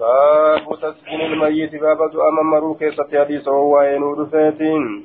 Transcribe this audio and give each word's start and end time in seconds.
باب 0.00 0.64
تسكين 0.82 1.20
الميت 1.20 1.72
باب 1.84 1.98
دعاء 2.12 2.30
ممرو 2.30 2.74
كيسة 2.74 3.10
حديث 3.20 3.48
فاتين 4.32 5.04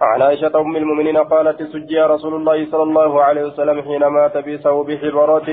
عن 0.00 0.22
عائشة 0.22 0.60
أم 0.60 0.76
المؤمنين 0.76 1.16
قالت 1.16 1.62
سجي 1.62 2.00
رسول 2.00 2.34
الله 2.34 2.66
صلى 2.70 2.82
الله 2.82 3.22
عليه 3.22 3.42
وسلم 3.42 3.82
حين 3.82 4.06
مات 4.06 4.36
بثوب 4.36 4.88
حبرة 5.02 5.48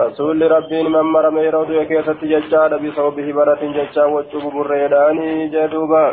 رسول 0.00 0.50
ربي 0.50 0.82
من 0.82 1.00
مر 1.14 1.30
ميرود 1.30 1.86
كيسة 1.90 2.20
ججال 2.32 2.72
بثوب 2.82 3.20
حبرة 3.20 3.62
ججا 3.76 4.04
وجب 4.04 4.44
بريداني 4.54 5.48
جدوبا. 5.48 6.06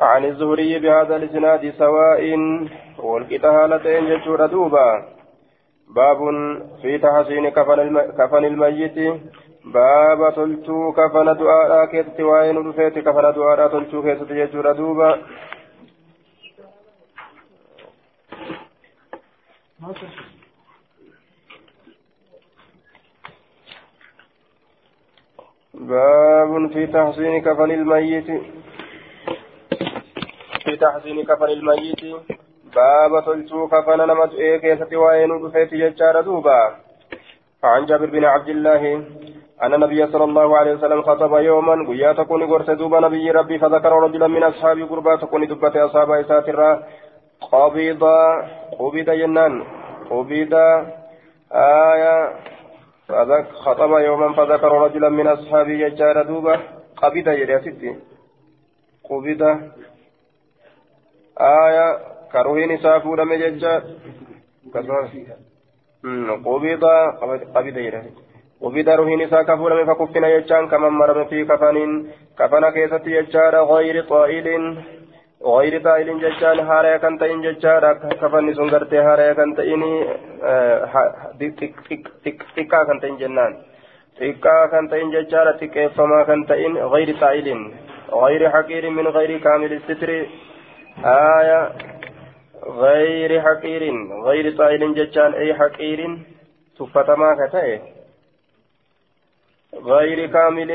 عن 0.00 0.24
الزهري 0.24 0.78
بهذا 0.78 1.16
الإسناد 1.16 1.74
سواء 1.78 2.22
والكتهالتين 2.98 4.04
ججور 4.10 4.46
دوبا 4.46 5.19
باب 5.94 6.18
في 6.82 6.98
تحسين 6.98 7.48
كفن, 7.48 7.80
الم... 7.80 8.00
كفن 8.00 8.44
الميت. 8.44 8.98
باب 9.64 10.34
تلتو 10.36 10.92
كفن 10.92 11.36
دعاء 11.36 11.86
كيست 11.92 12.20
وين 12.20 12.56
رفيت 12.68 12.98
كفن 12.98 13.32
دعاء 13.32 13.68
تلتو 13.68 14.02
كيست 14.02 14.30
يجور 14.30 14.72
دوبا. 14.72 15.22
باب 25.74 26.72
في 26.72 26.86
تحسين 26.86 27.42
كفن 27.42 27.70
الميت. 27.70 28.28
في 30.64 30.76
تحسين 30.76 31.24
كفن 31.24 31.48
الميت. 31.48 32.02
باب 32.74 33.24
تلتو 33.24 33.68
كفن 33.68 34.00
نمت 34.08 34.32
كيست 34.62 34.92
وين 34.94 35.30
رفيت 35.44 35.72
يجار 35.72 36.20
دوبا 36.20 36.60
عن 37.64 37.86
جابر 37.86 38.06
بن 38.06 38.24
عبد 38.24 38.48
الله 38.48 38.82
أن 39.62 39.74
النبي 39.74 40.06
صلى 40.06 40.24
الله 40.24 40.58
عليه 40.58 40.72
وسلم 40.74 41.02
خطب 41.02 41.32
يوما 41.34 41.88
ويا 41.88 42.12
تكون 42.12 42.42
غرس 42.44 42.70
دوبا 42.70 43.00
نبي 43.00 43.30
ربي 43.30 43.58
فذكر 43.58 43.92
رجلا 43.92 44.26
من 44.26 44.42
أصحاب 44.42 44.78
قربا 44.90 45.16
تكون 45.16 45.46
دبة 45.46 45.84
أصحاب 45.86 46.10
إساترا 46.10 46.82
قبض 47.40 48.04
قبض 48.78 49.08
جنان 49.20 49.64
قبض 50.10 50.54
آية 51.52 52.16
خطب 53.64 53.92
يوما 53.98 54.32
فذكر 54.32 54.72
رجلا 54.72 55.08
من 55.08 55.26
أصحابه 55.26 55.72
يجار 55.72 56.22
دوبا 56.22 56.60
قبض 56.96 57.28
يا 57.28 57.58
ستي 57.58 57.96
قبض 59.10 59.42
آية 61.40 61.98
كروهين 62.32 62.76
سافور 62.78 63.24
مججا 63.24 63.74
قبض 66.46 66.84
قبض 67.54 67.76
قبض 68.62 68.88
روهين 68.88 69.20
إسا 69.22 69.42
كفور 69.42 69.84
فكفنا 69.86 70.28
يجان 70.28 70.68
كمن 70.68 70.92
مرم 71.00 71.24
في 71.24 71.44
كفن 71.44 71.76
كفن 72.38 72.70
كيست 72.70 73.06
يجار 73.06 73.54
غير 73.72 74.04
طائل 74.04 74.46
غير 75.46 75.82
طائل 75.82 76.08
ججان 76.20 76.58
هارا 76.58 76.96
كان 76.96 77.18
تئن 77.18 77.40
ججار 77.42 77.82
كفن 78.20 78.54
سنغرتي 78.54 78.98
هارا 78.98 79.32
كان 79.32 79.54
تئني 79.56 79.92
تكا 82.56 82.84
كان 82.84 83.00
تئن 83.00 83.16
جنان 83.16 83.52
تكا 84.20 84.66
كان 84.72 84.88
تئن 84.90 85.10
ججار 85.10 85.52
تكيفما 85.52 86.22
كان 86.28 86.46
تئن 86.46 86.72
غير 86.92 87.08
طائل 87.20 87.48
غير 88.12 88.50
حقير 88.50 88.90
من 88.90 89.06
غير 89.08 89.38
كامل 89.38 89.72
الستر 89.72 90.10
آية 91.04 91.72
غير 92.66 93.40
حقير 93.40 93.82
غير 94.22 94.56
طائل 94.56 94.94
ججان 94.94 95.34
أي 95.34 95.54
حقير 95.54 96.18
تفتما 96.78 97.36
كتئ. 97.40 97.78
غير 99.74 100.26
كامل 100.26 100.70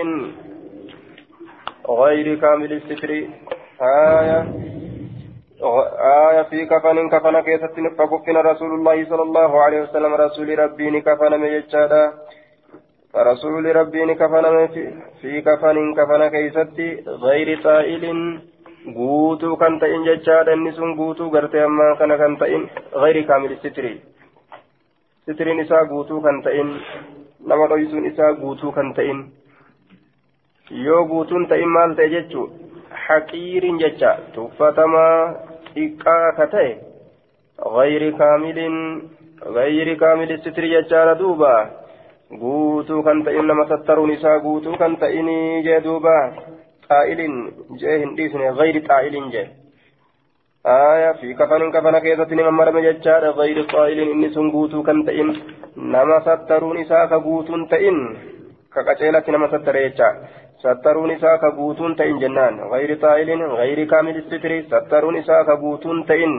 غير 1.90 2.36
كامل 2.36 2.74
الستر. 2.74 3.12
آية 3.82 4.40
آية 5.62 6.44
في 6.44 6.66
كفن 6.66 7.10
كفن 7.10 7.40
كيست 7.40 7.76
فكفن 7.98 8.38
رسول 8.38 8.74
الله 8.74 9.06
صلى 9.06 9.22
الله 9.22 9.62
عليه 9.62 9.82
وسلم 9.82 10.14
رسول 10.14 10.60
ربي 10.60 11.02
كفن 11.02 11.40
مججادا 11.40 12.14
رسول 13.16 13.76
ربي 13.76 14.14
كفن 14.16 14.68
في 15.22 15.42
كفن 15.42 15.94
كفن 15.94 16.28
كيست 16.28 16.80
غير 17.08 17.62
سائل 17.64 18.04
guutuu 18.94 19.56
kan 19.58 19.80
ta'in 19.80 20.04
jechaadha 20.06 20.54
inni 20.54 20.72
sun 20.74 20.96
guutuu 20.96 21.30
gartee 21.30 21.64
ammaa 21.68 21.96
kana 22.00 22.18
kan 22.18 22.38
ta'in 22.38 22.70
gayri 23.02 23.24
kaamil 23.30 23.56
sitiri 23.62 23.94
sitiriin 25.26 25.60
isaa 25.60 25.86
guutuu 25.86 26.22
kan 26.22 26.42
ta'in 26.46 26.70
nama 27.52 27.68
dhoysuun 27.70 28.06
isaa 28.06 28.34
guutuu 28.42 28.72
kan 28.72 28.94
ta'in 28.94 29.26
yoo 30.86 31.06
guutuun 31.06 31.48
ta'in 31.48 31.70
maal 31.78 31.96
ta'e 31.98 32.10
jechuu 32.10 32.46
haqiiriin 33.08 33.80
jecha 33.84 34.12
tuffatamaa 34.36 35.34
xiqqaa 35.74 36.32
ka 36.38 36.48
ta'e 36.54 36.72
gayri 37.76 38.12
kaamiliin 38.22 38.78
gayri 39.58 39.96
kaamili 39.96 40.38
sitiri 40.44 40.70
jechaadha 40.76 41.20
duuba 41.20 41.54
guutuu 42.40 43.04
kan 43.04 43.24
ta'in 43.24 43.48
nama 43.48 43.66
sattaruun 43.72 44.14
isaa 44.18 44.40
guutuu 44.46 44.78
kan 44.78 44.98
ta'inii 44.98 45.64
jee 45.70 45.84
duuba 45.84 46.16
jee 46.90 48.00
hin 48.00 48.18
dhiisne 48.18 48.56
gayri 48.64 48.82
xaa'iliin 48.90 49.32
jee. 49.36 49.48
آية 50.66 51.12
في 51.12 51.34
كفن 51.34 51.72
كفن 51.72 52.00
كيسة 52.00 52.36
نما 52.36 52.50
مرمى 52.50 52.82
ججارة 52.82 53.32
غير 53.32 53.62
قائل 53.62 54.00
إني 54.00 54.30
سنقوتو 54.30 54.84
كان 54.84 55.06
تئن 55.06 55.30
نما 55.78 56.20
سترون 56.26 56.78
إساك 56.78 57.14
قوتون 57.14 57.68
تئن 57.70 57.98
كقتيلة 58.74 59.24
نما 59.30 59.48
ستر 59.48 59.76
يجا 59.76 60.10
سترون 60.64 61.12
إساك 61.12 61.44
قوتون 61.58 61.96
تئن 61.96 62.20
جنان 62.20 62.54
غير 62.74 62.94
قائل 62.94 63.30
غير 63.60 63.80
كامل 63.92 64.16
الستر 64.18 64.52
سترون 64.72 65.18
إساك 65.18 65.50
قوتون 65.50 66.06
تئن 66.06 66.34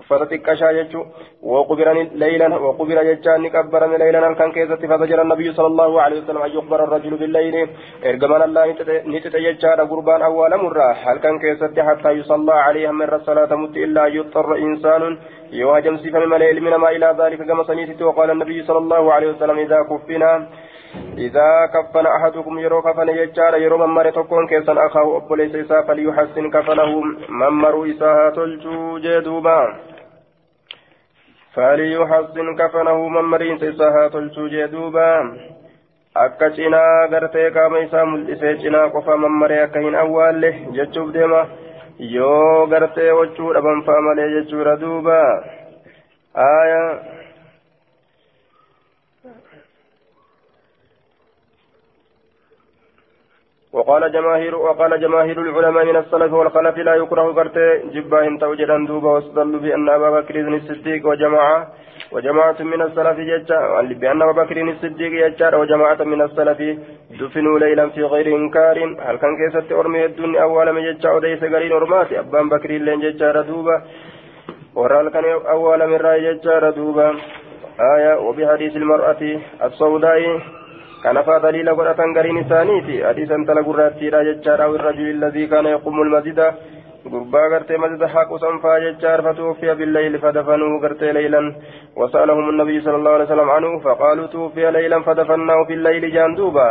uffata 0.00 0.26
xiqqashaa 0.30 0.72
jechuun 0.78 1.06
waqubira 1.42 3.04
jechaan 3.08 3.42
ni 3.42 3.50
qabbarame 3.50 3.98
laylan 4.02 4.26
halkan 4.28 4.52
keessatti 4.56 4.90
fasajara 4.92 5.24
nabiyyu 5.24 5.54
sallallahu 5.58 5.98
alaihi 6.04 6.22
wasallam 6.22 6.46
an 6.46 6.54
yuqbara 6.58 6.86
rajulu 6.94 7.18
billayli 7.22 7.62
ergaman 8.10 8.42
allah 8.46 8.66
ni 8.68 9.20
xixe 9.24 9.40
jechaadha 9.46 9.88
gurbaan 9.92 10.26
awwaalamurraa 10.28 10.92
halkan 11.04 11.40
keessatti 11.44 11.86
hattaa 11.88 12.14
yusallaa 12.20 12.62
alayhi 12.68 12.88
hamma 12.90 13.08
irra 13.08 13.20
salaatamutti 13.28 13.84
illaa 13.88 14.08
yuxxarra 14.18 14.62
insaanun 14.68 15.18
yoo 15.60 15.74
hajamsiifame 15.76 16.32
malee 16.34 16.50
ilmi 16.54 16.70
namaa 16.76 16.94
ilaa 17.00 17.12
dhaalika 17.20 17.50
gama 17.52 17.68
saniititti 17.70 18.08
waqaala 18.10 18.40
nabiyyu 18.42 18.68
sallallahu 18.70 19.14
alaihi 19.16 19.34
wasallam 19.34 19.64
idaa 19.66 19.84
kuffina 19.92 20.32
إذا 21.18 21.66
كفن 21.74 22.06
أحدكم 22.06 22.58
يرو 22.58 22.82
كفن 22.82 23.08
يجار 23.08 23.54
يرو 23.56 23.78
ممر 23.78 24.10
تكون 24.10 24.46
كيسن 24.46 24.78
أخاه 24.78 25.16
أبوليس 25.16 25.54
إسا 25.54 25.82
فليحسن 25.82 26.50
كفنه 26.50 26.90
ممر 27.28 27.90
إسا 27.90 28.30
تلجو 28.36 28.98
جدوبا 28.98 29.60
فليحسن 31.54 32.56
كفنه 32.56 33.08
ممر 33.08 33.42
إسا 33.62 34.08
تلجو 34.12 34.46
جدوبا 34.48 35.10
akka 36.14 36.50
cinaa 36.56 37.08
gartee 37.12 37.50
qaama 37.56 37.78
isaa 37.84 38.04
mul'isee 38.10 38.54
cinaa 38.62 38.88
qofa 38.94 39.16
mammaree 39.24 39.58
akka 39.64 39.80
hin 39.84 39.94
awwaalle 40.02 40.48
jechuuf 40.76 41.12
deema 41.16 41.42
yoo 42.14 42.66
gartee 42.72 43.12
wachuu 43.18 43.52
dhaban 43.56 43.82
fa'a 43.88 44.00
malee 44.06 44.26
jechuudha 44.32 44.74
duuba 44.80 45.18
aayaa 46.46 46.88
وقال 53.78 54.12
جماهير 54.12 54.54
وقال 54.56 55.00
جماهير 55.00 55.40
العلماء 55.42 55.84
من 55.84 55.96
السلف 55.96 56.32
والخلف 56.32 56.78
لا 56.78 56.94
يكره 56.94 57.32
كرت 57.32 57.58
جبا 57.94 58.26
إن 58.26 58.38
توجدا 58.38 58.76
دوبا 58.88 59.10
واستدلوا 59.10 59.60
بأن 59.60 59.88
أبا 59.88 60.10
بكر 60.20 60.36
الصديق 60.40 61.06
وجماعه 61.06 61.60
وجماعة 62.12 62.58
من 62.60 62.82
السلف 62.82 63.18
يجا 63.18 63.60
بأن 64.00 64.22
أبا 64.22 64.32
بكر 64.42 64.56
الصديق 64.62 65.12
يجا 65.26 65.56
وجماعة 65.56 66.00
من 66.12 66.22
السلف 66.22 66.58
دفنوا 67.20 67.58
ليلا 67.58 67.88
في 67.88 68.02
غير 68.02 68.26
إنكار. 68.36 68.78
هل 69.06 69.16
كان 69.22 69.32
كيست 69.40 69.72
أرمي 69.72 70.04
الدنيا 70.04 70.42
أول 70.42 70.70
ما 70.70 70.80
يجا 70.80 71.10
وديس 71.10 71.44
قرين 71.44 71.72
أرمات؟ 71.72 72.12
أبان 72.12 72.48
بكر 72.48 72.70
لين 72.70 73.00
يجا 73.02 73.30
ردوبا 73.30 73.76
ورال 74.74 75.08
كان 75.14 75.24
أول 75.54 75.86
من 75.86 75.96
رأي 75.96 76.24
يجا 76.24 76.58
ردوبا 76.58 77.08
آية 77.94 78.14
وبحديث 78.26 78.76
المرأة 78.76 79.22
السوداء. 79.66 80.22
كان 81.02 81.22
فا 81.22 81.38
دليل 81.38 81.68
قرأة 81.78 82.00
قرين 82.16 82.38
ثانيتي 82.48 83.06
حديثا 83.08 83.36
تلقراتي 83.48 84.10
لا 84.10 84.20
يجارا 84.30 84.66
والرجل 84.66 85.06
الذي 85.16 85.46
كان 85.46 85.66
يقوم 85.66 86.02
المسجد 86.02 86.40
قربا 87.04 87.42
قرتي 87.52 87.76
مسجد 87.76 88.04
حق 88.14 88.30
سنفا 88.36 88.76
يجار 88.86 89.22
فتوفي 89.22 89.74
بالليل 89.74 90.18
فدفنوه 90.22 90.80
قرتي 90.82 91.12
ليلا 91.12 91.42
وسألهم 91.96 92.48
النبي 92.48 92.80
صلى 92.80 92.96
الله 92.96 93.10
عليه 93.10 93.24
وسلم 93.24 93.50
عنه 93.50 93.78
فقالوا 93.78 94.26
توفي 94.26 94.70
ليلا 94.70 94.98
فدفناه 95.06 95.64
في 95.68 95.74
الليل 95.78 96.12
جاندوبا 96.14 96.68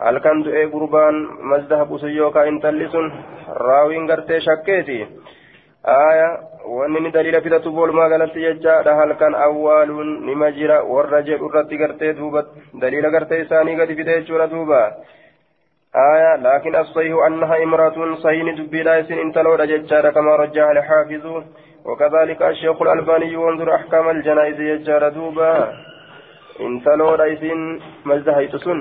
هل 0.00 0.18
كان 0.18 0.42
دعي 0.42 0.64
قربان 0.64 1.14
مسجد 1.50 1.74
حق 1.80 1.96
سيوكا 1.96 2.48
انتلسون 2.48 3.06
راوين 3.48 4.10
قرتي 4.10 4.40
شكيتي 4.40 5.06
آية 5.88 6.38
وأنني 6.64 7.10
دليل 7.10 7.42
في 7.42 7.58
تبول 7.58 7.94
ما 7.94 8.02
قالت 8.02 8.36
يجا 8.36 8.74
هل 8.98 9.12
كان 9.12 9.34
أول 9.34 9.88
نمجر 10.26 10.82
والرجل 10.82 11.34
الرتي 11.34 11.76
قرتي 11.84 12.12
دوبا 12.12 12.46
دليل 12.74 13.16
قرتي 13.16 13.44
ثاني 13.44 13.80
قد 13.80 13.92
في 13.94 14.02
دوبا 14.46 14.82
آية 15.96 16.36
لكن 16.36 16.76
الصحيح 16.76 17.16
أنها 17.26 17.62
امرأة 17.62 18.14
صحيح 18.14 18.54
دبي 18.58 18.82
لايس 18.82 19.10
انت 19.10 19.38
لو 19.38 19.54
رججار 19.54 20.10
كما 20.10 20.36
رجع 20.36 20.70
الحافظ 20.70 21.44
وكذلك 21.84 22.42
الشيخ 22.42 22.82
الألباني 22.82 23.36
وانظر 23.36 23.74
أحكام 23.74 24.10
الجنائز 24.10 24.60
يجار 24.60 25.08
دوبا 25.08 25.72
انت 26.60 26.88
لو 26.88 27.14
رئيس 27.14 27.42
مزدهيت 28.04 28.56
سن 28.56 28.80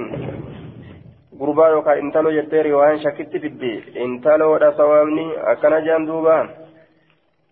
لو 2.18 2.32
جتيري 2.32 2.74
وان 2.74 3.00
شكت 3.00 3.38
في 3.38 3.48
الدي 3.48 4.04
انت 4.06 4.28
لو 4.28 4.56
رسوامني 4.56 5.28
أكنا 5.52 5.80
جان 5.80 6.06
دوبا 6.06 6.65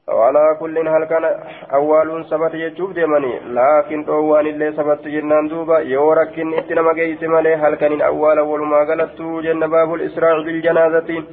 وعلى 0.08 0.58
كل 0.60 0.88
هل 0.88 1.06
كان 1.06 1.26
أول 1.74 2.26
سبت 2.26 2.54
يجوب 2.54 2.94
ديماني. 2.94 3.40
لكن 3.40 4.04
طوان 4.04 4.48
اللي 4.48 4.72
سبت 4.72 5.08
جنان 5.08 5.48
دوبا 5.48 5.80
يوركن 5.80 6.54
اتنما 6.54 6.94
جيس 6.94 7.24
مالي 7.24 7.56
هل 7.56 7.76
كان 7.76 8.02
أول 8.02 8.38
أول 8.40 8.62
ما 8.68 8.78
قالت 8.78 9.22
جن 9.22 9.60
باب 9.60 9.94
الإسراع 9.94 10.44
بالجنازة. 10.46 11.24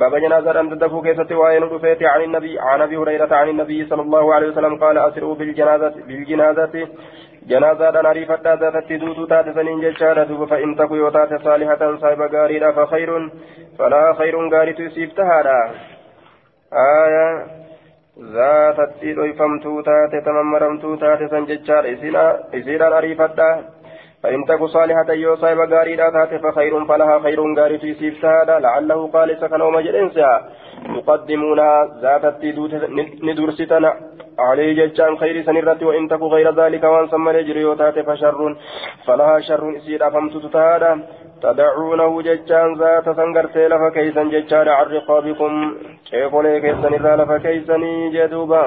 باب 0.00 0.16
جنازة 0.16 0.60
أن 0.60 0.70
تدفو 0.70 1.02
كيسة 1.02 1.38
وين 1.38 1.62
رفيت 1.62 2.02
عن 2.02 2.22
النبي 2.22 2.58
عن 2.60 2.82
أبي 2.82 2.96
هريرة 2.96 3.34
عن 3.34 3.48
النبي 3.48 3.86
صلى 3.86 4.02
الله 4.02 4.34
عليه 4.34 4.48
وسلم 4.48 4.76
قال 4.76 4.98
أسروا 4.98 5.34
بالجنازة 5.34 5.94
بالجنازة. 6.06 6.88
جنازة 7.46 7.90
نريفة 7.90 8.54
ذات 8.54 8.76
تدوت 8.88 9.28
تات 9.30 9.54
سنين 9.54 9.80
جشارة 9.80 10.46
فإن 10.46 10.76
تكو 10.76 10.94
يوتات 10.94 11.42
صالحة 11.42 11.96
صاحب 11.96 12.20
غاريرا 12.34 12.70
فخير 12.72 13.30
فلا 13.78 14.14
خير 14.18 14.48
غاري 14.52 14.72
تسيفتها 14.72 15.70
آية 16.72 17.65
zaatatti 18.16 19.12
dhoyfamtuu 19.16 19.82
taate 19.88 20.20
tamammaramtuu 20.26 20.96
taate 21.02 21.28
san 21.32 21.46
jechaadha 21.46 21.88
isiidhaan 22.58 22.92
ariifadha 22.98 23.48
فإن 24.22 24.44
تك 24.44 24.64
صالحة 24.64 25.12
يو 25.12 25.36
صاحب 25.36 25.58
غاريدا 25.72 26.10
تاتي 26.10 26.38
فخير 26.38 26.84
فلها 26.84 27.18
خير 27.18 27.40
غاري 27.58 27.78
في 27.78 27.94
سيف 27.94 28.24
هذا 28.24 28.58
لعله 28.58 29.08
قال 29.14 29.36
سكن 29.40 29.60
وما 29.60 29.80
جلنسا. 29.80 30.30
مقدمون 30.88 31.60
ذات 32.02 32.24
ندرستنا 33.22 33.92
عليه 34.38 34.86
ججان 34.86 35.18
خير 35.18 35.42
سنرت 35.46 35.82
وإن 35.82 36.08
تك 36.08 36.22
غير 36.22 36.54
ذلك 36.60 36.84
وان 36.84 37.08
سمى 37.08 37.32
يجري 37.32 37.76
تاتي 37.76 38.02
فشر 38.02 38.56
فلها 39.06 39.40
شر 39.40 39.76
إسيد 39.76 40.02
أفهمت 40.02 40.36
تتهادا 40.36 40.92
تدعونه 41.42 42.22
ججان 42.22 42.74
ذات 42.78 43.06
سنغرتي 43.18 43.68
لفا 43.68 43.88
كيسا 43.94 44.22
ججان 44.24 44.68
عن 44.68 44.86
رقابكم 44.86 45.74
كيف 46.10 46.34
لي 47.70 48.10
جدوبا 48.14 48.64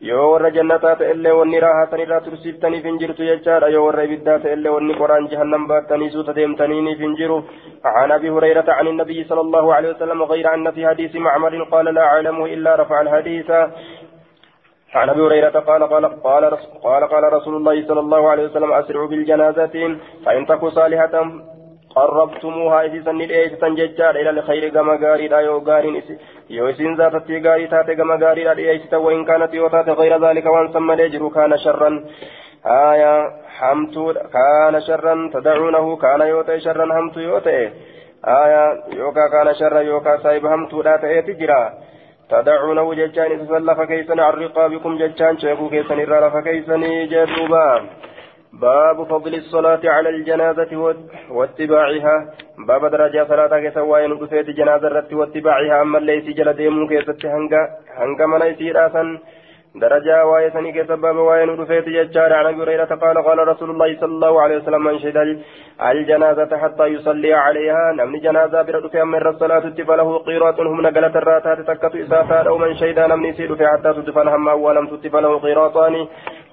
yoo 0.00 0.30
warra 0.30 0.50
jannataa 0.50 0.96
ta'e 0.96 1.10
illee 1.10 1.30
wanni 1.32 1.60
raahaa 1.64 1.98
irraa 2.04 2.20
tursiiftaniif 2.20 2.84
hin 2.84 2.98
jirtu 3.02 3.28
jechaadha 3.28 3.68
yoo 3.74 3.84
warra 3.84 4.02
ibiddaa 4.08 4.38
ta'e 4.38 4.52
illee 4.56 4.72
wanni 4.74 4.96
qoraan 4.98 5.28
jahannam 5.30 5.64
baattanii 5.70 6.10
suuta 6.10 6.34
deemtaniiniif 6.38 6.98
hin 6.98 7.16
jiru 7.16 7.38
عن 7.84 8.12
ابي 8.12 8.30
هريره 8.30 8.68
عن 8.68 8.86
النبي 8.86 9.24
صلى 9.24 9.40
الله 9.40 9.74
عليه 9.74 9.90
وسلم 9.90 10.22
غير 10.22 10.54
ان 10.54 10.70
في 10.70 10.86
حديث 10.86 11.16
معمر 11.16 11.62
قال 11.62 11.84
لا 11.94 12.02
اعلمه 12.02 12.46
الا 12.46 12.74
رفع 12.76 13.00
الحديث 13.00 13.50
عن 14.94 15.08
ابي 15.08 15.20
هريره 15.20 15.56
قال 15.68 15.82
قال 15.88 16.04
قال 16.22 16.44
قال 16.84 17.04
قال 17.04 17.32
رسول 17.32 17.56
الله 17.56 17.86
صلى 17.88 18.00
الله 18.00 18.28
عليه 18.28 18.44
وسلم 18.44 18.72
اسرعوا 18.72 19.08
بالجنازه 19.08 19.98
فان 20.24 20.46
تكن 20.46 20.70
صالحه 20.70 21.14
قربتموها 21.96 22.82
إذا 22.84 23.12
ندعيتن 23.12 23.74
ججار 23.74 24.14
إلى 24.20 24.30
الخير 24.30 24.68
كما 24.68 24.94
غاري 25.02 25.28
لا 25.28 25.38
يو 25.40 25.58
غارين 25.68 26.02
يو 26.50 26.70
إسين 26.70 26.96
ذاتتي 26.96 27.36
غاري 27.44 27.66
تاتي 27.66 27.94
كما 27.94 28.14
لا 28.14 28.54
دعيتن 28.54 28.96
وإن 28.96 29.24
كانت 29.24 29.54
يوتات 29.54 29.88
غير 29.88 30.12
ذلك 30.26 30.46
وان 30.46 30.72
سمى 30.72 30.96
ليجرو 30.96 31.30
كان 31.30 31.58
شرا 31.58 31.90
آية 32.66 33.14
حمت 33.58 33.94
كان 34.34 34.80
شرا 34.80 35.30
تدعونه 35.34 35.96
كان 35.96 36.20
يوتي 36.20 36.60
شرا 36.60 36.86
حمت 36.96 37.16
يوتي 37.16 37.60
آية 38.42 38.64
يوكا 39.00 39.28
كان 39.32 39.54
شرا 39.54 39.80
يوكا 39.80 40.16
سايب 40.22 40.46
حمت 40.46 40.74
لا 40.74 40.96
تأتي 40.96 41.32
جرا 41.32 41.62
تدعونه 42.30 42.94
ججان 42.94 43.30
تسلف 43.40 43.80
كيسن 43.80 44.20
عن 44.20 44.32
رقابكم 44.32 44.92
ججان 44.98 45.38
شيخو 45.38 45.68
كيسن 45.68 45.98
الرالف 46.00 46.36
كيسن 46.46 46.82
جدوبا 47.12 47.66
باب 48.52 49.04
فضل 49.04 49.34
الصلاة 49.34 49.80
على 49.84 50.08
الجنازة 50.08 50.96
واتباعها. 51.30 52.16
باب 52.68 52.86
درجة 52.90 53.24
صلاة 53.28 53.60
كسوائن 53.60 54.12
رفيت 54.12 54.50
جنازة 54.50 55.08
واتباعها. 55.12 55.82
أما 55.82 55.98
ليس 55.98 56.24
جل 56.24 56.52
ديمو 56.52 56.88
كيست 56.88 57.26
هنگا 57.26 57.62
هنگا 57.98 58.26
من 58.26 58.42
يسير 58.42 58.86
آسن 58.86 59.18
درجة 59.74 60.26
وايسني 60.26 60.72
كسبب 60.72 61.16
وين 61.16 61.48
رفيت 61.60 61.88
ججار. 61.88 62.32
عن 62.32 62.46
أبي 62.46 62.62
هريرة 62.62 62.84
قال 62.84 63.16
قال 63.26 63.48
رسول 63.48 63.70
الله 63.70 63.96
صلى 64.00 64.12
الله 64.12 64.42
عليه 64.42 64.56
وسلم 64.56 64.84
من 64.84 64.98
شهد 64.98 65.16
الجنازة 65.90 66.56
حتى 66.58 66.86
يصلي 66.86 67.34
عليها. 67.34 67.92
نمن 67.92 68.20
جنازة 68.20 68.62
برد 68.62 68.96
أمر 68.96 69.30
الصلاة 69.30 69.60
فله 69.88 70.18
قيرات 70.18 70.60
هم 70.60 70.80
نقلت 70.80 71.16
الراتات 71.16 71.60
تكت 71.60 71.94
إسافات 71.96 72.46
أو 72.46 72.58
من 72.58 72.74
شهد 72.76 72.98
نمن 72.98 73.24
يسير 73.24 73.54
في 73.56 73.66
حتى 73.66 73.92
تدفن 73.92 74.28
هم 74.28 74.48
ولم 74.48 74.86
تدفن 74.86 75.24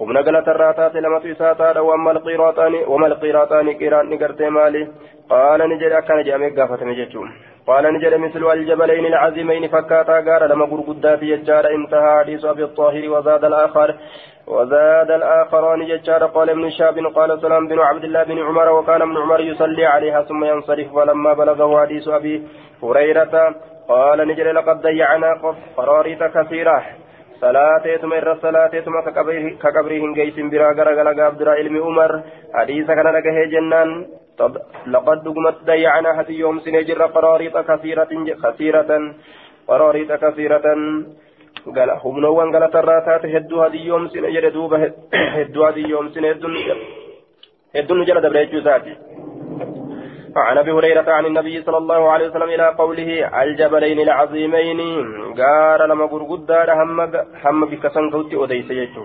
هم 0.00 0.12
نقلت 0.12 0.48
الراتات 0.48 0.96
لما 0.96 1.18
تسافات 1.18 1.76
أو 1.76 1.94
أما 1.94 2.10
القيراتان 2.10 2.74
وما 2.86 3.06
القيراتان 3.06 3.74
قيرات 3.74 4.04
نقرت 4.04 4.42
مالي 4.42 4.88
قال 5.30 5.60
نجد 5.68 5.92
أكان 5.92 6.22
جامع 6.24 6.48
قافة 6.48 6.84
مجتون 6.84 7.32
قال 7.66 7.94
نجد 7.94 8.14
مثل 8.14 8.52
الجبلين 8.52 9.06
العظيمين 9.06 9.68
فكاتا 9.68 10.12
قال 10.12 10.50
لما 10.50 10.64
قرقدات 10.64 11.22
يجار 11.22 11.66
انتهى 11.74 12.18
حديث 12.18 12.44
أبي 12.44 12.64
الطاهر 12.64 13.08
وزاد 13.08 13.44
الآخر 13.44 13.94
وزاد 14.46 15.10
الآخران 15.10 15.86
ججار 15.86 16.26
قال 16.26 16.50
ابن 16.50 16.70
شاب 16.70 16.98
قال 16.98 17.40
سلام 17.40 17.68
بن 17.68 17.78
عبد 17.78 18.04
الله 18.04 18.22
بن 18.24 18.38
عمر 18.38 18.68
وكان 18.72 19.02
ابن 19.02 19.16
عمر 19.16 19.40
يصلي 19.40 19.86
عليها 19.86 20.22
ثم 20.22 20.44
ينصرف 20.44 20.94
فلما 20.94 21.32
بلغه 21.32 21.80
حديث 21.80 22.08
أبي 22.08 22.42
هريرة 22.82 23.54
قال 23.88 24.28
نجري 24.28 24.52
لقد 24.52 24.80
ضيعنا 24.80 25.54
قراريط 25.76 26.22
كثيرة 26.22 27.03
صلاتيتم 27.40 28.12
إر 28.12 28.28
صلاتيتم 28.42 28.92
كقبرهن 29.62 30.12
جيس 30.18 30.36
برا 30.52 30.68
غرغلا 30.78 31.24
عبد 31.24 31.42
علم 31.48 31.74
عمر 31.86 32.12
حديث 32.54 32.86
كان 32.86 33.08
لقه 33.16 33.38
جنان 33.52 33.90
لقد 34.86 35.18
دقمت 35.24 35.56
ضيعنا 35.64 36.10
حتى 36.18 36.32
يوم 36.32 36.60
سنجر 36.60 37.02
قراريط 37.16 37.56
كثيرة 37.70 38.12
كثيرة 38.44 38.90
قراريط 39.68 40.10
كثيرة 40.24 40.66
gala 41.72 41.94
humnoowwan 41.96 42.50
galatarraa 42.52 43.00
taate 43.06 43.28
hedduu 43.32 43.60
hadiyyoomsine 43.60 44.32
jedhe 44.32 44.50
duuba 44.56 44.78
hedduu 45.36 45.64
hadiyyoomsine 45.64 46.28
hedduun 47.74 47.98
nu 47.98 48.04
jala 48.04 48.20
dabre 48.20 48.42
jechuu 48.44 48.58
isaati 48.58 48.92
عن 50.36 50.58
أبي 50.58 50.72
هريرة 50.72 51.10
عن 51.12 51.26
النبي 51.26 51.62
صلى 51.62 51.76
الله 51.78 52.10
عليه 52.10 52.28
وسلم 52.28 52.48
إلى 52.48 52.74
قوله 52.78 53.42
الجبلين 53.42 54.00
العظيمين 54.00 54.80
قال 55.34 55.88
لما 55.88 56.04
غرغدا 56.04 56.72
هم 56.74 57.00
هم 57.44 57.64
بكسن 57.70 58.10
كوتي 58.10 58.36
أوديس 58.36 58.70
يجو. 58.70 59.04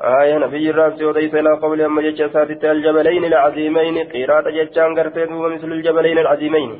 آية 0.00 0.38
نبي 0.38 0.70
الرابس 0.70 1.02
وديس 1.02 1.34
إلى 1.34 1.50
قول 1.62 1.80
أما 1.80 2.02
جتش 2.02 2.32
ساتت 2.32 2.64
الجبلين 2.64 3.24
العظيمين 3.24 4.08
قيرات 4.08 4.48
جتشان 4.48 4.98
قرتين 4.98 5.32
مثل 5.32 5.72
الجبلين 5.72 6.18
العظيمين. 6.18 6.70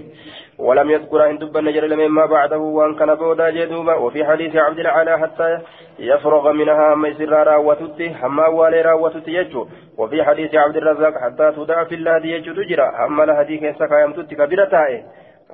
ولم 0.58 0.90
يذكر 0.90 1.30
أن 1.30 1.38
دب 1.38 1.56
النجر 1.56 1.96
مما 1.96 2.26
بعده 2.26 2.58
وأن 2.58 2.94
كان 2.94 3.14
بودا 3.14 3.50
جدوبا 3.50 3.94
وفي 3.94 4.24
حديث 4.24 4.56
عبد 4.56 4.78
العلا 4.78 5.16
حتى 5.16 5.58
يفرغ 5.98 6.52
منها 6.52 6.94
ما 6.94 7.08
يسر 7.08 7.32
راوتتي 7.46 8.14
هما 8.22 8.46
والي 8.46 8.80
راوتتي 8.82 9.34
يجو. 9.34 9.66
وفي 9.98 10.24
حديث 10.24 10.54
عبد 10.54 10.76
الرزاق 10.76 11.14
حتى 11.18 11.52
تدع 11.56 11.84
في 11.84 11.94
الله 11.94 12.26
يجو 12.26 12.52
تجرى 12.52 12.92
هما 12.98 13.22
لهدي 13.22 13.72
سكا 13.72 13.98
يمتت 14.04 14.34
كبيرة 14.34 14.64
تائه 14.64 15.02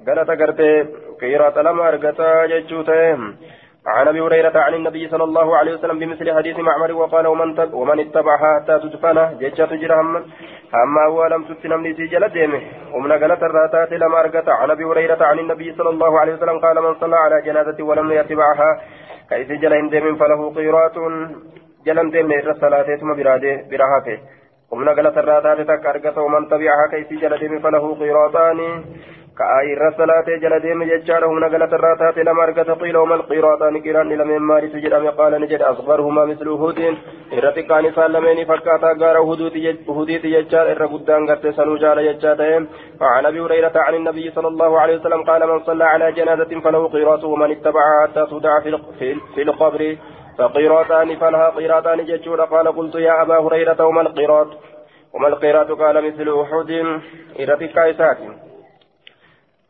قالت 0.06 0.30
قرتي 0.30 0.86
قيرات 1.20 1.58
لما 1.58 1.88
أرقتا 1.88 2.46
جتشو 2.46 2.82
تائه 2.82 3.18
عن 3.86 4.08
أبي 4.08 4.20
هريرة 4.20 4.58
عن 4.58 4.74
النبي 4.74 5.08
صلى 5.08 5.24
الله 5.24 5.56
عليه 5.56 5.72
وسلم 5.74 5.98
بمثل 5.98 6.36
حديث 6.36 6.58
معمر 6.58 6.92
وقال 6.92 7.26
ومن 7.26 7.54
تب 7.54 7.74
ومن 7.74 8.00
اتبعها 8.00 8.60
حتى 8.60 8.78
تدفنه 8.78 9.32
ججة 9.32 9.64
تجرى 9.64 9.94
أما 10.84 11.04
هو 11.08 11.26
لم 11.26 11.44
تتنم 11.44 11.86
لسي 11.86 12.06
جل 12.06 12.28
ديمه. 12.28 12.60
ومن 12.94 13.12
قالت 13.12 13.42
الراتات 13.42 13.92
لما 13.92 14.20
أرقت 14.20 14.48
عن 14.48 14.70
أبي 14.70 14.84
هريرة 14.84 15.24
عن 15.24 15.38
النبي 15.38 15.74
صلى 15.78 15.90
الله 15.90 16.20
عليه 16.20 16.32
وسلم 16.34 16.58
قال 16.58 16.76
من 16.82 16.94
صلى 16.94 17.16
على 17.16 17.42
جنازة 17.42 17.84
ولم 17.84 18.12
يتبعها 18.12 18.80
كيف 19.30 19.52
جل 19.52 19.90
ديم 19.90 20.16
فله 20.16 20.54
قيرات 20.54 20.96
جلن 21.86 22.10
ديم 22.10 22.32
الصلاة 22.32 22.96
ثم 23.00 23.14
براده 23.14 23.54
براهاته 23.70 24.18
ومن 24.72 24.88
قالت 24.88 25.18
الراتات 25.18 25.60
تك 25.60 25.86
أرقت 25.86 26.18
ومن 26.18 26.48
تبعها 26.48 26.86
كيف 26.90 27.08
جل 27.22 27.38
ديم 27.38 27.60
فله 27.60 27.84
قيراتان. 28.00 28.84
كأي 29.38 29.72
الرسالات 29.72 30.28
جل 30.42 30.60
ديم 30.60 30.84
ججاره 30.84 31.28
من 31.32 31.44
قلت 31.44 31.72
الراتات 31.72 32.18
لما 32.18 32.42
أرقت 32.44 32.70
قيل 32.70 32.96
وما 32.96 33.14
القيراطان 33.14 33.82
قيران 33.82 34.08
لمن 34.08 34.38
ماري 34.38 34.68
سجد 34.68 34.92
أم 34.92 35.08
قال 35.10 35.40
نجد 35.40 35.62
أصغرهما 35.62 36.24
مثل 36.24 36.48
هود 36.48 36.78
إرتي 37.32 37.62
كان 37.62 37.92
سالمين 37.92 38.44
فكاتا 38.44 38.90
غار 39.00 39.18
هودي 39.88 40.18
ججار 40.18 40.70
إر 40.72 40.86
قدان 40.86 41.26
قرت 41.30 41.46
سنوجال 41.46 41.98
ججاتهم 42.08 42.68
وعن 43.00 43.26
أبي 43.26 43.40
هريرة 43.40 43.72
عن 43.76 43.94
النبي 43.94 44.30
صلى 44.30 44.48
الله 44.48 44.80
عليه 44.80 44.96
وسلم 44.96 45.22
قال 45.22 45.46
من 45.48 45.58
صلى 45.60 45.84
على 45.84 46.12
جنازة 46.12 46.60
فله 46.64 46.88
قيراط 46.88 47.24
ومن 47.24 47.50
اتبعها 47.50 48.06
حتى 48.06 48.26
تودع 48.30 48.60
في 49.34 49.42
القبر. 49.42 49.96
فقيراطان 50.38 51.16
فلها 51.16 51.50
قيراطان 51.50 52.04
ججور 52.04 52.40
قال 52.44 52.76
قلت 52.76 52.94
يا 52.94 53.22
أبا 53.22 53.38
هريرة 53.38 53.86
وما 53.86 54.00
القيراط 54.00 54.48
وما 55.14 55.28
القيراط 55.28 55.72
قال 55.72 55.96
مثل 56.06 56.28
أحد. 56.42 56.70
إرتي 57.40 57.68
كايسات 57.68 58.18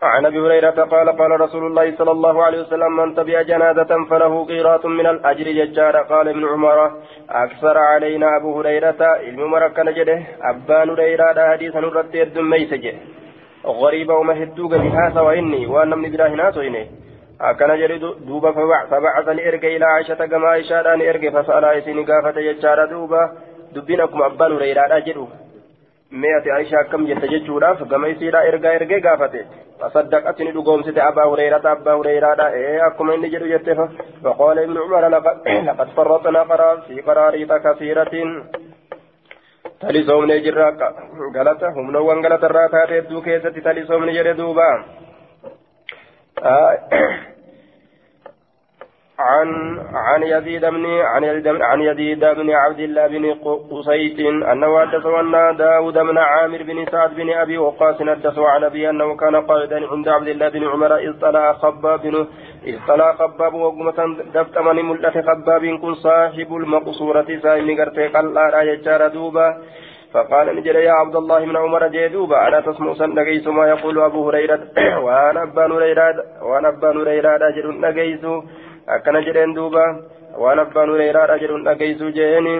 عن 0.04 0.26
أبي 0.26 0.38
هريرة 0.40 0.70
قال 0.70 1.08
قال 1.20 1.40
رسول 1.40 1.66
الله 1.66 1.96
صلى 1.96 2.10
الله 2.10 2.44
عليه 2.44 2.60
وسلم 2.60 2.96
من 2.96 3.14
تبع 3.14 3.42
جنازة 3.42 4.04
فله 4.10 4.44
قيراط 4.44 4.86
من 4.86 5.06
الأجر 5.06 5.46
ججار 5.58 5.96
قال 5.96 6.28
ابن 6.28 6.44
عمر 6.52 6.78
أكثر 7.30 7.78
علينا 7.78 8.36
أبو 8.36 8.60
هريرة 8.60 9.00
علم 9.00 9.50
مركن 9.50 9.92
جده 9.98 10.18
ابان 10.50 10.90
هريره 10.90 11.38
حديثا 11.52 11.80
رد 11.80 12.14
يد 12.14 12.38
ميسجه 12.38 12.94
غريبا 13.66 14.14
وما 14.14 14.42
هدوك 14.42 14.72
بهذا 14.74 15.20
وإني 15.20 15.66
وأنا 15.66 15.96
من 15.96 16.10
براه 16.12 16.28
ناس 16.28 16.56
akkana 17.38 17.76
jedhe 17.76 17.98
duuba 18.26 18.52
fabacasani 18.52 19.42
erge 19.42 19.74
ilaa 19.76 19.94
aishata 19.98 20.26
gama 20.26 20.50
aishaadhaan 20.50 21.00
erge 21.00 21.30
fasa'alaa 21.36 21.72
isini 21.80 22.04
gaafate 22.04 22.42
jechaadha 22.42 22.86
duuba 22.92 23.22
dubbiin 23.74 24.02
akkuma 24.04 24.26
abbaan 24.26 24.52
hureyraadha 24.52 25.00
jedhu 25.08 25.26
ati 26.38 26.50
aishaa 26.50 26.80
akkam 26.80 27.06
jette 27.06 27.28
jechuudhaaf 27.28 27.82
gama 27.88 28.08
isiidha 28.08 28.46
ergaa 28.52 28.74
ergee 28.80 29.00
gaafate. 29.00 29.44
فصدقت 29.80 30.42
ندقومست 30.42 30.98
أبا 30.98 31.24
هريرة 31.24 31.72
أبا 31.72 31.92
هريرة 31.94 32.48
إيه 32.48 32.86
أكما 32.86 33.14
إني 33.14 33.28
جدو 33.28 33.46
جتفا 33.46 33.88
فقال 34.24 34.58
ابن 34.58 34.78
عمر 34.78 35.08
لقد, 35.08 35.88
فرطنا 35.96 36.42
قرار 36.42 36.80
في 36.80 37.00
قراريط 37.00 37.52
كثيرة 37.52 38.10
نجرا 39.84 40.68
غلطة 41.36 41.68
هم 41.68 41.90
نوان 41.90 42.26
غلطة 42.26 42.46
راتات 42.46 42.90
يدو 42.90 43.22
كيسة 43.22 43.50
تلسوم 43.50 44.04
نجر 44.04 44.32
دوبا 44.32 44.84
آه 46.42 46.78
عن 49.24 49.78
عن 49.94 50.22
يزيد 50.22 50.64
بن 50.64 50.86
عن 50.86 51.24
عن 51.62 51.80
يزيد 51.80 52.24
بن 52.24 52.50
عبد 52.50 52.80
الله 52.80 53.06
بن 53.06 53.34
قصيت 53.70 54.20
أنه 54.52 54.80
حدثه 54.80 55.20
أن 55.20 55.56
داود 55.56 55.94
بن 55.94 56.18
عامر 56.18 56.62
بن 56.62 56.86
سعد 56.92 57.14
بن 57.14 57.30
أبي 57.30 57.58
وقاص 57.58 58.02
حدثه 58.02 58.48
عن 58.48 58.64
ابي 58.64 58.90
أنه 58.90 59.16
كان 59.16 59.36
قائدا 59.36 59.86
عند 59.92 60.08
عبد 60.08 60.28
الله 60.28 60.48
بن 60.48 60.68
عمر 60.68 60.96
إذ 60.96 61.12
طلع 61.20 61.52
خباب 61.52 62.26
إذ 62.66 62.78
طلع 62.88 63.12
خباب 63.12 63.54
وقمة 63.54 64.16
دفت 64.34 64.58
من 64.58 64.84
ملة 64.84 65.22
خباب 65.28 65.64
كن 65.82 65.94
صاحب 65.94 66.56
المقصورة 66.56 67.26
سائم 67.42 67.80
قرتي 67.80 68.06
قلع 68.06 68.62
يجار 68.62 69.08
دوبا. 69.08 69.56
فقال 70.14 70.56
نجري 70.56 70.84
يا 70.84 70.92
عبد 70.92 71.16
الله 71.16 71.44
بن 71.44 71.56
عمر 71.56 71.88
جيدوبا 71.88 72.48
ألا 72.48 72.60
تسمع 72.60 72.94
سنجيس 72.94 73.46
ما 73.46 73.68
يقول 73.68 73.98
أبو 73.98 74.28
هريرة. 74.28 74.60
وأنا 75.04 75.42
أبا 75.42 75.66
هريرة 75.66 76.14
وأنا 76.42 76.68
أبا 76.68 76.90
هريرة 77.02 77.48
أجر 77.48 77.70
نجيس 77.70 78.24
akkana 78.86 79.22
jedheen 79.26 79.54
duuba 79.56 79.84
waan 80.42 80.58
abbaan 80.58 80.90
hureyraadha 80.92 81.38
jedhuun 81.42 81.64
dhageessuu 81.68 82.10
jeeni 82.18 82.54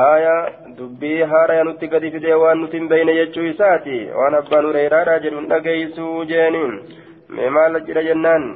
aya 0.00 0.34
dubbii 0.78 1.22
haaraya 1.32 1.64
nutti 1.64 1.88
gadi 1.94 2.10
fidee 2.16 2.34
waan 2.42 2.60
nuti 2.60 2.76
hin 2.78 2.88
beeyne 2.88 3.14
jechuu 3.20 3.46
isaati 3.52 3.96
waan 4.18 4.34
abbaan 4.40 4.68
hureyraadha 4.70 5.18
jedhuun 5.24 5.48
dhageessuu 5.54 6.24
jeeni 6.34 6.62
mee 7.38 7.50
maal 7.56 7.80
jedha 7.88 8.04
jennaan 8.10 8.46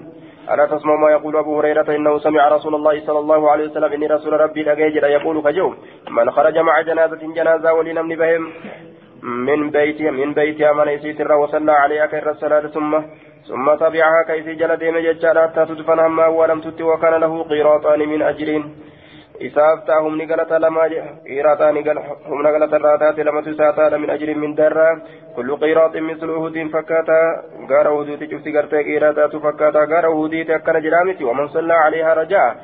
ألا 0.46 0.66
تسمع 0.66 0.94
ما 0.96 1.10
يقول 1.10 1.36
أبو 1.36 1.58
هريرة 1.58 1.96
إنه 1.96 2.18
سمع 2.18 2.48
رسول 2.48 2.74
الله 2.74 3.06
صلى 3.06 3.18
الله 3.18 3.50
عليه 3.50 3.64
وسلم 3.68 3.92
إني 3.92 4.06
رسول 4.06 4.32
ربي 4.40 4.72
أجيجر 4.72 5.04
يقول 5.04 5.42
كجو 5.42 5.74
من 6.10 6.30
خرج 6.30 6.58
مع 6.58 6.80
جنازة 6.80 7.22
جنازة 7.38 7.72
ولنمن 7.72 8.16
بهم 8.16 8.42
من 9.22 9.70
بيتها 9.70 10.10
من 10.10 10.34
بيتها 10.34 10.72
من 10.72 10.88
يسيت 10.88 11.20
وصلى 11.30 11.72
عليها 11.72 12.06
كير 12.06 12.30
الصلاة 12.30 12.66
ثم 12.76 12.92
ثم 13.48 13.74
تبعها 13.74 14.22
كيف 14.26 14.46
جل 14.60 14.76
ديم 14.76 14.98
ججال 14.98 15.38
حتى 15.38 15.64
تدفن 15.66 15.98
هما 15.98 16.26
ولم 16.26 16.60
تت 16.60 16.80
وكان 16.80 17.14
له 17.20 17.42
قيراطان 17.42 18.00
من 18.08 18.22
أجر 18.22 18.48
إساف 19.42 19.78
تاهم 19.86 20.22
نقلت 20.22 20.52
لما 20.52 20.82
قيراطان 21.26 21.76
هم 22.30 22.42
نقلت 22.42 22.74
الراتات 22.74 23.18
لما 23.20 23.40
تساتا 23.40 23.96
من 23.96 24.10
أجر 24.10 24.34
من 24.34 24.54
درة. 24.54 25.02
كل 25.36 25.56
قيراط 25.56 25.96
مثل 25.96 26.28
أهود 26.30 26.56
فكاتا 26.72 27.20
غار 27.70 27.86
أهود 27.88 28.18
تجفت 28.20 28.46
قرتي 28.56 28.82
قيراطات 28.88 29.36
فكاتا 29.36 29.82
غار 29.90 30.06
أهود 30.06 30.44
تأكل 30.48 30.82
جرامتي 30.82 31.24
ومن 31.24 31.48
صلى 31.48 31.74
عليها 31.74 32.14
رجاء. 32.14 32.56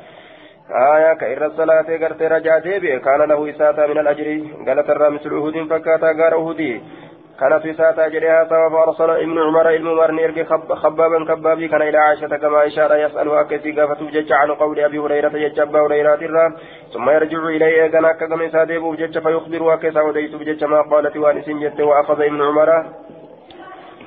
آية 0.95 1.13
كإر 1.13 1.45
الصلاة 1.45 1.87
قرتي 2.01 2.27
رجاء 2.27 2.59
ديبي 2.59 2.99
كان 2.99 3.21
له 3.31 3.49
إساتا 3.49 3.87
من 3.87 3.97
الأجر 4.03 4.27
قالت 4.67 4.89
الرا 4.89 5.09
مثل 5.09 5.29
أهود 5.29 5.55
فكاتا 5.69 6.09
غار 6.19 6.33
أهودي 6.33 6.81
كانت 7.39 7.65
إساتا 7.65 8.07
جريها 8.07 8.43
ثواب 8.43 8.75
أرسل 8.75 9.09
ابن 9.09 9.39
عمر 9.39 9.69
الممر 9.69 10.11
نيرك 10.11 10.47
خبابا 10.83 11.25
كبابي 11.25 11.67
كان 11.67 11.81
إلى 11.81 11.97
عائشة 11.97 12.37
كما 12.37 12.67
إشارة 12.67 12.95
يسألها 12.95 13.43
كيسي 13.43 13.71
قافته 13.71 14.09
جج 14.09 14.31
عن 14.31 14.51
قول 14.51 14.79
أبي 14.79 14.99
هريرة 14.99 15.29
جج 15.29 15.59
أبا 15.59 15.79
هريرة 15.85 16.21
الرا 16.27 16.55
ثم 16.93 17.09
يرجع 17.09 17.41
إليه 17.55 17.87
كان 17.87 18.11
كما 18.11 18.45
إساديبه 18.45 18.95
جج 18.95 19.19
فيخبرها 19.19 19.75
كيسا 19.75 20.01
وديت 20.01 20.35
بجج 20.35 20.63
ما 20.63 20.81
قالت 20.81 21.17
وأنس 21.17 21.49
جت 21.49 21.79
وأخذ 21.81 22.21
ابن 22.21 22.41
عمر 22.41 22.69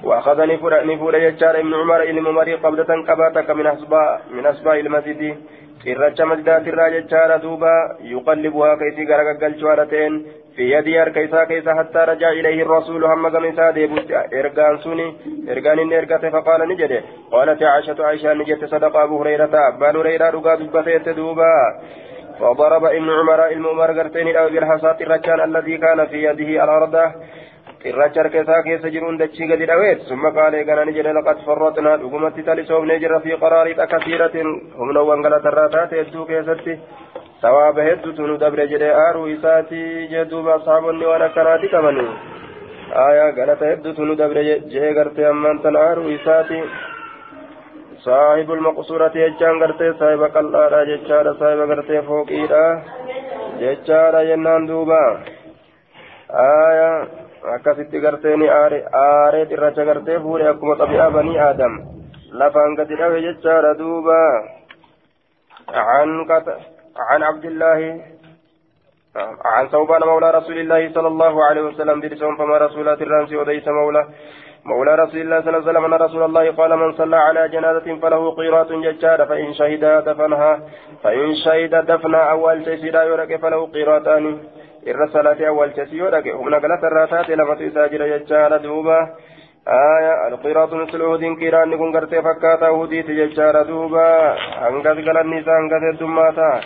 وأخذ 0.05 0.39
نفور 0.87 1.19
ججار 1.19 1.61
ابن 1.61 1.75
عمر 1.75 2.03
الممر 2.03 2.55
قبضة 2.55 2.91
كباتك 3.09 3.51
من 3.51 3.67
أسباء 3.67 4.21
من 4.31 4.47
أسباء 4.47 4.81
المسجد 4.81 5.37
irracha 5.85 6.27
masjidaatirraa 6.27 6.91
jechaadha 6.91 7.39
duuba 7.43 7.73
yuqallibuhaa 8.13 8.77
kaysii 8.81 9.07
garagaggalchuudha 9.11 9.85
ta'een 9.93 10.15
في 10.57 10.73
يدي 10.73 11.03
أركيسا 11.03 11.45
كيسا 11.45 11.75
حتى 11.75 11.99
رجع 11.99 12.29
إليه 12.29 12.63
الرسول 12.63 13.05
هم 13.05 13.27
قميسا 13.37 13.71
ديبوت 13.71 14.11
إرقان 14.35 14.79
سوني 14.79 15.15
إرقان 15.49 15.79
إن 15.79 16.31
فقال 16.31 16.69
نجده 16.69 17.03
قالت 17.33 17.63
عائشة 17.63 18.07
عائشة 18.07 18.35
نجت 18.35 18.65
صدق 18.65 18.97
أبو 18.97 19.21
هريرة. 19.21 19.69
أبان 19.69 19.97
هريرة 19.97 20.31
رقا 20.31 20.55
دبته 20.55 21.13
دوبا. 21.13 21.55
فضرب 22.41 22.85
ابن 22.85 23.11
عمر 23.11 23.47
إلمؤمر 23.47 24.01
قرتين 24.01 24.37
أو 24.37 24.49
بالحصاة 24.49 24.97
الرجال 25.01 25.41
الذي 25.41 25.77
كان 25.79 26.07
في 26.07 26.25
يده 26.25 26.65
الأرض. 26.65 26.95
Jiruun 27.85 29.19
dachii 29.19 29.47
gadi 29.47 29.67
dhaweet 29.67 30.01
summa 30.09 30.31
qaalee 30.33 30.65
ganani 30.65 30.93
jedhe 30.93 31.13
laqad 31.13 31.39
farratnaa 31.47 31.97
dhugumatti 32.03 32.43
talisoofnee 32.43 32.99
jirra 33.01 33.21
fi 33.21 33.37
qaraariidha 33.45 33.87
kasiiratin 33.87 34.49
humnawwan 34.79 35.23
galatarraa 35.23 35.69
taate 35.69 35.97
hedduu 36.01 36.25
keessatti 36.27 36.79
sawaaba 37.43 37.83
hedduutu 37.89 38.27
nu 38.27 38.39
dabre 38.39 38.67
jedhe 38.73 38.91
aaruu 39.05 39.27
isaatii 39.37 40.09
jee 40.13 40.25
duuba 40.31 40.55
ashaabonni 40.55 41.07
waan 41.11 41.23
akkanaati 41.29 41.69
qabani 41.75 42.07
aayaa 43.05 43.31
galata 43.39 43.71
hedduutu 43.73 44.05
nu 44.05 44.15
dabre 44.23 44.45
jee 44.75 44.93
gartee 44.99 45.27
ammaan 45.33 45.59
tan 45.63 45.77
aaruu 45.87 46.11
isaati 46.19 46.61
صاحب 48.07 48.49
المقصورة 48.53 49.15
يجان 49.25 49.55
غرتي 49.63 49.93
صاحب 50.01 50.23
قلعة 50.35 50.85
ججارة 50.91 51.33
صاحب 51.41 51.61
غرتي 51.71 52.03
فوقيرة 52.09 52.67
ججارة 53.61 54.21
جنان 54.29 54.67
دوبا 54.67 55.05
آية 56.31 56.91
akkasitti 57.55 58.01
gartee 58.01 58.37
ni 58.37 58.49
aareet 58.49 59.51
irracha 59.51 59.85
gartee 59.85 60.19
fuudhe 60.19 60.49
akkuma 60.49 60.77
xabi'aa 60.77 61.11
banii 61.11 61.39
aadam. 61.39 61.81
Lafaan 62.33 62.77
gadi 62.77 62.97
dhawe 62.97 63.21
jechaadha 63.23 63.75
duuba. 63.79 64.21
عن 66.97 67.23
عبد 67.23 67.45
الله 67.45 68.01
عن 69.45 69.69
ثوبان 69.69 70.01
مولى 70.01 70.31
رسول 70.31 70.59
الله 70.59 70.93
صلى 70.93 71.09
الله 71.09 71.45
عليه 71.45 71.63
وسلم 71.63 72.01
برسوم 72.01 72.37
فما 72.37 72.59
رسولات 72.59 73.03
الرمس 73.03 73.33
وليس 73.33 73.69
مولى 73.69 74.07
مولى 74.65 74.95
رسول 74.95 75.21
الله 75.21 75.41
صلى 75.41 75.49
الله 75.49 75.69
عليه 75.69 75.71
وسلم 75.71 75.85
أن 75.85 76.01
رسول 76.01 76.23
الله 76.23 76.51
قال 76.51 76.77
من 76.77 76.93
صلى 76.93 77.17
على 77.17 77.49
جنازة 77.49 77.97
فله 78.03 78.31
قيرات 78.31 78.73
ججار 78.73 79.27
فإن 79.27 79.55
شهد 79.55 79.85
دفنها 80.05 80.61
فإن 81.03 81.35
شهد 81.45 81.75
دفنها 81.87 82.31
أول 82.31 82.65
تيسير 82.65 82.95
يرك 83.03 83.41
فله 83.41 83.67
قيراتان 83.67 84.39
irra 84.93 85.13
salaatee 85.15 85.49
awwaalchasi 85.53 86.03
yoo 86.03 86.11
dhage 86.17 86.37
humna 86.41 86.61
galata 86.67 86.93
irraa 86.93 87.07
taate 87.15 87.41
lamatu 87.43 87.71
isaa 87.71 87.89
jira 87.95 88.13
jechaadha 88.13 88.63
duuba. 88.69 88.99
آية 89.69 90.29
القيراط 90.29 90.73
مثل 90.73 91.01
أهد 91.03 91.39
كيران 91.39 91.77
كن 91.77 91.97
قرتي 91.97 92.23
فكاتا 92.23 92.69
أهديت 92.69 93.11
ججار 93.11 93.63
دوبا 93.63 94.37
أنقذ 94.69 95.07
قال 95.07 95.17
النساء 95.19 95.59
أنقذ 95.59 95.85
الدماتا 95.93 96.61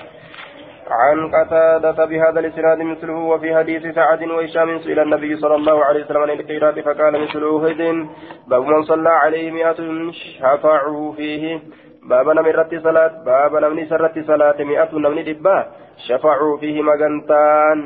عن 0.91 1.31
قتادة 1.35 2.05
بهذا 2.05 2.41
الإسناد 2.41 2.79
مثله 2.79 3.17
وفي 3.17 3.57
حديث 3.57 3.95
سعد 3.95 4.23
وهشام 4.23 4.79
سئل 4.79 4.99
النبي 4.99 5.37
صلى 5.37 5.55
الله 5.55 5.85
عليه 5.85 6.05
وسلم 6.05 6.23
عن 6.23 6.31
القيراط 6.31 6.79
فقال 6.79 7.13
مثل 7.25 7.43
أهد 7.45 8.07
باب 8.47 8.63
من 8.63 8.83
صلى 8.83 9.09
عليه 9.09 9.51
مئة 9.51 9.81
شفعوا 10.13 11.13
فيه 11.13 11.61
باب 12.03 12.29
نمرت 12.29 12.75
صلاة 12.83 13.13
باب 13.27 13.57
نمني 13.57 13.87
سرت 13.87 14.19
صلاة 14.27 14.59
مئة 14.63 14.91
نمني 14.93 15.23
دبا 15.23 15.67
شفعوا 16.09 16.59
فيه 16.59 16.83
مغنتان 16.83 17.79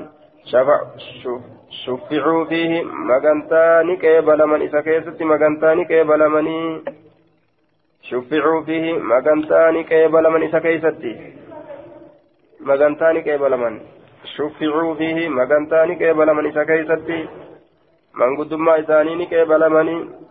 شفعوا 1.85 2.45
فيه 2.45 2.83
مغنتان 2.83 3.97
كيبل 3.97 4.47
من 4.47 4.61
إذا 4.63 4.81
كيست 4.81 5.23
مغنتان 5.23 5.85
كيبل 5.85 6.29
مني 6.29 6.85
شفعوا 8.03 8.63
فيه 8.65 8.93
مغنتان 8.93 9.85
كيبل 9.85 10.31
من 10.31 10.43
إذا 10.43 10.59
كيست؟ 10.59 11.05
مغنتان 12.61 13.19
كيبل 13.21 13.57
من 13.57 13.81
شفعوا 14.37 14.95
فيه 14.95 15.29
مغنتان 15.29 15.95
كيبل 15.95 16.35
من 16.35 16.47
إذا 16.47 16.65
كيست؟ 16.65 17.09
من 18.15 18.37
قدما 18.39 18.81
إسانين 18.81 19.25
كيبل 19.25 19.71
مني 19.71 20.24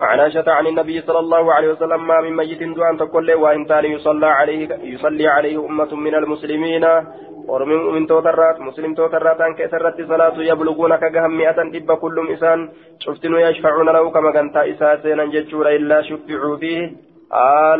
عن 0.00 0.20
عائشة 0.20 0.44
عن 0.48 0.66
النبي 0.66 1.00
صلى 1.00 1.18
الله 1.18 1.54
عليه 1.54 1.68
وسلم 1.68 2.06
ما 2.06 2.20
من 2.20 2.36
ميت 2.36 2.62
دعاء 2.62 2.96
تقول 2.96 3.34
وإن 3.34 3.66
تاني 3.66 3.92
يصلى 3.92 4.26
عليه 4.26 4.68
يصلي 4.82 5.26
عليه 5.26 5.66
أمة 5.66 5.94
من 5.94 6.14
المسلمين. 6.14 6.84
ورمي 7.48 7.74
من 7.74 8.06
توترات 8.06 8.60
مسلم 8.60 8.94
توترات 8.94 9.40
أن 9.40 9.54
كسرت 9.54 10.08
صلاة 10.08 10.34
يبلغون 10.38 10.96
كجهم 10.96 11.38
مئة 11.38 11.62
دب 11.62 11.92
كل 11.92 12.26
إنسان. 12.30 12.68
شفتن 12.98 13.34
يشفعون 13.34 13.88
له 13.88 14.10
كما 14.10 14.30
كانت 14.30 14.56
إساسين 14.56 15.30
جتشور 15.30 15.68
إلا 15.68 16.02
شفعوا 16.02 16.56
فيه. 16.56 16.90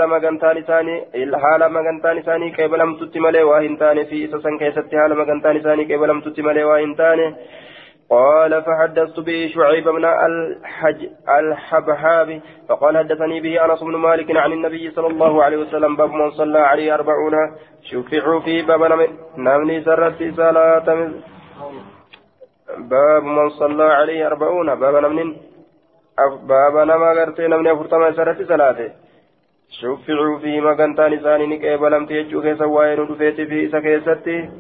magantaan 0.09 0.59
isaanii 2.19 2.51
qeebalamtutti 2.57 3.21
malee 3.21 3.43
waa 3.43 3.61
hin 3.61 3.79
taane 3.79 4.05
fi 4.05 4.25
isa 4.25 4.41
san 4.43 4.59
keessatti 4.59 4.97
haala 4.97 5.15
magantaan 5.15 5.57
isaanii 5.57 5.87
qeebalamtutti 5.91 6.43
malee 6.43 6.65
waa 6.65 6.79
hin 6.79 6.97
taane 6.97 7.37
قال 8.11 8.63
فحدثت 8.63 9.21
به 9.21 9.51
شعيب 9.55 9.89
بن 9.89 10.05
الحج 10.05 11.09
الحبحاب 11.29 12.41
فقال 12.69 12.99
حدثني 12.99 13.41
به 13.41 13.65
أنس 13.65 13.83
بن 13.83 13.97
مالك 13.97 14.37
عن 14.37 14.53
النبي 14.53 14.91
صلى 14.91 15.07
الله 15.07 15.45
عليه 15.45 15.57
وسلم 15.57 15.97
باب 15.97 16.11
من 16.11 16.31
صلى 16.31 16.59
عليه 16.59 16.95
أربعون. 16.95 17.35
شفعوا 17.83 18.41
في 18.41 18.63
باب 18.63 19.09
نمني 19.37 19.85
سرت 19.85 20.35
صلاة 20.37 21.11
باب 22.79 23.23
من 23.23 23.49
صلى 23.51 23.85
عليه 23.85 24.27
أربعون. 24.27 24.75
باب 24.75 24.95
نمن 25.05 25.37
باب 26.43 26.77
نما 26.77 27.13
غرتي 27.13 27.47
نمني 27.47 27.73
أفرطما 27.73 28.13
سرت 28.13 28.49
صلاته 28.49 28.91
شفعوا 29.71 30.39
في 30.39 30.61
مكان 30.61 30.95
ثاني 30.97 31.47
نكيبلمت 31.47 32.11
يجو 32.11 32.43
كيسا 32.43 32.65
وين 32.65 33.15
في 33.15 33.69
سكيستي 33.73 34.51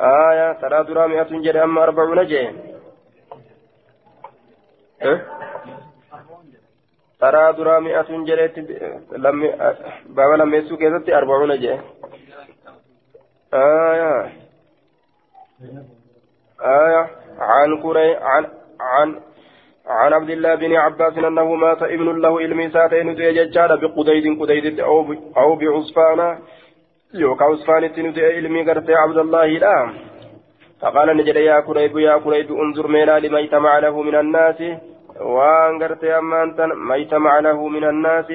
آية 0.00 0.52
ترى 0.52 0.84
درا 0.84 1.06
مئة 1.06 1.40
جري 1.42 1.62
أما 1.62 1.82
أربعون 1.82 2.26
جي. 2.26 2.50
إيه؟ 5.02 5.26
ترى 7.20 7.52
درا 7.52 7.78
مئة 7.80 8.24
جري 8.24 8.46
لم 9.12 9.38
بابا 10.06 10.36
لم 10.42 10.54
يسوك 10.54 10.80
يزتي 10.80 11.16
أربعون 11.16 11.60
جي. 11.60 11.80
آية. 13.54 14.32
آية. 16.60 17.10
عن 17.38 17.82
كري 17.82 18.16
عن 18.16 18.46
عن 18.80 19.20
عن 19.86 20.12
عبد 20.12 20.30
الله 20.30 20.54
بن 20.54 20.76
عباس 20.76 21.18
أنه 21.18 21.54
مات 21.54 21.82
ابن 21.82 22.20
له 22.20 22.40
علمي 22.40 22.70
ساتين 22.70 23.14
ججار 23.14 23.76
بقديد 23.76 24.40
قديد 24.40 24.80
أو 25.36 25.56
بعصفانه 25.56 26.38
يوكا 27.16 27.44
عثمانتي 27.44 28.02
نتي 28.02 28.26
علمي 28.26 28.62
قرتي 28.68 28.94
عبد 28.94 29.18
الله 29.18 29.46
لا 29.46 29.74
فقال 30.80 31.16
نجد 31.16 31.36
يا 31.36 31.60
كريب 31.60 31.98
يا 31.98 32.18
كريب 32.24 32.52
انظر 32.52 32.86
ميلا 32.88 33.18
لما 33.18 33.40
يتمع 33.40 33.78
له 33.78 34.02
من 34.02 34.14
الناس 34.14 34.60
وان 35.20 35.82
قرتي 35.82 36.18
أما 36.18 36.42
أنت 36.42 36.60
ما 36.60 36.96
يتمع 36.96 37.38
له 37.38 37.68
من 37.68 37.84
الناس 37.84 38.28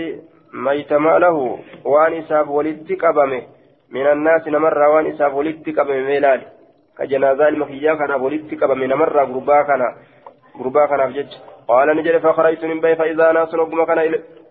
ما 0.54 0.74
يتمع 0.74 1.18
له 1.18 1.60
وان 1.86 2.14
إساف 2.14 2.48
ولدتك 2.50 3.04
أبمه 3.06 3.42
من 3.92 4.08
الناس 4.08 4.48
نمر 4.48 4.78
وان 4.94 5.06
إساف 5.12 5.34
ولدتك 5.34 5.80
أبمه 5.80 6.02
ميلال 6.12 6.42
كجنازة 6.98 7.48
المخيا 7.48 7.94
كان 7.94 8.12
ولدتك 8.12 8.64
أبمه 8.64 8.86
نمر 8.86 9.18
غربا 9.30 9.62
كان 9.62 9.82
غربا 10.60 10.86
كان 10.86 11.28
قال 11.68 11.88
نجد 11.98 12.18
فخرجت 12.18 12.66
من 12.66 12.80
بي 12.82 12.96
فإذا 12.96 13.32
ناس 13.32 13.54
نقم 13.56 13.84
كان 13.84 14.00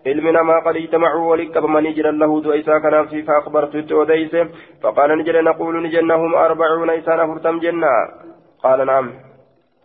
علم 0.07 0.29
نما 0.29 0.59
قد 0.67 0.77
اجتمعوا 0.77 1.31
ولك 1.31 1.59
بمن 1.59 1.83
نجر 1.83 2.11
له 2.11 2.41
دويسا 2.41 2.79
كان 2.79 3.07
في 3.07 3.23
فأخبرت 3.23 3.93
وديس 3.93 4.35
فقال 4.83 5.19
نجر 5.19 5.43
نقول 5.43 5.83
نجنهم 5.83 6.35
أربعون 6.35 6.91
إسانا 6.91 7.27
فرتم 7.27 7.59
جنة 7.59 7.93
قال 8.65 8.87
نعم 8.87 9.07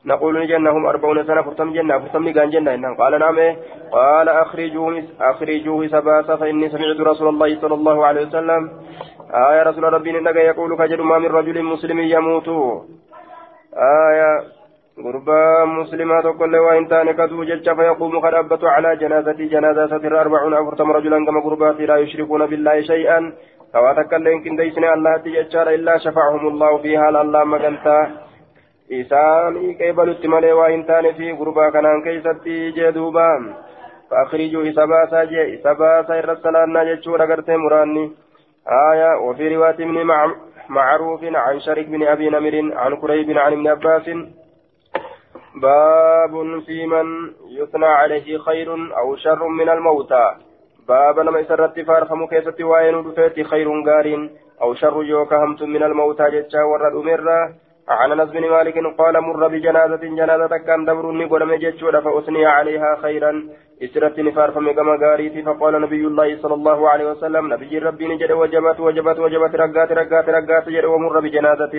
نقول 0.05 0.39
نجنهم 0.43 0.85
أربعون 0.85 1.23
سنة 1.27 1.41
فرتم 1.41 1.73
جنة 1.73 1.99
فرتم 1.99 2.27
نقان 2.27 2.49
جنة 2.49 2.95
قال 2.95 3.19
نعم 3.19 3.37
قال 3.91 4.29
أخرجوه 4.29 5.03
أخرجوه 5.21 5.87
سباسة 5.87 6.35
فإني 6.35 6.69
سمعت 6.69 6.99
رسول 6.99 7.27
الله 7.29 7.61
صلى 7.61 7.73
الله 7.73 8.05
عليه 8.05 8.27
وسلم 8.27 8.61
آية 9.49 9.63
رسول 9.63 9.83
ربي 9.83 10.19
إنك 10.19 10.35
يقول 10.35 10.77
كجد 10.77 10.99
ما 11.01 11.17
من 11.19 11.25
رجل 11.25 11.63
مسلم 11.63 11.99
يموت 11.99 12.47
آية 14.09 14.31
غربا 15.03 15.65
مسلمة 15.65 16.31
كل 16.39 16.55
وإن 16.55 16.87
تاني 16.87 17.13
كدو 17.13 17.43
جج 17.43 17.75
فيقوم 17.75 18.19
قد 18.19 18.63
على 18.63 18.95
جنازة 18.95 19.39
جنازة 19.53 19.87
ستر 19.87 20.21
أربعون 20.21 20.53
أفرتم 20.53 20.91
رجلا 20.91 21.25
كما 21.25 21.39
غربات 21.39 21.79
لا 21.81 21.97
يشركون 21.97 22.45
بالله 22.45 22.81
شيئا 22.81 23.33
فواتك 23.73 24.13
اللين 24.13 24.43
كن 24.43 24.55
ديسنا 24.55 24.93
الله 24.93 25.17
تججار 25.17 25.69
إلا 25.69 25.97
شفعهم 25.97 26.47
الله 26.47 26.77
فيها 26.77 27.11
لله 27.11 27.43
مكانتا 27.43 28.11
إساني 28.91 29.73
كيبل 29.73 30.09
التمالي 30.09 30.51
وإن 30.51 30.85
تاني 30.85 31.13
في 31.13 31.31
غربا 31.31 31.69
كنان 31.69 32.01
كيستي 32.03 32.71
جدوبا 32.71 33.29
فأخرجوا 34.09 34.69
إساباسا 34.69 35.23
جي 35.23 35.55
إساباسا 35.55 36.19
إرسلنا 36.19 36.83
ججور 36.83 37.23
أغرتي 37.23 37.55
مراني 37.57 38.05
آية 38.91 39.11
وفي 39.25 39.55
رواية 39.55 39.85
من 39.85 40.07
معروف 40.69 41.23
عن 41.23 41.59
شريك 41.59 41.87
بن 41.87 42.03
أبي 42.03 42.29
نمر 42.29 42.55
عن 42.77 42.95
قريب 42.95 43.37
عن 43.37 43.51
ابن 43.53 43.67
عباس 43.67 44.07
باب 45.61 46.63
في 46.65 46.85
من 46.85 47.33
يثنى 47.47 47.85
عليه 47.85 48.37
خير 48.37 48.97
أو 48.97 49.15
شر 49.15 49.47
من 49.47 49.69
الموتى. 49.69 50.35
باب 50.87 51.19
لما 51.19 51.39
يسرت 51.39 51.79
فارفم 51.79 52.25
كيست 52.25 52.61
وين 52.61 53.13
خير 53.43 53.69
غار 53.87 54.29
أو 54.61 54.73
شر 54.73 55.03
يوك 55.03 55.33
همت 55.33 55.63
من 55.63 55.83
الموتى 55.83 56.23
جتشا 56.31 56.63
ورد 56.63 56.95
أمرا 56.95 57.53
عن 57.89 58.11
انس 58.11 58.29
بن 58.29 58.49
مالك 58.49 58.77
قال 58.97 59.21
مر 59.21 59.47
بجنازة 59.47 60.03
جنازة 60.19 60.57
كان 60.57 60.85
دبرني 60.85 61.25
قدم 61.25 61.55
جتشا 61.55 61.99
فأثني 62.01 62.45
عليها 62.45 62.95
خيرا. 63.01 63.31
إسرت 63.83 64.19
نفار 64.19 64.51
فمقام 64.51 64.89
غاريتي 65.03 65.41
فقال 65.41 65.81
نبي 65.81 66.07
الله 66.07 66.37
صلى 66.41 66.53
الله 66.53 66.89
عليه 66.89 67.11
وسلم 67.11 67.53
نبي 67.53 67.77
ربي 67.77 68.07
نجد 68.07 68.31
وجبت 68.31 68.79
وجبت 68.79 69.19
وجبت 69.19 69.55
رقات 69.55 69.91
رقات 69.91 70.29
رقات 70.29 70.69
جد 70.69 70.85
ومر 70.85 71.19
بجنازة. 71.19 71.73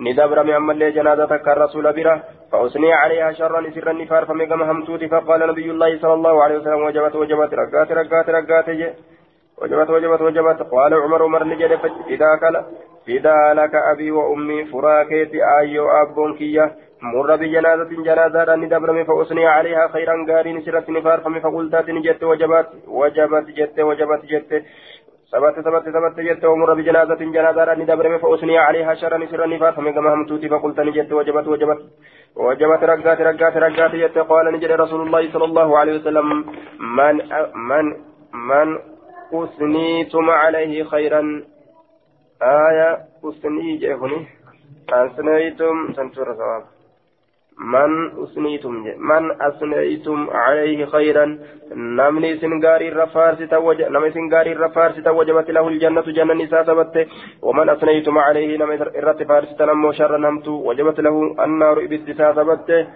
ندبر 0.00 0.42
من 0.42 0.54
أمل 0.54 0.94
جنازة 0.94 1.36
كالرسول 1.36 1.92
بره 1.92 2.22
فأثني 2.52 2.92
عليها 2.92 3.32
شرا. 3.32 3.68
إسر 3.68 3.92
نفار 4.02 4.24
فمقام 4.24 4.62
همتوتي 4.62 5.08
فقال 5.08 5.40
نبي 5.50 5.70
الله 5.70 5.98
صلى 6.02 6.14
الله 6.14 6.42
عليه 6.44 6.56
وسلم 6.58 6.82
وجبت 6.82 7.14
وجبت 7.16 7.54
رقات 7.54 7.92
رقات 7.92 8.26
رقات 8.30 8.68
وجبت 9.62 9.90
وجبت 9.90 10.20
وجبت. 10.20 10.58
قال 10.72 10.94
عمر 10.94 11.22
عمر 11.22 11.44
نجد 11.44 11.72
إذا 12.14 12.30
كلا 12.40 12.62
فدا 13.06 13.54
لك 13.54 13.74
أبي 13.74 14.10
وأمي 14.10 14.64
فراكيتي 14.64 15.38
آيو 15.58 15.84
أبون 16.02 16.34
كيه 16.38 16.76
مر 17.02 17.36
بجنازة 17.36 17.90
جنازة 18.08 18.54
أني 18.54 18.66
دبرم 18.66 19.04
فأثني 19.04 19.46
عليها 19.46 19.88
خيرا 19.88 20.14
قارين 20.28 20.60
سرت 20.60 20.90
نفار 20.90 21.20
فمي 21.20 21.40
فقلتات 21.40 21.90
جت 21.90 22.22
وجبت 22.24 22.68
وجبت 22.88 23.46
جت 23.58 23.78
وجبت 23.80 24.22
جت 24.30 24.50
ثبت 25.32 25.54
ثبت 25.66 25.84
ثبت 25.96 26.20
جت 26.20 26.44
ومر 26.44 26.74
بجنازة 26.74 27.20
جنازة 27.36 27.72
أني 27.72 27.84
دبرم 27.84 28.18
فأثني 28.18 28.58
عليها 28.58 28.94
شرا 28.94 29.26
سرا 29.30 29.46
نفار 29.46 29.72
فمي 29.72 29.92
كما 29.92 30.14
همتوتي 30.14 30.48
فقلت 30.48 30.80
جت 30.80 31.12
وجبت 31.12 31.46
وجبت 31.48 31.80
وجبت 32.36 32.82
رقات 32.84 33.20
رقات 33.20 33.56
رقات 33.56 33.92
جت 34.02 34.18
قال 34.18 34.52
نجد 34.54 34.70
رسول 34.84 35.00
الله 35.06 35.32
صلى 35.32 35.44
الله 35.44 35.78
عليه 35.78 35.94
وسلم 35.98 36.26
من 36.96 37.14
من 37.70 37.84
من 38.50 38.91
أثنيتم 39.34 40.30
عليه 40.30 40.84
خيرا. 40.84 41.44
آية 42.42 43.04
أثني 43.24 43.94
أثنيتم 44.92 45.92
سنتور 45.96 46.34
ثواب. 46.34 46.64
من 47.58 48.22
أثنيتم 48.22 48.72
من 48.98 49.30
أثنيتم 49.40 50.30
عليه 50.30 50.84
خيرا. 50.84 51.38
نمني 51.74 52.36
سنغاري 52.36 52.88
الرفارس 52.88 53.38
توج 53.38 53.82
نمني 53.82 54.10
سنغاري 54.10 54.52
الرفارس 54.52 54.96
توجبت 55.04 55.50
له 55.50 55.68
الجنة 55.68 56.00
جنة 56.00 56.34
نساء 56.34 56.64
سبت. 56.64 57.08
ومن 57.42 57.68
أثنيتم 57.68 58.18
عليه 58.18 58.58
نمني 58.58 58.82
الرت 58.82 59.22
فارس 59.22 59.56
تنمو 59.56 59.92
شر 59.92 60.16
نمت 60.16 60.48
وجبت 60.48 61.00
له 61.00 61.34
النار 61.44 61.76
إبتسا 61.84 62.32
سبت. 62.32 62.86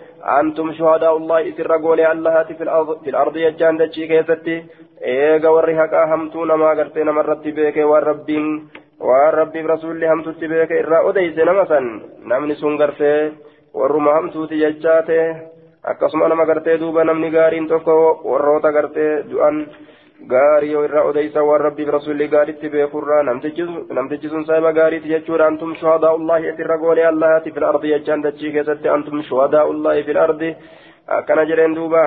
أنتم 0.40 0.73
شهداء 0.73 1.16
الله 1.16 1.49
إسر 1.49 1.73
قولي 1.73 2.12
الله 2.12 2.42
في 2.42 2.62
الأرض 2.62 3.03
في 3.05 3.11
الأرض 3.11 3.37
يجان 3.37 3.77
دجي 3.77 4.07
كيستي. 4.07 4.64
إيغا 5.05 5.49
ورهقا 5.49 6.05
همتو 6.14 6.45
نما 6.45 6.71
قرتي 6.79 7.03
نما 7.05 7.23
رتي 7.23 7.51
بيك 7.51 7.77
والربين 7.77 8.69
waan 9.01 9.35
rabbiif 9.35 9.66
rasuulli 9.69 10.07
hamtutti 10.09 10.49
beeke 10.49 10.79
irraa 10.81 11.05
odeyse 11.05 11.45
nama 11.45 11.64
warruma 13.79 14.17
hamtuuti 14.17 14.62
jechaate 14.65 15.19
akkasuma 15.85 16.29
nama 16.29 16.47
gartee 16.47 16.79
duuba 16.79 17.05
namni 17.05 17.31
gaariin 17.31 17.69
tokko 17.69 17.97
warroota 18.31 18.73
gartee 18.77 19.11
du'an 19.31 19.59
gaarii 20.33 20.73
irraa 20.85 21.05
odeysa 21.11 21.45
waan 21.49 21.61
rabbiif 21.67 21.89
rasuulli 21.97 22.29
gaariitti 22.35 22.73
beekurraa 22.75 23.23
namtichi 23.23 24.29
sun 24.33 24.47
saahiba 24.47 24.73
gaariiti 24.79 25.12
jechuudha 25.15 25.47
antum 25.47 25.77
shuhadaa'ullahi 25.81 26.49
itirra 26.53 26.79
goonee 26.85 27.07
allahati 27.12 27.53
fil 27.53 27.69
ardi 27.71 27.93
jechaan 27.95 28.25
dachii 28.27 28.53
keessatti 28.57 28.93
antum 28.97 29.23
shuhadaa'ullahi 29.29 30.07
fil 30.09 30.21
ardi 30.27 30.51
akkana 31.19 31.49
jedheen 31.53 31.79
duuba 31.81 32.05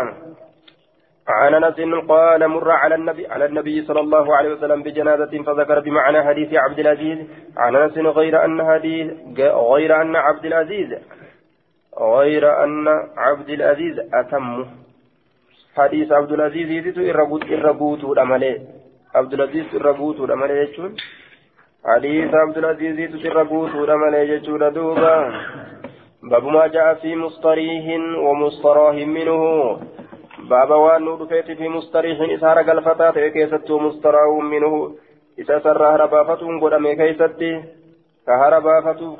عن 1.29 1.53
انس 1.53 1.79
قال 2.09 2.47
مر 2.47 2.71
على 2.71 2.95
النبي 2.95 3.27
على 3.27 3.45
النبي 3.45 3.81
صلى 3.87 3.99
الله 3.99 4.35
عليه 4.35 4.51
وسلم 4.53 4.83
بجنازة 4.83 5.43
فذكر 5.43 5.79
بمعنى 5.79 6.23
حديث 6.23 6.53
عبد 6.53 6.79
العزيز 6.79 7.19
عن 7.57 7.75
انس 7.75 7.97
غير 7.97 8.45
ان 8.45 8.57
حديث 8.69 9.07
غير 9.73 10.01
ان 10.01 10.15
عبد 10.15 10.45
العزيز 10.45 10.89
غير 12.00 12.64
ان 12.64 12.88
عبد 13.16 13.50
العزيز 13.50 13.98
اتم 14.14 14.66
حديث 15.76 16.12
عبد 16.12 16.32
العزيز 16.32 16.70
يزيد 16.70 16.98
الربوت 16.98 18.04
الأملي 18.04 18.60
عبد 19.14 19.32
العزيز 19.34 19.64
الربوت 19.74 20.20
الأملي 20.20 20.54
يجون 20.62 20.96
حديث 21.84 22.34
عبد 22.34 22.58
العزيز 22.58 22.98
يزيد 22.98 23.26
الربوت 23.26 23.74
الأملي 23.74 24.28
يجون 24.28 24.72
دوبا 24.72 25.16
باب 26.22 26.44
ما 26.44 26.66
جاء 26.66 26.94
في 26.94 27.16
مصطريح 27.16 27.84
ومصطراه 28.18 28.92
منه 29.04 29.40
باب 30.50 30.70
وان 30.70 31.02
نودفيت 31.02 31.50
في 31.58 31.68
مصطريح 31.68 32.18
إسار 32.36 32.58
قلفتات 32.58 33.18
كيست 33.18 33.70
ومصطراه 33.70 34.40
منه 34.40 34.94
إسا 35.40 35.58
سر 35.58 35.82
هربافتون 35.94 36.60
قدم 36.60 36.92
كيستي 36.92 37.62
كهربافتو 38.29 39.15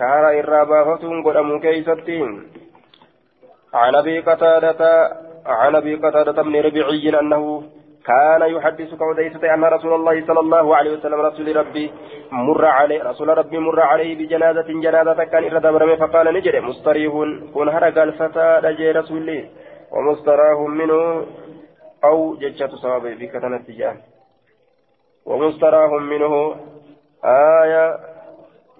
كهر 0.00 0.24
إرابافتون 0.40 1.22
قدم 1.26 1.48
كيستي 1.64 2.20
عن 3.74 3.94
أبي 3.94 4.20
قتادة 4.20 4.82
عن 5.46 5.76
ابي 5.76 5.94
قتادة 5.94 6.42
بن 6.42 6.56
ربيعي 6.66 7.20
انه 7.20 7.62
كان 8.06 8.42
يحدث 8.42 8.94
كوديسة 8.94 9.54
أن 9.54 9.64
رسول 9.64 9.92
الله 9.94 10.26
صلى 10.26 10.40
الله 10.40 10.76
عليه 10.76 10.92
وسلم 10.96 11.20
رسول 11.20 11.56
ربي 11.56 11.92
مر 12.32 12.64
عليه 12.66 13.02
رسول 13.02 13.28
ربي 13.38 13.58
مر 13.58 13.80
عليه 13.80 14.10
بجنازة 14.18 14.68
جنازة 14.84 15.24
كان 15.24 15.44
إرد 15.44 15.98
فقال 15.98 16.34
نجري 16.34 16.60
مستريح 16.60 17.12
كن 17.54 17.68
هرق 17.68 18.02
الفتى 18.02 18.60
لجي 18.64 18.90
رسول 18.90 19.48
ومستراه 19.92 20.66
منه 20.66 21.26
أو 22.04 22.36
ججة 22.36 22.70
صوابه 22.82 23.14
في 23.14 23.26
كتنة 23.26 23.64
جان 23.68 23.96
ومستراه 25.26 25.92
منه 25.98 26.56
آية 27.24 28.09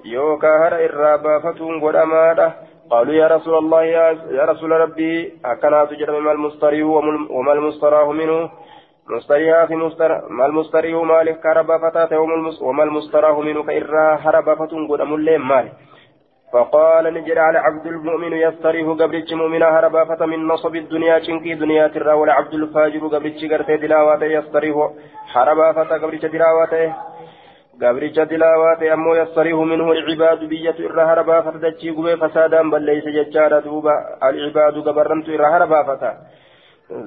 يوكا 0.05 0.49
هر 0.49 0.75
إرابا 0.85 1.39
فتون 1.39 1.81
قد 1.81 1.97
أماده 1.97 2.53
قالوا 2.91 3.15
يا 3.15 3.27
رسول 3.27 3.59
الله 3.59 3.83
يا 3.85 4.45
رسول 4.45 4.71
ربي 4.71 5.33
أكنا 5.45 5.85
تجد 5.85 6.11
ما 6.11 6.33
المستريه 6.33 6.85
وما 7.31 7.53
المستراه 7.53 8.13
منه 8.13 8.51
مستريها 9.11 9.67
في 9.67 9.77
مستر 9.77 10.29
ما 10.29 10.47
المستريه 10.47 11.03
مالك 11.03 11.41
كربا 11.41 11.79
فتاته 11.79 12.19
وما 12.63 12.83
المستراه 12.85 13.41
منه 13.41 13.63
كإرا 13.63 14.15
هربا 14.15 14.55
فتن 14.55 14.87
قد 14.89 15.01
أمولي 15.01 15.39
مالك 15.39 15.73
فقال 16.53 17.15
نجد 17.15 17.39
على 17.39 17.59
عبد 17.59 17.87
المؤمن 17.87 18.33
يستريه 18.33 18.89
قبل 18.89 19.25
مؤمنا 19.33 19.79
هربا 19.79 20.05
فتا 20.05 20.27
من 20.27 20.47
نصب 20.47 20.77
الدنيا 20.77 21.19
شنكي 21.19 21.55
دنيا 21.55 21.87
ترى 21.89 22.13
ولا 22.13 22.33
عبد 22.33 22.55
الفاجر 22.55 23.07
قبل 23.07 23.31
قرتي 23.51 23.77
دلاواته 23.77 24.27
يستريه 24.27 24.91
هربا 25.35 25.73
فتا 25.73 25.95
قبل 25.95 26.19
دلاواته 26.19 26.95
gabricha 27.83 28.27
tilaawaa 28.31 28.75
ta'e 28.81 28.91
ammoo 28.97 29.15
yassarihu 29.21 29.63
minhu 29.73 29.93
alcibaadu 29.95 30.49
biyyatu 30.53 30.85
irra 30.89 31.07
hara 31.11 31.25
baafata 31.31 31.63
dachii 31.67 31.95
gubee 31.99 32.17
fasaadaan 32.23 32.73
balleeyse 32.75 33.13
jechaadha 33.19 33.61
duuba 33.67 33.95
alcibaadu 34.29 34.83
gabarrantu 34.89 35.33
irra 35.37 35.53
hara 35.55 35.67
baafata 35.75 36.11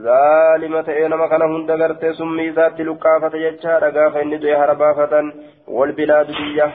zaalima 0.07 0.83
ta'ee 0.87 1.07
nama 1.13 1.27
kana 1.33 1.51
hunda 1.53 1.77
gartee 1.81 2.13
summii 2.21 2.47
isaatti 2.53 2.87
luqqaafata 2.89 3.43
jechaadha 3.45 3.91
gaafa 3.97 4.25
inni 4.25 4.41
du'e 4.43 4.57
hara 4.61 4.75
baafatan 4.81 5.31
walbilaadu 5.77 6.39
biyya 6.41 6.67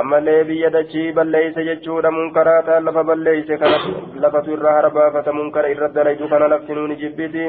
ammallee 0.00 0.40
biyya 0.50 0.70
dachii 0.76 1.12
balleeyse 1.18 1.64
jechuudha 1.70 2.10
munkaraataan 2.18 2.84
lafa 2.88 3.04
balleeyse 3.10 3.54
kana 3.62 3.78
lafatu 4.24 4.56
irra 4.56 4.72
hara 4.78 4.90
baafata 4.98 5.36
munkara 5.40 5.72
irra 5.74 5.88
dalaydu 5.98 6.28
kana 6.34 6.48
lafti 6.54 6.78
nuuni 6.80 7.00
jibbiti 7.02 7.44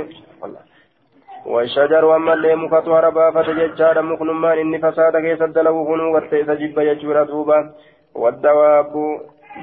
والشجر 1.46 2.16
أما 2.16 2.34
اللي 2.34 2.56
مكتو 2.56 2.96
هربا 2.96 3.32
فتججار 3.32 4.02
مكنمان 4.02 4.58
إني 4.58 4.78
فساد 4.80 5.18
كيس 5.18 5.42
الدلو 5.42 5.78
هنو 5.90 6.20
جب 6.62 6.80
يجور 6.80 7.24
دوبا 7.24 7.60
والدواب 8.16 8.94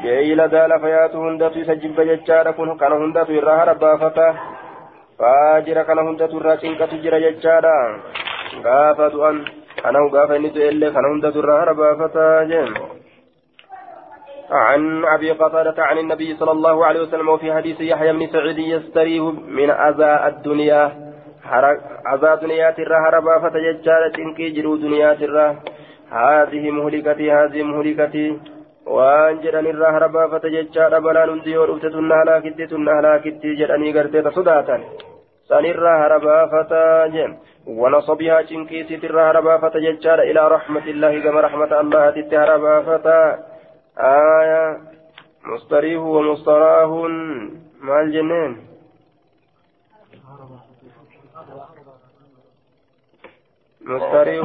بيلا 0.03 0.47
دال 0.47 0.81
فياتو 0.81 1.29
هندتو 1.29 1.63
سجب 1.69 1.99
يجار 2.11 2.51
كن 2.57 2.77
كان 2.81 2.93
هندتو 2.93 3.33
إرى 3.39 3.53
هربا 3.61 3.97
فتا 3.97 4.29
فأجر 5.19 5.83
كان 5.83 5.99
هندتو 5.99 6.39
إرى 6.39 6.57
سنكة 6.63 6.93
جر 7.03 7.15
يجار 7.27 7.67
غافة 8.65 9.15
أن 9.29 9.37
أنا 9.87 9.99
غافة 10.15 10.39
نتو 10.39 10.61
إلي 10.69 10.91
كان 10.95 11.05
هندتو 11.11 11.41
إرى 11.41 11.55
هربا 11.63 11.89
فتا 12.01 12.45
جن 12.51 12.69
عن 14.51 15.05
أبي 15.05 15.31
قتادة 15.31 15.83
عن 15.85 15.99
النبي 15.99 16.37
صلى 16.37 16.53
الله 16.53 16.87
عليه 16.87 17.01
وسلم 17.01 17.29
وفي 17.29 17.53
حديث 17.53 17.81
يحيى 17.81 18.13
بن 18.13 18.27
سعيد 18.27 18.59
يستريه 18.59 19.31
من 19.31 19.71
أذى 19.71 20.13
الدنيا. 20.27 21.06
عذاب 22.07 22.41
دنيات 22.41 22.79
الرا 22.79 22.99
هربا 23.09 23.39
فتججال 23.39 24.13
تنكي 24.13 24.51
جرو 24.51 24.77
دنيات 24.77 25.23
الرا 25.23 25.49
هذه 26.11 26.71
مهلكتي 26.71 27.33
هذه 27.33 27.63
مهلكتي 27.63 28.27
irraa 28.87 29.93
harbaa 29.93 30.29
fata 30.31 30.51
jechaadha 30.51 31.01
balaan 31.01 31.31
hundi 31.31 31.53
yoo 31.53 31.67
dhufte 31.67 31.91
tunna 31.91 32.17
halaakitti 32.21 32.69
tunna 32.69 32.95
halaakitti 32.95 33.57
jedhanii 33.61 33.93
garteeta 33.93 34.31
sodaatan 34.31 34.85
san 35.49 35.65
irraa 35.65 35.99
harbaafata 35.99 37.09
jeen 37.15 37.37
wanasabihaa 37.81 38.45
cinqiisiit 38.51 39.03
irraa 39.09 39.27
harbaafata 39.33 39.81
jechaadha 39.87 40.29
ilaa 40.31 40.49
raxmatillahi 40.49 41.21
gama 41.21 41.41
raxmata 41.47 41.81
allahatitti 41.81 42.41
harbaafata 42.43 43.17
aya 43.97 44.63
mustariihu 45.51 46.15
wa 46.17 46.23
mustaraahun 46.23 47.13
maal 47.81 48.11
jenneen 48.17 48.57
مستريح 53.87 54.45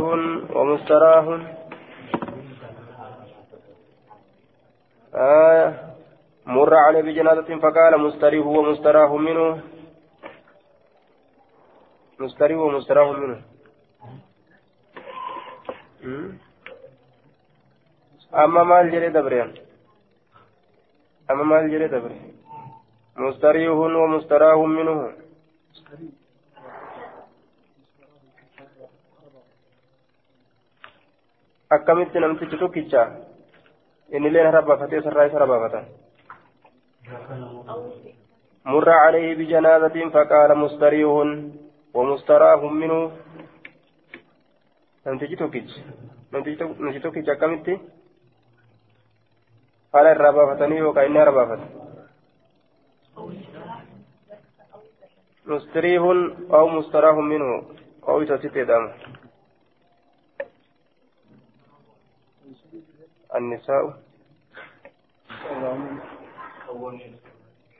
ومستراح 0.56 1.26
آية. 5.16 5.68
مر 6.46 6.74
عليه 6.76 7.02
بجنازة 7.02 7.60
فقال 7.60 8.02
مستريح 8.02 8.46
ومستراح 8.46 9.12
منه. 9.12 9.62
مستريح 12.20 12.58
ومستراح 12.58 13.08
منه. 13.18 13.42
أما 18.34 18.64
مال 18.64 18.92
جري 18.92 19.10
دبرين 19.10 19.54
أما 21.32 21.44
مال 21.44 21.72
جري 21.72 21.88
دبرين 21.88 22.34
مستريح 23.18 23.72
ومستراح 23.72 24.58
منه. 24.58 25.14
Akkamitti 31.76 32.20
namtichi 32.20 32.62
tokkicha 32.62 33.02
innilleen 34.12 34.50
harabaafatee 34.52 35.02
sarraa 35.08 35.28
isa 35.32 35.44
rabaafatan 35.44 35.86
مر 38.66 38.90
عليه 38.90 39.36
بجنازة 39.36 40.10
فقال 40.14 40.58
مستريح 40.58 41.10
ومستراح 41.94 42.62
منه 42.64 43.12
نمتجي 45.08 45.36
توكيج 45.36 45.70
نمتجي 46.34 47.00
توكيج 47.00 47.30
أكملتي 47.30 47.80
قال 49.94 50.06
الربافتني 50.08 50.82
وكأني 50.82 51.24
ربافت 51.24 51.62
مستريح 55.46 56.02
أو 56.54 56.68
مستراح 56.68 57.16
منه 57.16 57.64
أو 58.08 58.22
يتسيت 58.22 58.58
دامه 58.58 58.94
النساء 63.36 63.94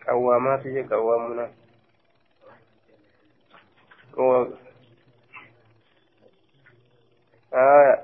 قوامات 0.08 0.68
هي 0.68 0.84
قوامنا. 0.84 1.52
آه 7.54 8.04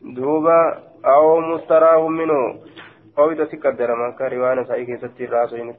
دوبا 0.00 0.82
أو 1.04 1.40
مستراه 1.40 2.08
منه 2.08 2.60
أو 3.18 3.30
إذا 3.30 3.44
تقدر 3.44 3.94
ما 3.94 4.10
كان 4.10 4.28
روانا 4.28 4.64
سايكي 4.64 4.96
ستي 4.96 5.24
راسين 5.24 5.74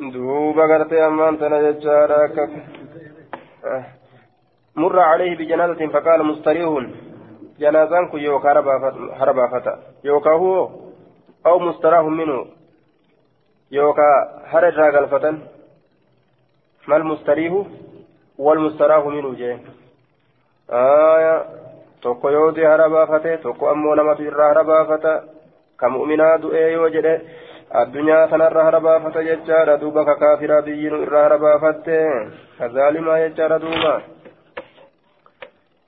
دوبا 0.00 0.62
قرتي 0.62 1.06
أمان 1.06 1.38
تنججارا 1.38 2.26
كف 2.26 2.50
آه. 3.64 3.97
مر 4.76 4.98
عليه 5.00 5.36
بجنازة 5.36 5.86
فقال 5.86 6.26
مستريح 6.26 6.68
جنازان 7.58 8.08
كن 8.08 8.18
يوكا 8.18 8.52
هربا 9.20 9.46
فتا 9.48 9.78
يوكا 10.04 10.30
هو 10.30 10.70
أو 11.46 11.58
مستراح 11.58 12.04
منه 12.04 12.46
يوكا 13.70 14.10
هرج 14.46 14.74
راقل 14.74 15.06
فتن 15.08 15.38
ما 16.88 16.96
المستريح 16.96 17.52
والمستراح 18.38 19.06
منه 19.06 19.34
جاء 19.34 19.58
آية 20.70 21.44
tokko 22.02 23.70
ammoo 23.70 23.94
namatu 23.94 24.22
irraa 24.22 24.48
hara 24.48 24.64
baafata 24.64 25.22
ka 25.76 25.88
mu'minaa 25.90 26.38
du'ee 26.42 26.72
yoo 26.72 26.88
jedhe 26.94 27.14
addunyaa 27.80 28.28
tanarra 28.28 28.64
hara 28.64 28.80
baafata 28.80 29.24
jechaadha 29.28 29.76
duuba 29.80 30.04
ka 30.04 30.14
kaafiraa 30.22 30.62
biyyinu 30.62 31.02
irraa 31.02 31.22
hara 31.22 31.38
baafatte 31.38 31.98
ka 32.58 32.68
zaalimaa 32.68 33.18
jechaadha 33.24 33.58
duuba 33.58 33.92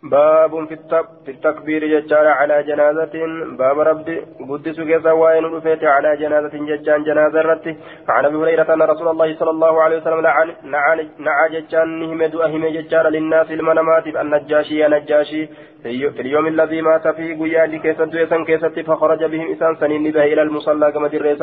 باب 0.03 0.65
في 1.25 1.31
التكبير 1.31 2.01
ججار 2.01 2.27
على 2.27 2.63
جنازة. 2.63 3.13
باب 3.59 3.79
ربي 3.81 4.21
قدس 4.51 4.81
كيسا 4.81 5.13
وين 5.13 5.45
رفيت 5.45 5.85
على 5.85 6.17
جنازة 6.17 6.55
ججان 6.71 7.05
جنازة 7.05 7.41
رتي 7.41 7.77
عن 8.09 8.25
أبي 8.25 8.37
هريرة 8.37 8.75
أن 8.75 8.83
رسول 8.83 9.09
الله 9.09 9.37
صلى 9.39 9.51
الله 9.51 9.83
عليه 9.83 9.97
وسلم 9.97 10.21
نعى 11.19 11.49
ججان 11.53 11.89
نهمد 12.01 12.35
أهم 12.35 12.67
ججار 12.67 13.09
للناس 13.09 13.51
المنامات. 13.51 14.07
النجاشي 14.07 14.79
يا 14.79 14.89
نجاشي. 14.89 15.49
في 15.83 16.21
اليوم 16.21 16.47
الذي 16.47 16.83
مات 16.83 17.09
فيه 17.09 17.39
قيادي 17.41 17.79
كيسا 17.79 18.05
دويسا 18.05 18.45
كيسا 18.45 18.69
فخرج 18.69 19.25
بهم 19.25 19.49
إنسان 19.49 19.77
سنين 19.77 20.13
به 20.13 20.25
إلى 20.25 20.43
المصلى 20.43 20.93
كما 20.93 21.09
در 21.09 21.37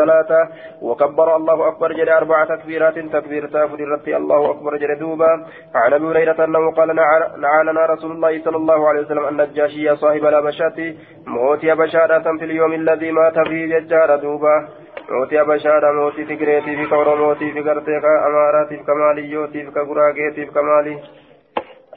وكبر 0.82 1.36
الله 1.36 1.68
أكبر 1.68 1.94
جل 1.94 2.10
أربع 2.10 2.46
تكبيرات 2.46 3.00
تكبير 3.00 3.48
تافد 3.48 3.82
رتي 3.82 4.18
الله 4.18 4.52
أكبر 4.52 4.78
جل 4.78 5.00
دوبا. 5.00 5.46
عن 5.76 5.94
أبي 5.94 6.06
هريرة 6.06 6.44
أنه 6.46 6.72
قال 6.72 6.96
نعى 7.42 7.64
لنا 7.64 7.86
رسول 7.86 8.12
الله 8.12 8.44
صلى 8.44 8.58
الله 8.58 8.88
عليه 8.88 9.02
وسلم 9.02 9.28
النجاشي 9.28 9.84
يا 9.84 9.96
صاحب 9.96 10.26
الأبشات 10.26 10.80
موتي 11.28 11.76
بشارة 11.76 12.38
في 12.38 12.46
اليوم 12.46 12.74
الذي 12.74 13.12
مات 13.12 13.48
فيه 13.48 13.80
ججار 13.80 14.16
دوبا. 14.16 14.68
موتي 15.10 15.44
بشارة 15.44 15.92
موتي 15.92 16.26
في 16.26 16.36
قريتي 16.36 16.76
في 16.76 16.86
كورو 16.90 17.16
موتي 17.16 17.52
في 17.52 17.62
قرتي 17.62 17.98
أماراتي 18.28 18.78
في 18.78 18.84
كماليوتي 18.84 19.64
في 19.66 19.72
كقراقيتي 19.72 20.46
في 20.46 20.52
كمالي. 20.52 20.98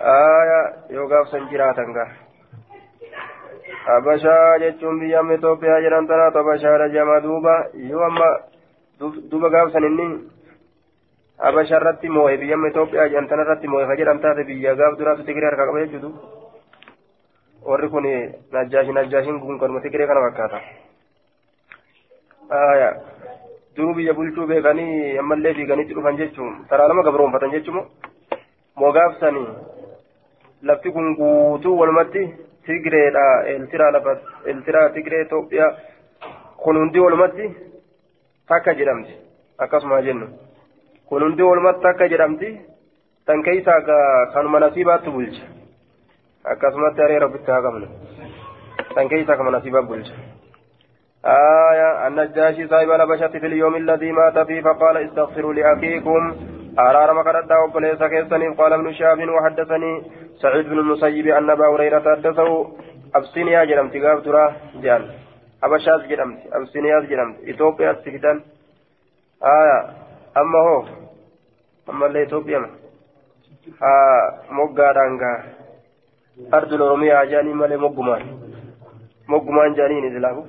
آية 0.01 0.61
يوقف 0.91 1.29
سنجراتا 1.29 1.83
habashaa 3.87 4.59
jechuun 4.59 5.01
biyya 5.01 5.21
amma 5.21 5.35
Itoophiyaa 5.35 5.81
jedhan 5.85 6.07
tanaatu 6.07 6.39
habashaadha 6.39 6.89
jama 6.95 7.21
duuba 7.21 7.55
yoo 7.91 8.03
amma 8.09 8.29
duuba 9.31 9.49
gaafsan 9.51 9.85
inni 9.85 10.07
habashaa 11.39 11.81
irratti 11.81 12.09
moo'e 12.09 12.37
biyya 12.43 12.55
amma 12.59 12.69
Itoophiyaa 12.73 13.09
jedhan 13.09 13.29
tana 13.29 13.43
irratti 13.47 13.69
moo'e 13.69 13.87
ka 13.87 13.97
jedhan 14.01 14.21
taate 14.21 14.45
biyya 14.51 14.75
gaaf 14.75 14.99
duraatu 14.99 15.25
Tigiree 15.25 15.51
harkaa 15.51 15.67
qaba 15.71 15.85
jechuudha 15.87 16.11
warri 17.71 17.89
kun 17.89 18.07
najjaashi 18.53 18.93
najjaashiin 18.99 19.41
kun 19.41 19.59
kanuma 19.59 19.81
Tigiree 19.81 20.07
kana 20.07 20.21
fakkaata. 20.27 20.59
duruu 23.77 23.95
biyya 23.95 24.15
bulchuu 24.15 24.47
beekanii 24.47 25.19
ammallee 25.19 25.55
fiiganitti 25.55 25.95
dhufan 25.95 26.17
jechuun 26.19 26.67
taraa 26.69 26.89
lama 26.89 27.03
gabroonfatan 27.03 27.53
jechuun 27.57 27.87
moo 28.77 28.93
gaafsanii 28.93 29.49
lafti 30.63 30.91
kun 30.93 31.15
guutuu 31.17 31.79
walumatti. 31.79 32.50
Tigreedha 32.67 33.25
eeltiraa 33.53 33.91
lafa 33.97 34.17
eeltiraa 34.53 34.89
tigree 34.97 35.23
Itoophiyaa 35.27 35.71
kun 36.65 36.81
hundi 36.81 37.01
walumatti 37.05 37.47
takka 38.49 38.75
jedhamti 38.81 39.15
akkasuma 39.59 40.03
jennu 40.09 40.27
kun 41.13 41.23
hundi 41.23 41.43
walumatti 41.43 41.83
takka 41.89 42.09
jedhamti 42.15 42.51
tan 43.27 43.43
keessaa 43.43 43.81
kanuma 44.35 44.61
nasiibaatti 44.67 45.11
bulcha 45.11 45.45
akkasumatti 46.45 47.03
haree 47.03 47.23
rabbitti 47.27 47.51
haa 47.51 47.63
qabnu 47.63 47.89
tan 48.95 49.09
keessaa 49.09 49.37
kanuma 49.37 49.57
nasiibaa 49.59 49.89
bulcha. 49.93 50.15
آية 51.25 52.07
النجاشي 52.07 52.69
صاحب 52.69 52.91
البشرة 52.91 53.39
في 53.39 53.47
اليوم 53.47 53.77
الذي 53.77 54.13
مات 54.13 54.39
فيه 54.39 54.61
فقال 54.61 54.97
استغفروا 54.97 55.55
لأخيكم 55.55 56.37
أرار 56.79 57.15
مكرت 57.15 57.53
وبليس 57.53 58.03
كيسني 58.03 58.49
قال 58.59 58.73
ابن 58.73 58.93
شهاب 58.93 59.29
وحدثني 59.29 60.03
سعيد 60.43 60.67
بن 60.67 60.79
المسيب 60.79 61.27
أن 61.27 61.51
أبا 61.51 61.67
هريرة 61.75 62.01
حدثه 62.17 62.49
أبسينيا 63.15 63.65
جرمت 63.65 63.97
قاب 63.97 64.23
ترى 64.23 64.45
جان 64.83 65.03
أبشاز 65.65 66.01
جرمت 66.11 66.39
أبسينيا 66.53 67.01
جرمت 67.01 67.37
إثيوبيا 67.49 67.93
سكتان 67.93 68.41
آية 69.43 69.79
أما 70.37 70.59
هو 70.67 70.85
أما 71.91 72.07
اللي 72.07 72.23
إثيوبيا 72.23 72.59
آه 73.83 74.39
مقا 74.51 74.93
دانقا 74.93 75.33
أرض 76.55 76.73
الأورومية 76.73 77.25
جاني 77.25 77.53
مالي 77.53 77.77
مقمان 77.77 78.23
مقمان 79.29 79.75
جاني 79.75 80.01
نزلاه 80.01 80.45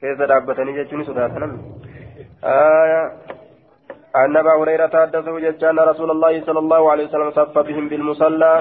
كيف 0.00 0.18
دابتني 0.22 0.84
جتوني 0.84 1.04
صداتنا 1.04 1.58
آية 2.44 3.25
عن 4.16 4.36
أبا 4.36 4.52
هريرة 4.60 4.94
حدثه 5.02 5.38
جتان 5.38 5.78
رسول 5.78 6.10
الله 6.10 6.34
صلى 6.46 6.58
الله 6.58 6.82
عليه 6.90 7.04
وسلم 7.08 7.30
صف 7.30 7.58
بهم 7.58 7.88
بالمصلى. 7.88 8.52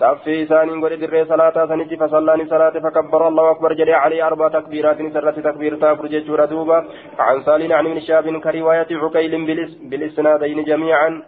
صف 0.00 0.24
ثاني 0.50 0.72
قد 0.82 0.92
در 1.00 1.14
صلاة 1.32 1.56
سنتي 1.70 1.96
فصلاني 1.96 2.44
صلاة 2.54 2.74
فكبر 2.84 3.28
الله 3.28 3.50
أكبر. 3.50 3.72
جري 3.72 3.94
عليه 3.94 4.26
أربع 4.26 4.48
تكبيرات 4.48 4.98
سرت 5.14 5.38
تكبير 5.38 5.76
تافر 5.82 6.06
جيشور 6.06 6.44
دوبا 6.44 6.78
عن 7.18 7.42
سالين 7.46 7.72
عن 7.72 7.84
من 7.84 8.00
شاب 8.00 8.26
كرواية 8.44 8.90
عقيل 9.02 9.32
بالإسنادين 9.90 10.64
جميعا. 10.64 11.22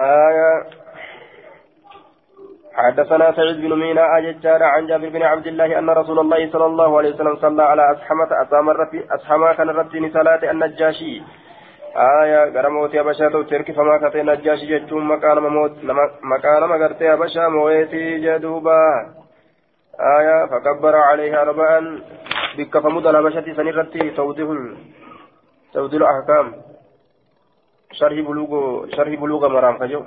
آية. 0.00 0.52
حدثنا 2.78 3.32
سعيد 3.32 3.56
بن 3.60 3.72
مينا 3.82 4.18
أججار 4.18 4.62
عن 4.62 4.86
جابر 4.86 5.08
بن 5.08 5.22
عبد 5.22 5.46
الله 5.46 5.78
أن 5.78 5.90
رسول 5.90 6.18
الله 6.18 6.50
صلى 6.52 6.66
الله 6.66 6.98
عليه 6.98 7.10
وسلم 7.14 7.36
صلى 7.36 7.62
على 7.62 7.82
أسحمة 7.92 8.28
أسحمة 9.16 9.52
كان 9.52 9.68
رتين 9.70 10.10
صلاة 10.12 10.50
النجاشي. 10.50 11.22
آية 11.96 12.52
habashaa 12.98 13.30
ta'utti 13.30 13.54
hirkifamaa 13.54 13.98
katee 13.98 14.22
najjaashi 14.22 14.66
jechuun 14.66 15.04
maqaa 15.04 16.60
nama 16.60 16.78
gartee 16.78 17.08
habashaa 17.08 17.50
moo'eetii 17.50 18.20
jedhuuba 18.20 18.76
آية 20.00 20.46
فكبر 20.46 20.96
عليها 20.96 21.42
أربعا 21.42 22.00
بك 22.58 22.78
فمد 22.78 23.06
الهبشة 23.06 23.54
سنرتي 23.56 24.10
توضيح 24.10 24.48
توضيح 25.74 26.00
الأحكام 26.00 26.46
شرح 27.92 28.20
بلوغ 28.20 28.50
شرح 28.96 29.14
بلوغ 29.20 29.48
مرام 29.48 29.78
كجو 29.78 30.02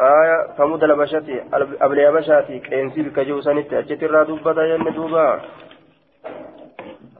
آية 0.00 0.38
فمد 0.58 0.84
الهبشة 0.84 1.28
أبلي 1.80 2.08
هبشاتي 2.08 2.58
كينسي 2.58 3.02
بك 3.02 3.20
جو 3.20 3.40
سنتي 3.40 3.78
أجت 3.78 4.02
الرادوبة 4.02 4.62
ين 4.64 4.84
دوبا 4.92 5.40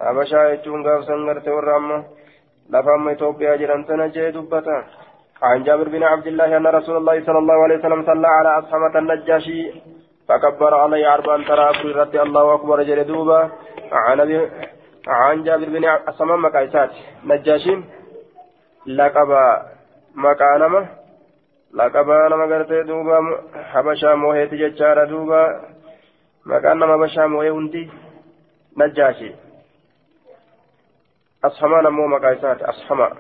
هبشا 0.01 0.41
يجون 0.53 0.87
قاف 0.87 1.05
سنغرتي 1.05 1.51
والرامة 1.51 2.05
لفهم 2.73 3.09
إثيوبيا 3.09 3.57
جران 3.61 3.87
تنجي 3.87 4.31
دبتا 4.37 4.79
عن 5.43 5.63
جابر 5.67 5.89
بن 5.95 6.03
عبد 6.03 6.27
الله 6.27 6.57
أن 6.57 6.67
رسول 6.67 6.97
الله 6.97 7.17
صلى 7.27 7.39
الله 7.39 7.59
عليه 7.65 7.79
وسلم 7.79 8.01
صلى 8.11 8.29
على 8.39 8.51
أصحمة 8.59 8.95
النجاشي 8.99 9.61
فكبر 10.29 10.75
عليه 10.75 11.15
أربعا 11.15 11.45
ترى 11.49 11.93
رد 12.01 12.17
الله 12.17 12.55
أكبر 12.55 12.83
جل 12.83 13.05
دوبا 13.05 13.51
عن 13.93 14.19
عن 15.09 15.43
جابر 15.45 15.69
بن 15.75 15.85
أسمام 16.11 16.45
مكايسات 16.45 16.91
نجاشين 17.25 17.85
لقب 18.87 19.31
مكانما 20.15 20.87
لقب 21.75 22.09
نما 22.31 22.45
قرتي 22.51 22.83
دوبا 22.83 23.19
حبشا 23.73 24.15
موهيت 24.15 24.55
ججارة 24.55 25.05
دوبا 25.05 25.43
مكان 26.47 26.77
نما 26.79 26.97
بشا 26.97 27.27
موهي 27.27 27.51
هندي 27.51 27.91
نجاشي 28.79 29.31
أصحمان 31.45 31.87
مو 31.87 32.07
مقايسات 32.07 32.63
أصحما. 32.63 33.11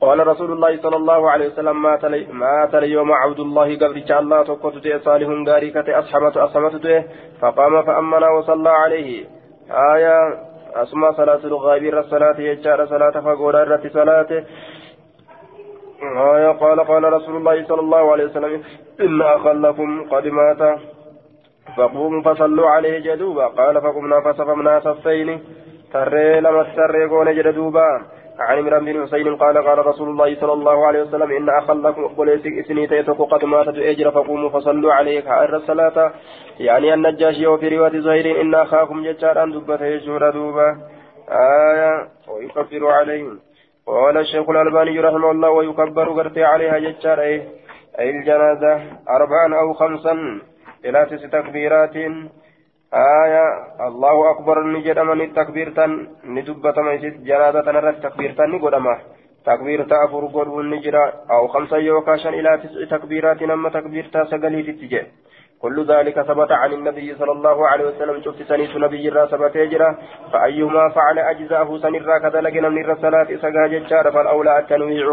قال 0.00 0.26
رسول 0.26 0.52
الله 0.52 0.82
صلى 0.82 0.96
الله 0.96 1.30
عليه 1.30 1.48
وسلم 1.48 1.82
مات 1.82 2.04
لي 2.04 2.26
مات 2.32 2.74
اليوم 2.74 3.12
عبد 3.12 3.40
الله 3.40 3.78
قبل 3.78 4.04
الله 4.10 4.42
تقوت 4.42 4.88
صالح 5.04 5.28
غاري 5.48 5.70
كتي 5.70 5.98
أصحمة 5.98 6.44
أصحمة 6.44 7.04
فقام 7.40 7.82
فأمنا 7.82 8.28
وصلى 8.30 8.70
عليه. 8.70 9.26
آية 9.70 10.16
أسمى 10.74 11.12
صلاة 11.16 11.42
الغابر 11.44 11.98
الصلاة 12.00 12.40
يجار 12.40 12.86
صلاة 12.86 13.20
فقول 13.20 13.56
الرت 13.56 13.92
صلاة. 13.92 14.44
آية 16.36 16.50
قال 16.62 16.80
قال 16.80 17.12
رسول 17.12 17.36
الله 17.36 17.64
صلى 17.64 17.80
الله 17.80 18.12
عليه 18.12 18.24
وسلم 18.24 18.62
إن 19.00 19.22
أخا 19.22 19.52
لكم 19.52 20.08
قد 20.10 20.26
مات. 20.26 20.78
فقوموا 21.76 22.22
فصلوا 22.22 22.68
عليه 22.68 22.98
جدوبا. 22.98 23.46
قال 23.46 23.80
فقمنا 23.82 24.20
فصفمنا 24.20 24.80
صفين 24.80 25.40
تري 25.92 26.40
لما 26.40 26.62
تري 26.62 27.04
قول 27.04 27.36
جدوبا 27.36 27.88
عن 28.38 28.58
عمران 28.58 28.84
بن 28.84 29.02
حسين 29.02 29.36
قال 29.36 29.58
قال 29.66 29.86
رسول 29.86 30.08
الله 30.08 30.40
صلى 30.40 30.52
الله 30.52 30.86
عليه 30.86 31.02
وسلم 31.02 31.30
إن 31.30 31.48
أخا 31.48 31.74
لكم 31.74 32.06
قلت 32.06 32.46
إسني 32.46 32.86
تيتك 32.86 33.20
قد 33.20 33.44
ماتت 33.44 33.78
أجر 33.78 34.10
فقوموا 34.10 34.50
فصلوا 34.50 34.92
عليه 34.92 35.22
حائر 35.22 35.56
الصلاة. 35.56 36.12
يعني 36.60 36.94
النجاشي 36.94 37.46
وفي 37.46 37.68
رواية 37.68 38.00
زهير 38.00 38.40
إن 38.40 38.54
أخاكم 38.54 39.02
ججارا 39.02 39.44
دبة 39.46 39.84
يجور 39.86 40.30
دوبا. 40.30 40.68
آية 41.28 42.08
ويكفر 42.28 42.86
عليهم. 42.86 43.38
قال 43.86 44.16
الشيخ 44.18 44.50
الألباني 44.50 45.00
رحمه 45.00 45.30
الله 45.30 45.50
ويكبر 45.50 46.08
قرتي 46.08 46.44
عليها 46.44 46.78
ججار 46.78 47.20
أي 47.20 48.10
الجنازة. 48.10 48.74
أربعا 49.16 49.60
أو 49.60 49.72
خمسا. 49.72 50.14
إلى 50.84 51.06
تسع 51.10 51.26
تكبيرات. 51.28 51.96
آية 52.94 53.46
الله 53.88 54.30
أكبر 54.30 54.56
نجد 54.66 54.98
من 54.98 55.20
التكبير 55.20 55.70
تن 55.70 56.08
ندبة 56.24 56.82
ميسيت 56.82 57.16
جنازة 57.20 57.72
نرى 57.72 57.90
التكبير 57.90 58.32
تن 58.38 58.50
نقدما 58.50 58.98
تكبير 59.46 59.84
تأفر 59.84 60.26
قرب 60.26 60.58
النجرة 60.58 61.12
أو 61.30 61.48
خمسة 61.48 61.76
يوكاشا 61.76 62.28
إلى 62.28 62.50
تسع 62.62 62.96
تكبيرات 62.96 63.42
نما 63.42 63.68
تكبير 63.68 64.04
تاسقلي 64.12 64.62
في 64.62 64.70
التجاه 64.70 65.06
كل 65.64 65.78
ذلك 65.92 66.16
ثبت 66.28 66.52
عن 66.52 66.72
النبي 66.72 67.14
صلى 67.14 67.32
الله 67.32 67.68
عليه 67.68 67.84
وسلم 67.90 68.16
شفت 68.24 68.40
سنيت 68.50 68.76
نبي 68.76 69.08
الرا 69.08 69.26
ثبت 69.32 69.56
يجرى 69.56 69.90
فأيهما 70.32 70.84
فعل 70.96 71.18
أجزاءه 71.18 71.70
سنرا 71.84 72.16
كذلك 72.24 72.56
من 72.56 72.80
الرسالات 72.84 73.28
سقا 73.42 73.66
ججار 73.72 74.06
فالأولى 74.14 74.58
التنويع. 74.58 75.08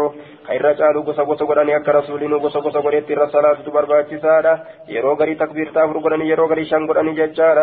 خير 0.48 0.66
قالوا 0.80 1.02
قصة 1.08 1.22
قصة 1.30 1.46
قراني 1.46 1.76
أكا 1.76 1.92
رسولين 1.92 2.34
قصة 2.44 2.60
قصة 2.60 2.80
قريت 2.80 3.10
الرسالات 3.10 3.56
تبربات 3.66 4.10
سادة. 4.24 4.54
يرو 4.88 5.12
غري 5.20 5.34
تكبير 5.34 5.68
تافر 5.74 5.98
قراني 6.04 6.28
يرو 6.28 6.46
غري 6.50 6.64
شان 6.64 6.86
قراني 6.88 7.12
ججار 7.18 7.58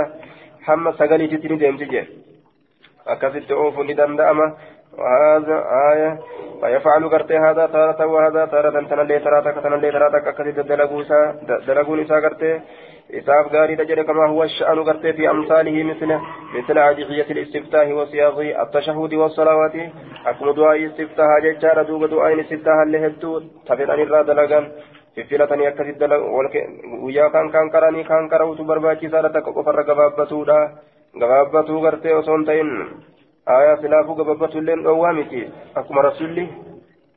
حمى 0.65 0.91
سقالي 0.99 1.28
تتني 1.28 1.58
ديمتي 1.62 1.86
جي 1.86 2.02
أكاسيت 3.08 3.52
أوفو 3.52 3.84
ندندأما 3.84 4.45
وهذا 4.97 5.63
آية. 5.91 6.19
فيفعل 6.62 7.10
قرتي 7.10 7.38
هذا 7.38 7.65
تارة 7.65 8.06
وهذا 8.06 8.45
تارة. 8.45 8.88
تنلي 8.89 9.19
تراتك 9.19 9.63
تنلي 9.63 9.91
تراتك 9.91 10.28
أكثر 10.28 10.49
دلقوسا 10.49 11.36
دلقون 11.67 11.99
إسا 11.99 12.15
قرتي 12.15 12.62
إساف 13.13 13.54
غاري 13.54 13.75
تجري 13.75 14.04
كما 14.04 14.28
هو 14.28 14.43
الشأن 14.43 14.84
قرتي 14.84 15.13
في 15.13 15.30
أمثاله 15.30 15.84
مثل 15.84 16.19
مثل 16.56 16.78
أدعية 16.78 17.30
الاستفتاح 17.32 17.88
وصياغ 17.88 18.41
التشهد 18.41 19.13
والصلوات. 19.13 19.75
أكم 20.25 20.52
دعاء 20.52 20.86
استفتاح 20.86 21.30
ججار 21.43 21.84
دوب 21.84 22.06
دعاء 22.06 22.41
استفتاح 22.41 22.78
اللي 22.86 23.08
هدو 23.08 23.39
تفيد 23.67 23.89
أن 23.89 23.99
الراد 24.02 24.30
لغن 24.30 24.65
filatanii 25.30 25.67
akkasitti 25.67 26.06
guyyaa 27.02 27.30
kan 27.30 27.52
kan 27.52 27.71
qaranii 27.71 28.04
kan 28.04 28.30
qara'utu 28.30 28.63
barbaachisaadha 28.63 29.30
takka 29.30 29.54
qofarra 29.54 29.84
gabaabbatuudha 29.84 30.58
gabaabbatuu 31.19 31.82
gartee 31.82 32.13
osoo 32.15 32.38
hin 32.38 32.45
ta'in 32.45 32.69
آية 33.49 33.75
سلافو 33.75 34.13
قبضت 34.13 34.55
اللين 34.55 34.83
دوامتي 34.83 35.49
أكما 35.77 36.01
رسولي 36.01 36.47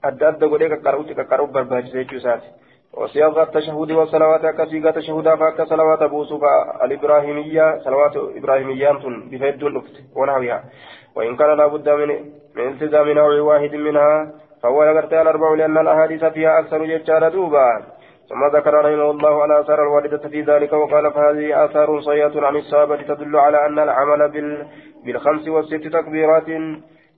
أدى 0.05 0.29
أدى 0.29 0.47
قولي 0.47 0.69
كقرأوتي 0.69 1.15
كقرأو 1.15 1.47
برباج 1.47 1.85
زيجو 1.85 2.19
ساتي 2.19 2.49
وصياغة 2.95 3.43
التشهد 3.43 3.91
والصلوات 3.91 4.47
كصيغة 4.47 4.91
تشهد 4.91 5.35
فاك 5.41 5.63
صلوات 5.63 6.03
بوسوف 6.03 6.43
الإبراهيمية 6.85 7.79
صلوات 7.85 8.17
إبراهيمية 8.17 8.93
بفيد 9.31 9.63
الأفت 9.63 9.97
ونحوها 10.17 10.65
وإن 11.17 11.37
كان 11.37 11.57
لابد 11.59 11.89
من 11.89 12.09
من 12.57 12.69
التزام 12.69 13.09
نوع 13.09 13.41
واحد 13.41 13.75
منها 13.75 14.33
فهو 14.63 14.85
لقرت 14.85 15.13
الأربع 15.13 15.55
لأن 15.55 15.79
الأحاديث 15.79 16.25
فيها 16.25 16.59
أكثر 16.61 16.85
ججار 16.85 17.29
دوبا 17.29 17.83
ثم 18.29 18.57
ذكر 18.57 18.75
رحمه 18.75 19.11
الله 19.11 19.43
على 19.43 19.61
آثار 19.61 19.83
الواردة 19.83 20.29
في 20.29 20.41
ذلك 20.43 20.73
وقال 20.73 21.13
فهذه 21.13 21.65
آثار 21.65 22.01
صيئة 22.01 22.47
عن 22.47 22.57
الصحابة 22.57 23.03
تدل 23.03 23.37
على 23.37 23.67
أن 23.67 23.79
العمل 23.79 24.31
بال 24.31 24.67
بالخمس 25.05 25.49
والست 25.49 25.75
تكبيرات. 25.75 26.49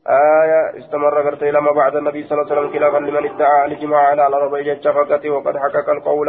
آية 0.08 0.78
استمر 0.78 1.20
قرت 1.20 1.44
لما 1.44 1.72
بعد 1.72 1.96
النبي 1.96 2.22
صلى 2.22 2.40
الله 2.40 2.52
عليه 2.52 2.60
وسلم 2.60 2.72
خلافا 2.72 2.98
لمن 2.98 3.30
ادعى 3.30 3.64
الجماع 3.64 4.00
على 4.00 4.26
الأربع 4.26 4.60
جتشفقة 4.60 5.30
وقد 5.30 5.56
حقق 5.56 5.90
القول 5.90 6.28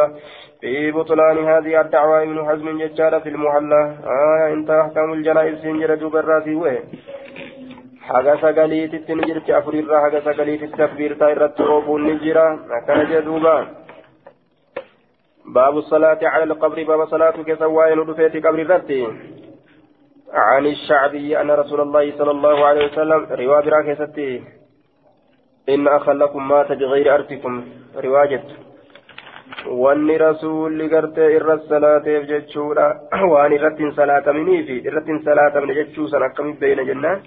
في 0.62 0.92
بطلان 0.92 1.38
هذه 1.38 1.82
الدعوة 1.82 2.24
ابن 2.24 2.46
حزم 2.46 2.78
جتشار 2.78 3.20
في 3.20 3.30
المحلة. 3.30 3.82
آية 4.08 4.54
انتهى 4.54 4.82
أحكام 4.82 5.14
الجنائز 5.14 5.62
سنجر 5.62 5.96
دوبراتي 5.96 6.56
وين 6.56 6.84
haga 8.06 8.38
sagaliititti 8.42 9.16
ni 9.16 9.26
jirti 9.26 9.54
afurirraa 9.54 10.02
haga 10.02 10.22
sagaliititti 10.22 10.78
takbiirtaa 10.78 11.30
irratti 11.36 11.64
oofuun 11.64 12.04
ni 12.06 12.20
jira 12.20 12.44
akkana 12.78 13.06
cala 16.34 16.46
alqabri 16.50 16.86
baaba 16.86 17.08
salaatu 17.08 17.46
keessa 17.46 17.68
waa'ee 17.78 17.96
nu 17.96 18.08
dhufeeti 18.10 18.42
qabri 18.42 18.62
irratti 18.68 19.02
عن 20.36 20.66
الشعبي 20.66 21.42
أن 21.42 21.52
رسول 21.52 21.82
الله 21.82 22.18
صلى 22.18 22.32
الله 22.32 22.66
عليه 22.66 22.86
وسلم 22.86 23.28
رواية 23.32 23.66
براكستي 23.66 24.44
إن 25.70 25.88
أخا 25.88 26.14
لكم 26.14 26.48
مات 26.48 26.72
بغير 26.72 27.16
أرضكم 27.16 27.64
salaateef 31.70 32.28
jechuudha 32.32 32.86
waan 33.32 33.54
irratti 33.58 33.84
hin 33.84 33.94
salaatamnii 34.00 34.64
fi 34.68 34.76
irratti 34.90 35.12
hin 35.14 35.24
salaatamne 35.28 35.76
jechuu 35.78 36.08
san 36.12 36.26
akkamitti 36.28 36.62
beeyna 36.64 36.86
jennaan 36.90 37.24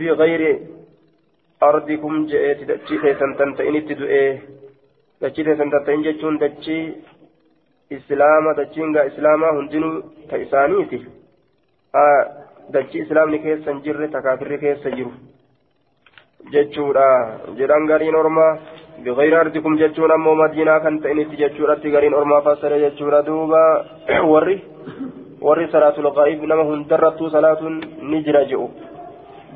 bigayri 0.00 0.50
ardikum 1.60 2.14
je'eeti 2.32 2.68
dachii 2.70 3.00
teessan 3.04 3.34
tan 3.40 3.54
ta'initti 3.60 3.98
du'ee 4.00 4.28
dachii 5.22 5.46
teessan 5.48 5.70
tan 5.74 5.84
ta'in 5.88 6.06
jechuun 6.06 6.40
dachii 6.44 6.82
islaama 7.90 8.54
dachiin 8.54 8.92
gaa 8.92 9.04
islaamaa 9.12 9.52
hundinuu 9.58 9.94
ta 10.30 10.36
isaaniiti 10.36 10.98
dachii 12.72 13.02
islaamni 13.02 13.38
keessa 13.38 13.70
hin 13.70 13.82
jirre 13.82 14.08
takaafirri 14.14 14.58
keessa 14.64 14.90
jiru 14.96 15.12
jechuudha 16.54 17.06
jedhan 17.60 17.86
gariin 17.90 18.18
ormaa 18.22 18.50
bigayri 19.04 19.36
ardikum 19.42 19.78
jechuun 19.82 20.14
ammoo 20.16 20.34
madiinaa 20.40 20.80
kan 20.80 20.98
ta'initti 21.04 21.40
jechuudhatti 21.42 21.94
gariin 21.96 22.18
ormaa 22.22 22.40
fassare 22.48 22.80
jechuudha 22.84 23.22
duuba 23.28 23.62
warri 24.32 24.58
warri 25.48 25.68
salaatul 25.72 26.10
ghaa'ib 26.18 26.44
nama 26.52 26.68
hundarrattuu 26.72 27.30
salaatuun 27.30 27.80
ni 28.10 28.22
jira 28.28 28.44
je'u 28.52 28.68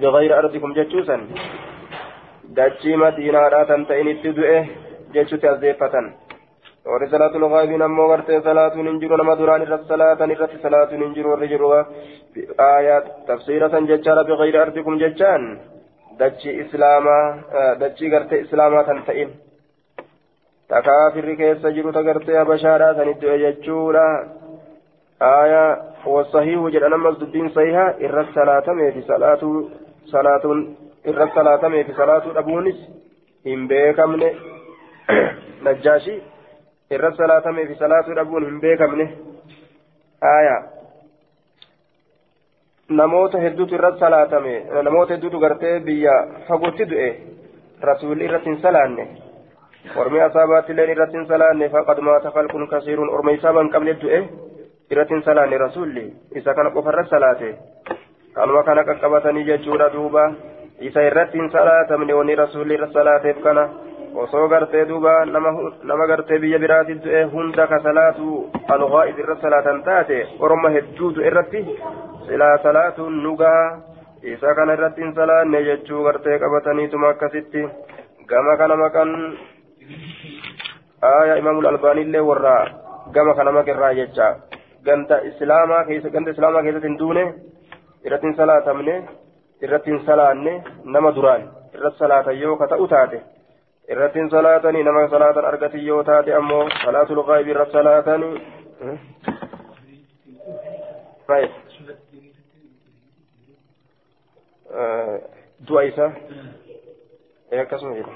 bigayri 0.00 0.34
ardikum 0.40 0.74
jechuusan 0.80 1.28
dachii 2.56 2.96
madiinaadhaa 3.04 3.64
tan 3.70 3.86
ta'initti 3.92 4.36
du'e 4.40 4.58
jechuutti 5.14 5.54
azdeeffatan 5.54 6.12
salaatuun 8.42 8.86
hin 8.86 9.00
jiru 9.00 9.16
nama 9.16 9.36
duraan 9.36 9.62
irratti 9.62 9.88
salaatan 9.88 10.30
irratti 10.30 10.62
salaatuun 10.62 11.02
hin 11.02 11.14
jiru 11.14 11.30
warri 11.30 11.48
jiru 11.48 11.70
aayaa 12.68 13.00
tafsiira 13.26 13.70
san 13.70 13.86
jechaadha 13.86 14.24
bigayri 14.24 14.58
ardikum 14.58 14.98
jechaan 14.98 15.44
dachii 16.18 16.56
islaamaa 16.64 17.22
dachii 17.80 18.10
gartee 18.10 18.40
islaamaa 18.46 18.84
kan 18.84 19.02
ta'in 19.06 19.30
takaafirri 20.70 21.36
keessa 21.36 21.72
jiru 21.76 21.92
ta 21.92 22.02
gartee 22.02 22.36
habashaadhaa 22.36 22.94
sanit 22.94 23.20
du'e 23.22 23.38
jechuudha 23.44 24.06
aayaa 25.20 25.70
wasahiihu 26.16 26.70
jedhan 26.70 26.92
ammas 26.92 27.20
dubbiin 27.20 27.50
sahiha 27.58 27.86
irratti 28.08 28.34
salaatameefi 28.34 29.02
salaatuu 29.12 29.70
salaatuun 30.12 30.76
irratti 31.04 31.34
salaatameefi 31.34 31.92
salaatuu 32.02 32.34
dhabuunis 32.34 32.78
hin 33.44 33.68
beekamne 33.68 34.30
najjaashii 35.68 36.20
irra 36.96 37.10
salaatamee 37.16 37.66
fi 37.66 37.74
salaatuu 37.80 38.14
dhabuun 38.18 38.44
hin 38.46 38.60
beekamne 38.60 39.04
aya 40.30 40.54
namoota 43.00 43.38
hedduutu 43.44 43.74
irra 43.78 43.90
salaatame 44.00 44.54
namoota 44.88 45.14
hedduutu 45.14 45.40
gartee 45.44 45.74
biyya 45.88 46.14
fagootti 46.48 46.86
du'e 46.92 47.10
rasuulli 47.90 48.24
irratti 48.28 48.50
hin 48.50 48.58
salaanne 48.64 49.04
ormi 50.04 50.20
asaabaatti 50.24 50.72
illeen 50.74 50.90
irratti 50.94 51.18
hin 51.18 51.28
salaanne 51.28 51.68
faqad 51.74 52.00
maata 52.08 52.32
falqun 52.38 52.66
kasiiruun 52.72 53.12
orma 53.18 53.36
isaaba 53.38 53.62
hin 53.64 53.70
qabne 53.76 53.94
du'e 54.02 54.20
irratti 54.90 55.14
hin 55.14 55.22
salaanne 55.28 55.60
rasuulli 55.64 56.04
isa 56.42 56.54
kana 56.54 56.74
qofarra 56.78 57.04
salaate 57.12 57.52
kanuma 58.40 58.62
kana 58.70 58.84
qaqqabatanii 58.90 59.46
jechuudha 59.52 59.88
duuba 59.94 60.26
isa 60.90 61.06
irratti 61.12 61.38
hin 61.42 61.50
salaatamne 61.54 62.18
wanni 62.22 62.38
rasuulli 62.42 62.74
irra 62.80 62.90
salaateef 62.98 63.40
kana 63.46 63.68
osoo 64.14 64.48
gartee 64.48 64.84
duuba 64.88 65.24
nama 65.24 66.06
gartee 66.06 66.38
biyya 66.38 66.58
biraatti 66.58 66.94
du'e 67.04 67.22
hunda 67.32 67.66
ka 67.66 67.78
salaatu 67.82 68.50
alghaa'ib 68.74 69.18
irra 69.18 69.36
salaatan 69.42 69.82
taate 69.82 70.18
orma 70.40 70.70
hedduutu 70.76 71.22
irratti 71.22 71.62
silaa 72.26 72.58
salaatuun 72.62 73.22
nugaa 73.22 73.62
isa 74.22 74.54
kana 74.54 74.72
irratti 74.78 75.02
hin 75.02 75.14
salaanne 75.14 75.62
jechuu 75.68 76.02
gartee 76.04 76.38
qabataniituma 76.38 77.08
akkasitti 77.14 77.62
gama 78.32 78.56
kana 78.56 78.76
maqan 78.82 79.10
aayaa 81.12 81.38
imaamul 81.42 81.70
albaaniillee 81.72 82.26
warra 82.30 82.54
gama 83.14 83.34
kana 83.34 83.52
maqirraa 83.58 83.94
jecha 83.94 84.28
ganda 84.84 85.22
islaamaa 85.30 85.84
keessa 85.88 86.10
ganda 86.16 86.30
islaamaa 86.36 86.62
keessatti 86.62 86.88
hin 86.88 86.98
duune 86.98 87.24
irratti 88.04 88.26
hin 88.26 88.36
salaatamne 88.42 88.94
irratti 89.62 89.90
hin 89.90 90.02
salaanne 90.06 90.62
nama 90.84 91.14
duraan 91.18 91.42
irratti 91.74 91.98
salaatan 92.04 92.40
yoo 92.42 92.56
ka 92.56 92.66
ta'u 92.74 92.88
taate 92.94 93.20
irrattiin 93.88 94.30
salaatanii 94.30 94.82
nama 94.82 95.08
salaatan 95.08 95.44
argatin 95.44 95.86
yoo 95.86 96.02
taate 96.04 96.34
ammoo 96.34 96.68
salaatul 96.84 97.22
gaa'ibii 97.30 97.54
irratti 97.54 97.72
salaatanii 97.72 98.34
du'a 105.68 105.82
isa 105.90 106.06
akkasuma 107.62 107.94
jedha 107.98 108.14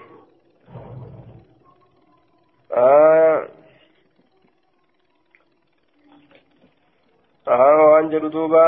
waan 7.46 8.10
jedhu 8.12 8.28
duuba 8.36 8.64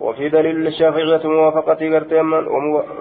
وفي 0.00 0.28
دليل 0.28 0.66
الشافعية 0.66 1.24
موافقة 1.24 1.88
غرتيما 1.88 2.38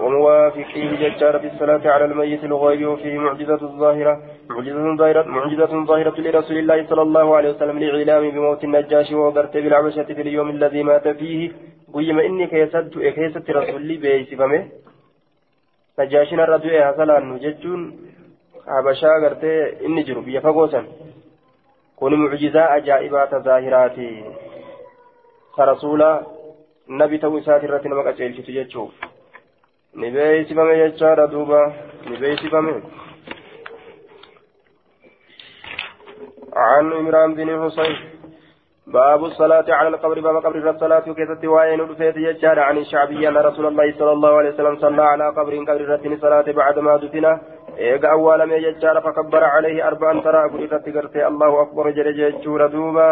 وموافقيه 0.03 0.89
ججار 1.01 1.39
في 1.39 1.47
الصلاة 1.47 1.83
على 1.93 2.05
الميت 2.05 2.43
الغيب 2.43 2.87
وفيه 2.87 3.17
معجزة 3.17 3.61
ظاهرة 3.83 4.21
معجزة 4.49 4.95
ظاهرة 4.95 5.23
معجزة 5.23 5.85
ظاهرة 5.85 6.21
لرسول 6.21 6.57
الله 6.57 6.85
صلى 6.89 7.01
الله 7.01 7.35
عليه 7.37 7.49
وسلم 7.49 7.79
لإعلام 7.79 8.29
بموت 8.29 8.63
النجاشي 8.63 9.15
وغرت 9.15 9.57
بالعبشة 9.57 10.03
في 10.03 10.21
اليوم 10.21 10.49
الذي 10.49 10.83
مات 10.83 11.07
فيه. 11.07 11.51
قيم 11.93 12.19
إني 12.19 12.47
كيست 12.47 12.93
كيست 13.17 13.49
رسول 13.49 13.81
لي 13.81 13.97
بيسفمه 13.97 14.61
hasalaannu 15.97 17.39
jechuun 17.39 17.81
habashaa 18.73 19.19
gartee 19.19 19.77
inni 19.85 20.03
jiru 20.03 20.21
biyya 20.21 20.41
fagoosan 20.41 20.85
kun 21.95 22.15
mucjizaa 22.21 22.69
ajaa'ibaa 22.77 23.27
tazaahiraati 23.27 24.09
ta 25.55 25.65
rasuula 25.65 26.09
nabi 26.89 27.19
ta'uu 27.19 27.37
isaati 27.37 27.65
irratti 27.65 27.89
nama 27.89 28.03
qaceelchitu 28.03 28.51
jechuun 28.51 28.91
ni 29.93 30.11
beeksifame 30.11 30.77
jechaadha 30.77 31.27
duuba. 31.27 31.73
Ni 32.09 32.17
beeksifame. 32.17 32.81
عن 36.57 36.93
عمران 36.93 37.35
بن 37.35 37.49
حسين 37.63 37.95
باب 38.87 39.25
الصلاة 39.25 39.65
على 39.69 39.87
القبر 39.87 40.19
باب 40.19 40.35
قبر 40.45 40.69
الصلاة 40.69 40.99
كيست 40.99 41.45
وين 41.45 41.81
رفيت 41.81 42.17
يجار 42.17 42.59
عن 42.59 42.77
الشعبي 42.77 43.27
أن 43.27 43.37
رسول 43.37 43.65
الله 43.65 43.93
صلى 43.99 44.11
الله 44.11 44.33
عليه 44.37 44.49
وسلم 44.49 44.75
صلى 44.75 45.01
على 45.01 45.29
قبر 45.37 45.53
قبر 45.69 45.89
رتن 45.89 46.17
صلاة 46.17 46.51
بعد 46.51 46.79
ما 46.79 46.97
دفن 46.97 47.25
إيقا 47.77 48.11
أولا 48.11 48.45
ما 48.45 48.55
يجار 48.55 49.01
فكبر 49.01 49.43
عليه 49.43 49.87
أربعا 49.87 50.21
ترى 50.21 50.41
قلت 50.49 51.15
الله 51.15 51.61
أكبر 51.61 51.89
جل 51.89 52.09
جل 52.17 52.69
دوبا 52.71 53.11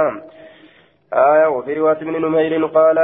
آية 1.13 1.47
وفي 1.47 1.73
رواية 1.73 2.01
من 2.03 2.21
نمير 2.21 2.65
قال 2.65 2.97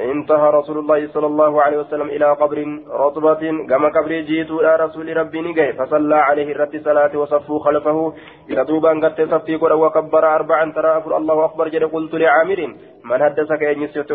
انتهى 0.00 0.50
رسول 0.50 0.78
الله 0.78 1.08
صلى 1.08 1.26
الله 1.26 1.62
عليه 1.62 1.78
وسلم 1.78 2.08
إلى 2.08 2.32
قبر 2.32 2.80
رطبة 2.90 3.42
كما 3.68 3.88
قبر 3.88 4.12
جيت 4.20 4.50
إلى 4.50 4.76
رسول 4.76 5.16
ربي 5.16 5.40
نجي 5.40 5.72
فصلى 5.72 6.16
عليه 6.16 6.52
الرد 6.52 6.82
صلاة 6.84 7.18
وصفوا 7.18 7.58
خلفه 7.58 8.14
يدوبا 8.48 8.90
قد 9.02 9.14
تصفي 9.14 9.56
قل 9.56 9.72
وكبر 9.72 10.34
أربعا 10.34 10.72
ترى 10.72 11.16
الله 11.16 11.44
أكبر 11.44 11.68
جل 11.68 11.88
قلت 11.88 12.14
لعامر 12.14 12.60
من 13.04 13.18
حدثك 13.24 13.62
أن 13.62 13.82
يسيت 13.82 14.12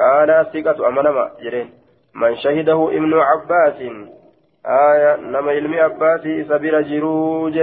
قال 0.00 0.46
ثقة 0.52 0.88
أمنما 0.88 1.30
جرين 1.42 1.68
من 2.14 2.36
شهده 2.36 2.88
ابن 2.98 3.14
عباس 3.14 3.78
آية 4.66 5.16
نما 5.16 5.50
علم 5.50 5.74
عباس 5.74 6.20
سبيل 6.48 6.90
جروج. 6.90 7.58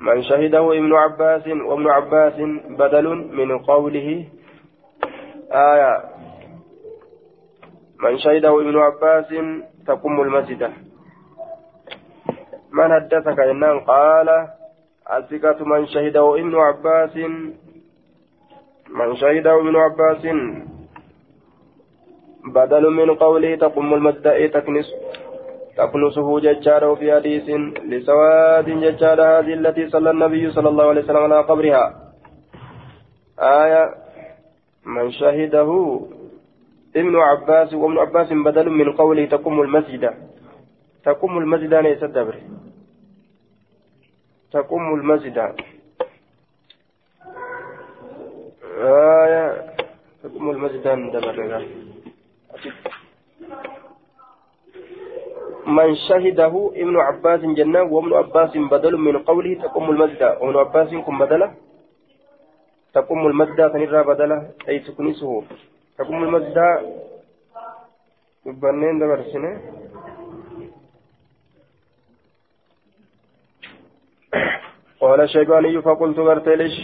من 0.00 0.22
شهده 0.22 0.72
ابن 0.72 0.92
عباس 0.94 1.46
وابن 1.46 1.90
عباس 1.90 2.34
بدل 2.78 3.06
من 3.08 3.58
قوله 3.58 4.24
آية 5.52 6.19
من 8.02 8.18
شهده 8.18 8.60
ابن 8.60 8.78
عباس 8.78 9.28
تقم 9.86 10.20
المسجد. 10.20 10.72
من 12.72 12.92
حدثك 12.92 13.38
إنه 13.38 13.80
قال 13.80 14.28
الثقة 15.12 15.64
من 15.64 15.86
شهده 15.86 16.34
ابن 16.34 16.54
عباس 16.54 17.16
من 18.90 19.16
شهده 19.16 19.60
ابن 19.60 19.76
عباس 19.76 20.26
بدل 22.54 22.90
من 22.90 23.14
قوله 23.14 23.56
تقم 23.56 23.94
المسجد 23.94 24.50
تكنس 24.50 24.94
تكنسه 25.76 26.40
ججاره 26.40 26.94
في 26.94 27.14
حديث 27.14 27.48
لسواد 27.84 28.64
ججار 28.64 29.22
هذه 29.22 29.52
التي 29.54 29.88
صلى 29.88 30.10
النبي 30.10 30.50
صلى 30.50 30.68
الله 30.68 30.88
عليه 30.88 31.02
وسلم 31.02 31.16
على 31.16 31.40
قبرها. 31.40 31.84
آية 33.38 33.94
من 34.86 35.10
شهده 35.10 36.00
ابن 36.96 37.16
عباس 37.16 37.74
وابن 37.74 37.98
عباس 37.98 38.32
بدل 38.32 38.70
من 38.70 38.92
قوله 38.92 39.24
تقوم 39.26 39.60
المسجد. 39.62 40.04
تقوم 41.04 41.38
المسجد 41.38 41.74
ليس 41.74 42.02
الدبر 42.02 42.36
تقوم 44.52 44.94
المسجد. 44.94 45.38
آية. 48.78 49.74
تقوم 50.22 50.50
المسجد 50.50 50.82
دبر. 51.14 51.66
من 55.66 55.94
شهده 56.08 56.70
ابن 56.74 56.96
عباس 56.96 57.40
جنة 57.40 57.82
وابن 57.82 58.12
عباس 58.12 58.56
بدل 58.56 58.96
من 58.96 59.18
قوله 59.18 59.54
تقوم 59.54 59.90
المسجد. 59.90 60.22
وابن 60.22 60.56
عباس 60.56 60.94
كن 60.94 61.18
بدله 61.18 61.54
تقوم 62.94 63.26
المسجد 63.26 63.70
تنرى 63.72 64.02
بدله 64.02 64.50
أي 64.68 64.78
تكنسه 64.78 65.42
تقوم 66.00 66.22
المسجد 66.24 66.58
بنين 68.46 68.98
دبرسنه 68.98 69.52
قال 75.00 75.20
الشيباني 75.20 75.82
فقلت 75.82 76.18
برتلش 76.20 76.76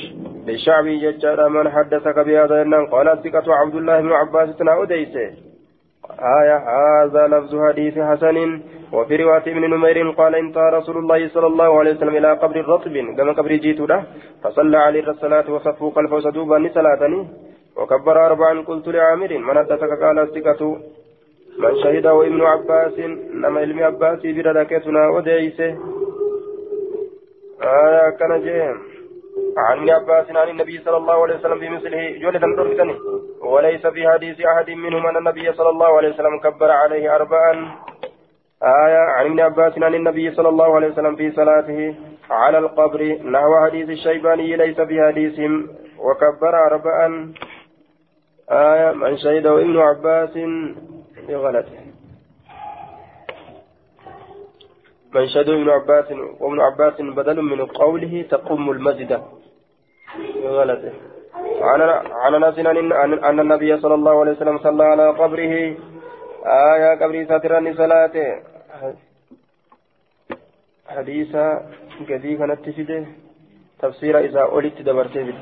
للشعبي 0.47 0.95
ججار 1.03 1.49
من 1.49 1.71
حدثك 1.71 2.19
بهذا 2.19 2.63
النام 2.63 2.87
قال 2.87 3.09
الثقة 3.09 3.55
عبد 3.55 3.75
الله 3.75 4.01
بن 4.01 4.13
عباس 4.13 4.57
تنا 4.57 4.83
أديسه 4.83 5.31
آية 6.41 6.59
هذا 6.79 7.23
لفظ 7.27 7.53
حديث 7.69 7.99
حسن 7.99 8.37
وفي 8.93 9.17
رواية 9.17 9.47
ابن 9.53 9.71
نمير 9.75 10.11
قال 10.11 10.35
انتهى 10.35 10.71
رسول 10.79 10.97
الله 10.99 11.29
صلى 11.29 11.47
الله 11.47 11.79
عليه 11.79 11.93
وسلم 11.95 12.17
إلى 12.17 12.33
قبر 12.33 12.57
رطب 12.69 12.95
كما 13.17 13.33
قبر 13.33 13.53
جيت 13.53 13.81
له 13.81 14.05
فصلى 14.43 14.79
عليه 14.79 15.09
الصلاة 15.11 15.51
وصفوا 15.53 15.91
خلفه 15.91 16.21
صدوبا 16.21 16.71
صلاتني 16.75 17.29
وكبر 17.79 18.27
أربعا 18.27 18.61
قلت 18.69 18.89
لعامر 18.89 19.39
من 19.39 19.59
حدثك 19.59 20.03
قال 20.03 20.19
الثقة 20.19 20.61
من 21.59 21.77
شهده 21.83 22.27
ابن 22.27 22.43
عباس 22.43 22.99
نما 23.43 23.61
علم 23.61 23.83
عباس 23.83 24.21
بردكتنا 24.27 25.09
ودعيسه 25.09 25.79
آية 27.63 28.11
كان 28.11 28.43
جيم. 28.43 28.77
عن 29.59 29.91
عباس 29.91 30.31
عن 30.31 30.49
النبي 30.49 30.79
صلى 30.85 30.97
الله 30.97 31.23
عليه 31.23 31.35
وسلم 31.35 31.59
بمثله 31.59 32.19
جولة 32.23 32.39
تركتني 32.57 32.97
وليس 33.41 33.87
في 33.87 34.09
حديث 34.09 34.41
أحد 34.41 34.71
منهم 34.71 35.07
أن 35.07 35.17
النبي 35.17 35.53
صلى 35.53 35.69
الله 35.69 35.97
عليه 35.97 36.09
وسلم 36.09 36.39
كبر 36.39 36.71
عليه 36.71 37.17
أربعا. 37.17 37.53
آية 38.63 38.99
عن 39.17 39.27
ابن 39.27 39.41
عباس 39.41 39.79
عن 39.83 39.95
النبي 39.95 40.31
صلى 40.31 40.49
الله 40.49 40.75
عليه 40.75 40.89
وسلم 40.89 41.17
في 41.17 41.31
صلاته 41.31 41.95
على 42.31 42.59
القبر 42.59 43.03
نحو 43.25 43.67
حديث 43.67 43.89
الشيباني 43.91 44.57
ليس 44.57 44.81
في 44.81 45.03
حديثهم 45.03 45.69
وكبر 45.99 46.55
أربعا. 46.67 47.33
آية 48.51 48.93
من 48.93 49.19
شهده 49.19 49.61
ابن 49.61 49.77
عباس 49.79 50.39
بغلط 51.29 51.67
من 55.15 55.29
شهده 55.29 55.53
ابن 55.55 55.71
عباس 55.71 56.13
وابن 56.41 56.61
عباس 56.61 57.01
بدل 57.01 57.43
من 57.43 57.67
قوله 57.67 58.25
تقوم 58.31 58.71
المسجد 58.71 59.23
بغلط 60.43 60.81
عن 61.61 62.35
أنس 62.35 62.59
ان 62.59 63.41
النبي 63.41 63.81
صلى 63.81 63.95
الله 63.95 64.21
عليه 64.21 64.33
وسلم 64.33 64.59
صلى 64.59 64.85
على 64.85 65.09
قبره. 65.11 65.77
آية 66.75 66.91
قبره 67.01 67.25
ساترا 67.25 67.75
صلاته. 67.77 68.43
حديث 70.89 71.37
قدي 72.11 72.37
كانت 72.37 72.59
تفيده 72.67 73.07
تفسير 73.79 74.19
إذا 74.19 74.41
أولدت 74.41 74.83
دبرته 74.83 75.35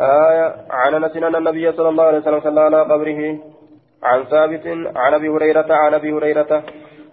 آية 0.00 0.54
عن 0.70 0.94
أنس 0.94 1.16
أن 1.16 1.36
النبي 1.36 1.72
صلى 1.72 1.88
الله 1.88 2.04
عليه 2.04 2.18
وسلم 2.18 2.40
صلى 2.40 2.60
على 2.60 2.82
قبره 2.82 3.38
عن 4.02 4.24
ثابت 4.24 4.66
عن 4.96 5.14
أبي 5.14 5.28
هريرة 5.28 5.66
عن 5.70 5.94
أبي 5.94 6.12
هريرة 6.12 6.62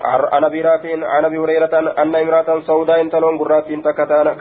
عن 0.01 0.43
أبي 0.43 0.61
رافع 0.61 1.07
عن 1.07 1.25
أبي 1.25 1.37
هريرة 1.37 1.93
أن 2.01 2.15
امرأة 2.15 2.59
سوداء 2.59 3.07
تلون 3.07 3.37
قرات 3.37 3.67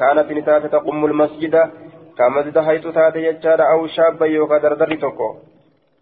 كانت 0.01 0.33
نتات 0.33 0.67
تقم 0.67 1.05
المسجد 1.05 1.71
كمسجد 2.19 2.59
حيث 2.59 2.87
تات 2.87 3.17
يجار 3.17 3.61
أو 3.73 3.87
شابا 3.87 4.27
يوكا 4.27 4.59
دردر 4.59 4.95
توكو. 4.95 5.35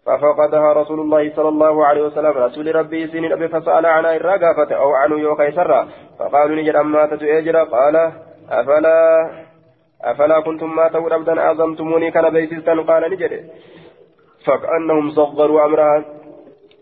ففقدها 0.05 0.73
رسول 0.73 0.99
الله 0.99 1.35
صلى 1.35 1.49
الله 1.49 1.85
عليه 1.85 2.03
وسلم. 2.03 2.31
رسول 2.37 2.75
ربي 2.75 3.07
سنين 3.07 3.31
أبي 3.31 3.47
فسأل 3.47 3.85
عنها 3.85 4.15
الرقافة 4.15 4.75
أو 4.75 4.93
عنه 4.93 5.15
يوكا 5.19 5.43
يسرى. 5.43 5.87
فقالوا 6.19 6.55
نجد 6.55 6.75
أما 6.75 7.05
تتؤجر 7.05 7.57
قال 7.63 8.11
أفلا 8.51 9.29
أفلا 10.03 10.39
كنتم 10.39 10.75
ما 10.75 10.87
تقول 10.87 11.13
أبدا 11.13 11.39
أعظمتموني 11.39 12.11
كان 12.11 12.29
بيسيستان 12.29 12.79
قال 12.83 13.11
نجري 13.11 13.39
فكأنهم 14.45 15.09
صغروا 15.09 15.65
أمرها 15.65 16.05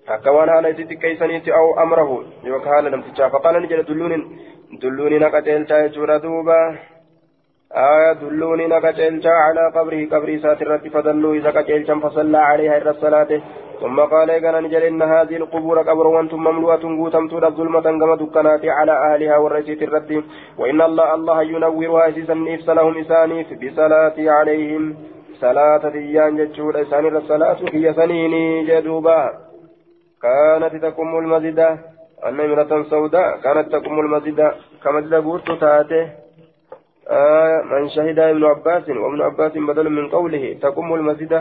أكوان 0.09 0.49
هالا 0.49 0.72
كيسانيتي 0.72 1.51
أو 1.53 1.84
أمره. 1.84 2.24
يوكا 2.43 2.69
هالا 2.78 2.89
نمتجا 2.89 3.28
فقال 3.28 3.61
نجري 3.61 3.84
دلوني. 3.84 4.17
دلوني 4.82 5.17
نقتل 5.19 5.65
تاجور 5.65 6.17
دوبا. 6.17 6.61
آية 7.72 8.13
دلوني 8.13 8.67
نقتل 8.67 9.22
على 9.26 9.63
قبره. 9.76 10.01
قبري 10.11 10.39
ساترة 10.39 10.84
فدلوا 10.93 11.36
إذا 11.36 11.49
قتل 11.49 12.01
فصلى 12.01 12.38
عليها 12.38 12.89
الصلاة 12.89 13.41
ثم 13.82 13.99
قال 13.99 14.29
إيقنا 14.29 14.59
نجل 14.59 14.84
إن 14.84 15.01
هذه 15.01 15.36
القبور 15.36 15.79
قبر 15.79 16.07
وأنتم 16.07 16.39
مملوءة 16.43 16.84
قوتم 16.99 17.27
تودى 17.27 17.47
ظلمة 17.57 17.82
كما 17.82 18.15
دكنات 18.15 18.65
على 18.65 18.91
أهلها 18.91 19.38
والرسيت 19.38 19.82
الرد. 19.84 20.23
وإن 20.57 20.82
الله 20.82 21.13
الله 21.15 21.43
ينورها 21.43 22.09
أسيسا 22.09 22.34
نفس 22.34 22.69
لهم 22.69 22.97
إسانيف 22.97 23.47
بصلاة 23.61 24.17
عليهم. 24.38 24.84
صلاة 25.41 25.89
ديان 25.89 26.38
جتشور 26.38 26.82
إسان 26.82 27.15
الصلاة 27.15 27.57
هي 27.73 27.93
سنيني 27.93 28.63
جدوبا. 28.69 29.21
كانت 30.21 30.73
تقوم 30.86 31.11
المسجد. 31.19 31.59
أن 32.25 32.39
امرأة 32.39 32.84
سوداء 32.84 33.38
كانت 33.43 33.65
تقوم 33.75 33.99
المسجد. 33.99 34.39
كمسجد 34.84 35.13
بوت 35.23 35.51
تاته. 35.61 36.05
آه 37.09 37.61
من 37.71 37.89
شهد 37.89 38.19
ابن 38.19 38.43
عباس 38.45 38.89
وابن 38.89 39.21
عباس 39.21 39.51
بدل 39.57 39.89
من 39.89 40.09
قوله 40.09 40.57
تقوم 40.61 40.93
المسجد. 40.93 41.34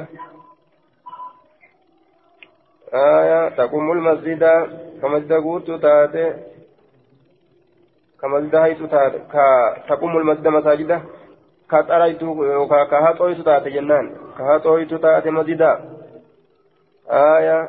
آية 2.95 3.49
تقوم 3.49 3.93
المسجد 3.93 4.45
كمسجد 5.03 5.33
قوت 5.33 5.71
تاتي 5.71 6.35
كمسجد 8.21 8.55
هيت 8.55 8.83
تاتي 8.83 9.19
تقوم 9.89 10.17
المسجد 10.17 10.49
مساجد. 10.49 11.03
كتريت 11.71 12.21
كهاتويت 12.91 13.41
تاتي 13.41 13.71
جنان. 13.71 14.17
كهاتويت 14.39 14.95
تاتي 14.95 15.31
مسجد. 15.31 15.63
آية 17.11 17.69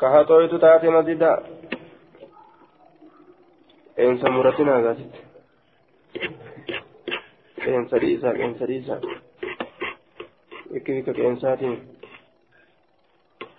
كهاتويت 0.00 0.54
تاتي 0.54 0.88
مسجد. 0.88 1.22
إنسان 3.98 4.32
مرتنا 4.32 4.88
قاسيت 4.88 5.14
qeensa 7.68 8.00
dhiisaa 8.02 8.32
qeensa 8.40 8.66
dhiisaa 8.70 9.00
bikki 10.72 10.92
bikka 10.96 11.12
qeensaatiin 11.18 11.76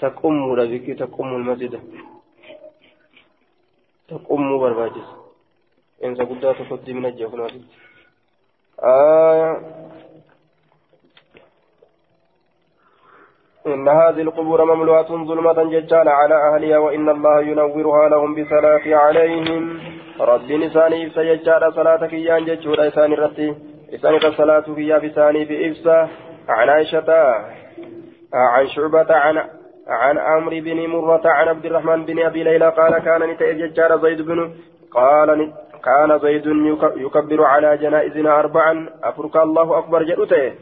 taqqummuudha 0.01 0.65
bikki 0.71 0.95
taqqummul 1.01 1.45
masjida 1.49 1.79
taqqummuu 4.11 4.59
barbaachisa 4.63 5.13
qeensa 5.99 6.27
guddaa 6.31 6.53
tokkotti 6.61 6.97
mina 6.99 7.11
jeefunaatitti 7.21 7.75
إن 13.67 13.87
هذه 13.87 14.21
القبور 14.21 14.65
مملوءة 14.65 15.09
ظلمة 15.29 15.63
ججالا 15.63 16.11
على 16.11 16.35
أهلها 16.47 16.77
وإن 16.77 17.09
الله 17.09 17.41
ينورها 17.41 18.09
لهم 18.09 18.35
بصلاة 18.35 18.85
عليهم 19.03 19.63
رب 20.19 20.51
نساني 20.51 21.09
سيجال 21.09 21.73
صلاتك 21.73 22.13
يان 22.13 22.45
ججولا 22.45 22.87
إسان 22.87 23.13
الرتي 23.13 23.68
إسان 23.93 24.15
الصلاة 24.15 24.73
فيها 24.75 24.97
بساني 24.97 25.45
بإفسا 25.45 26.09
عن 26.49 26.69
عائشة 26.69 27.09
عن 28.33 28.67
شعبة 28.67 29.15
عن 29.15 29.37
عن 29.87 30.17
عمرو 30.17 30.59
بن 30.59 30.87
مرة 30.87 31.21
عن 31.25 31.47
عبد 31.47 31.65
الرحمن 31.65 32.05
بن 32.05 32.25
أبي 32.25 32.43
ليلى 32.43 32.69
قال 32.69 32.97
كان 32.97 33.21
نتأذ 33.29 33.57
ججال 33.57 34.01
زيد 34.01 34.21
بن 34.21 34.53
قال 34.91 35.53
كان 35.85 36.19
زيد 36.19 36.45
يكبر 36.97 37.43
على 37.43 37.77
جنائزنا 37.77 38.39
أربعا. 38.39 38.89
أفرك 39.03 39.35
الله 39.35 39.77
أكبر 39.77 40.03
جلوته. 40.03 40.53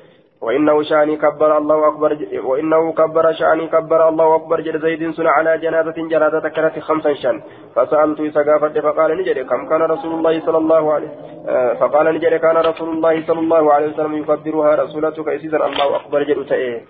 وإنه 0.41 0.83
شأني 0.83 1.15
كبر 1.17 1.57
الله 1.57 1.87
أكبر 1.87 2.17
وإنه 2.43 2.93
كبر 2.93 3.33
شأني 3.33 3.67
كبر 3.67 4.09
الله 4.09 4.35
أكبر 4.35 4.61
جل 4.61 4.79
زيد 4.81 5.11
سن 5.11 5.27
على 5.27 5.57
جنازة 5.57 5.97
جنازة 6.13 6.49
كانت 6.49 6.79
خمسا 6.79 7.13
شان 7.13 7.41
فسألت 7.75 8.19
سقافة 8.35 8.81
فقال 8.81 9.17
نجري 9.17 9.43
كم 9.43 9.69
كان 9.69 9.81
رسول 9.81 10.13
الله 10.13 10.45
صلى 10.45 10.57
الله 10.57 10.93
عليه 10.93 11.11
فقال 11.79 12.05
نجري 12.15 12.39
كان 12.39 12.57
رسول 12.57 12.89
الله 12.89 13.25
صلى 13.27 13.39
الله 13.39 13.73
عليه 13.73 13.87
وسلم 13.87 14.13
يكبرها 14.17 14.75
رسولتك 14.75 15.27
إسيسا 15.27 15.57
الله 15.65 15.95
أكبر 15.95 16.23
جل 16.23 16.45
تأيه 16.45 16.85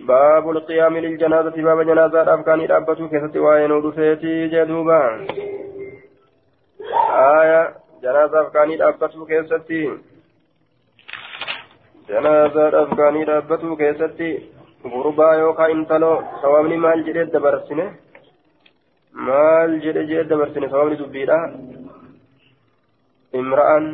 باب 0.00 0.50
القيام 0.50 0.98
للجنازة 0.98 1.56
باب 1.62 1.80
جنازة 1.82 2.34
أفكان 2.34 2.60
رابطه 2.66 3.08
كيست 3.08 3.36
وين 3.36 3.72
ودفيتي 3.72 4.48
جدوبا. 4.48 5.02
آية 7.40 7.74
جنازة 8.02 8.40
أفكان 8.42 8.68
رابطه 8.80 9.26
كيستي 9.26 9.90
janaazaadhaaf 12.12 12.90
kaanii 13.00 13.24
dhaabbatuu 13.30 13.76
keessatti 13.82 14.28
gurbaa 14.94 15.34
yookaan 15.42 15.74
intaloo 15.76 16.16
sawaabni 16.42 16.76
maal 16.84 17.00
jedhee 17.08 17.26
dabarsine 17.34 17.84
maal 19.28 19.70
jedhe 19.84 20.02
jedhee 20.10 20.28
dabarsine 20.32 20.66
sawaabni 20.72 20.96
dubbiidha 21.02 21.38
imra'an 23.40 23.84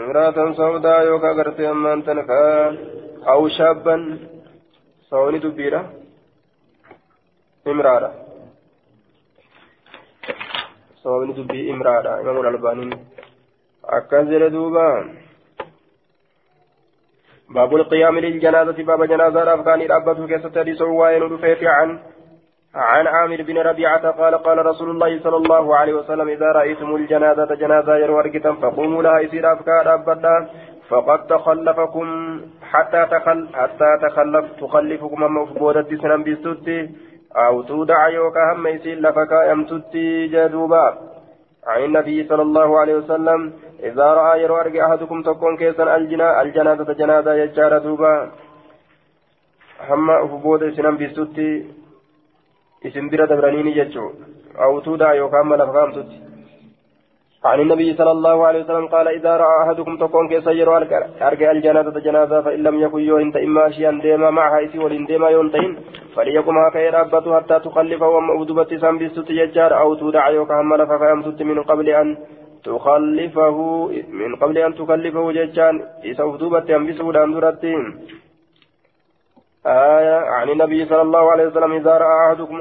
imra'atan 0.00 0.50
sawdaa 0.62 0.98
yookaan 1.10 1.36
gartee 1.40 1.68
ammaan 1.74 2.02
tana 2.08 2.22
kaa 2.30 2.64
aw 3.34 3.40
shaabban 3.58 4.02
sawaabni 5.10 5.40
dubbiidha 5.46 5.80
imraadha 7.72 8.10
sawaabni 11.02 11.32
dubbii 11.38 11.64
imraadha 11.74 12.12
imaamul 12.22 12.48
albaaniin 12.52 12.92
akkas 13.98 14.26
jedhe 14.30 14.50
duuba. 14.50 14.86
باب 17.50 17.74
القيام 17.76 18.18
للجنازة 18.18 18.78
باب 18.82 19.04
جنازة 19.04 19.54
أفغاني 19.54 19.86
ربته 19.86 20.26
كيست 20.26 20.58
حديث 20.58 20.82
وائل 20.82 21.32
رفيت 21.32 21.62
عن 21.64 21.98
عن 22.74 23.06
عامر 23.06 23.42
بن 23.42 23.58
ربيعة 23.58 24.10
قال 24.10 24.34
قال 24.34 24.66
رسول 24.66 24.90
الله 24.90 25.20
صلى 25.24 25.36
الله 25.36 25.76
عليه 25.76 25.94
وسلم 25.94 26.28
إذا 26.28 26.46
رأيتم 26.46 26.96
الجنازة 26.96 27.54
جنازة 27.54 27.96
يروى 27.96 28.40
فقوموا 28.62 29.02
لها 29.02 29.20
يسير 29.20 29.52
أفكار 29.52 29.94
أبدا 29.94 30.48
فقد 30.88 31.26
تخلفكم 31.26 32.40
حتى 32.62 33.06
تخل 33.10 33.48
حتى 33.54 33.98
تخلف 34.02 34.44
تخلفكم 34.60 35.24
أما 35.24 35.46
فبودت 35.46 35.94
سنم 36.02 36.24
بستوتي 36.24 36.90
أو 37.36 37.62
تودع 37.62 38.08
يوكا 38.08 38.52
هم 38.52 38.66
يسير 38.66 39.00
لفكا 39.00 39.50
يمتتي 39.50 40.26
جدوبا 40.26 40.98
عن 41.66 41.84
النبي 41.84 42.28
صلى 42.28 42.42
الله 42.42 42.80
عليه 42.80 42.94
وسلم 42.94 43.52
إذا 43.88 44.06
رأى 44.18 44.42
يرو 44.42 44.56
أرجع 44.56 44.86
أحدكم 44.86 45.22
تكون 45.22 45.56
كيسا 45.56 45.96
الجنا 45.96 46.42
الجنازة 46.42 46.92
جنازة 46.92 47.34
يجار 47.34 47.78
دوبا. 47.78 48.30
هم 49.88 50.10
أفبود 50.10 50.62
سنم 50.76 50.96
بسوتي 50.96 51.50
إسم 52.86 53.08
برا 53.10 53.24
دبرانيني 53.26 53.72
جتشو. 53.78 54.06
أو 54.62 54.80
تودا 54.80 55.08
يوكام 55.12 55.48
ملفقام 55.48 55.92
توتي. 55.92 56.18
عن 57.44 57.60
النبي 57.60 57.94
صلى 57.94 58.10
الله 58.10 58.46
عليه 58.46 58.60
وسلم 58.64 58.86
قال 58.86 59.08
إذا 59.08 59.36
رأى 59.36 59.54
أحدكم 59.62 59.96
تكون 59.96 60.28
كيسا 60.28 60.50
يرو 60.50 60.76
أرجع 60.76 61.50
الجنازة 61.50 62.00
جنازة 62.00 62.42
فإن 62.42 62.60
لم 62.62 62.80
يكن 62.80 63.00
يوهن 63.00 63.32
تإما 63.32 63.70
شيئا 63.70 64.00
ديما 64.02 64.30
معها 64.30 64.64
إسي 64.64 64.78
ولين 64.78 65.04
ديما 65.06 65.28
يونتين 65.28 65.76
فليكن 66.14 66.56
هكا 66.56 66.78
يرابط 66.78 67.28
حتى 67.28 67.58
تخلفه 67.64 68.08
وما 68.08 68.42
أدبت 68.42 68.74
سام 68.74 68.98
بسوتي 68.98 69.32
يجار 69.32 69.80
أو 69.80 69.94
تودا 69.94 70.26
يوكام 70.26 70.68
ملفقام 70.68 71.22
توتي 71.22 71.44
من 71.44 71.62
قبل 71.62 71.88
أن 71.88 72.16
تخلفه 72.64 73.88
من 74.12 74.36
قبل 74.36 74.58
أن 74.58 74.74
تكلفه 74.74 75.32
ججان 75.32 75.82
إسوف 76.04 76.36
دوبة 76.36 76.76
أنبسه 76.76 77.04
لأندرتين 77.04 77.98
آية 79.66 80.18
عن 80.36 80.48
النبي 80.50 80.84
صلى 80.86 81.02
الله 81.02 81.30
عليه 81.32 81.46
وسلم 81.46 81.72
إذا 81.72 81.98
رأى 81.98 82.26
أحدكم 82.26 82.56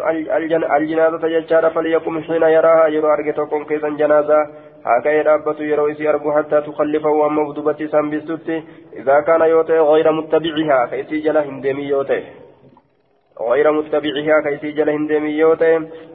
الجنازة 0.77 1.27
ججارة 1.27 1.69
فليقم 1.69 2.21
حين 2.21 2.43
يراها 2.43 2.87
يرى 2.87 3.07
أرجتكم 3.13 3.63
كيسا 3.63 3.89
جنازة 3.89 4.39
هكا 4.85 5.09
يرابط 5.09 5.59
يرى 5.59 5.91
إسي 5.91 6.09
أرجو 6.09 6.31
حتى 6.31 6.61
تخلفه 6.61 7.09
وأما 7.09 7.43
بدوبة 7.49 7.87
سنبستت 7.91 8.63
إذا 8.93 9.19
كان 9.27 9.41
يوتي 9.41 9.79
غير 9.79 10.11
متبعها 10.11 10.85
كيسي 10.85 11.19
جل 11.19 11.37
هندمي 11.37 11.83
يوتي. 11.83 12.23
غير 13.41 13.71
متبعها 13.71 14.41
كيسي 14.45 14.71
جل 14.71 14.89
هندمي 14.89 15.43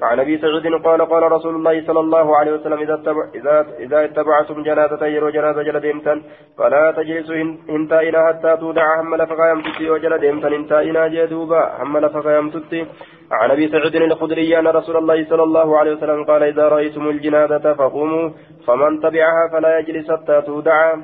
عن 0.03 0.21
أبي 0.21 0.39
سعود 0.39 0.67
قال 0.87 1.01
قال 1.13 1.33
رسول 1.33 1.55
الله 1.55 1.87
صلى 1.87 2.01
الله 2.01 2.37
عليه 2.37 2.53
وسلم 2.53 2.79
إذا 2.79 2.95
اتبع 2.95 3.25
اذا 3.35 3.67
إذا 3.79 4.05
اتبعتم 4.05 4.63
جنازة 4.63 5.07
يرو 5.07 5.31
جنازة 5.31 5.63
جل 5.63 5.81
ديمتن 5.81 6.23
فلا 6.59 6.93
تجلسوا 6.97 7.37
هنتائنا 7.69 8.27
حتى 8.29 8.57
تودع 8.61 9.01
هم 9.01 9.15
لفقا 9.15 9.47
يمتتي 9.51 10.19
ديمتن 10.19 10.53
هنتائنا 10.55 11.09
جدوبا 11.09 11.63
هم 11.83 11.99
لفقا 11.99 12.37
يمتتي 12.39 12.87
عن 13.33 13.51
أبي 13.51 13.69
سعود 13.69 13.95
الخدري 13.97 14.59
أن 14.59 14.67
رسول 14.67 14.97
الله 14.97 15.25
صلى 15.31 15.43
الله 15.43 15.79
عليه 15.79 15.93
وسلم 15.97 16.25
قال 16.25 16.43
إذا 16.43 16.69
رأيتم 16.69 17.09
الجنازة 17.09 17.75
فقوموا 17.75 18.31
فمن 18.67 19.01
تبعها 19.01 19.49
فلا 19.53 19.79
يجلس 19.79 20.11
حتى 20.11 20.43
تودع 20.47 20.95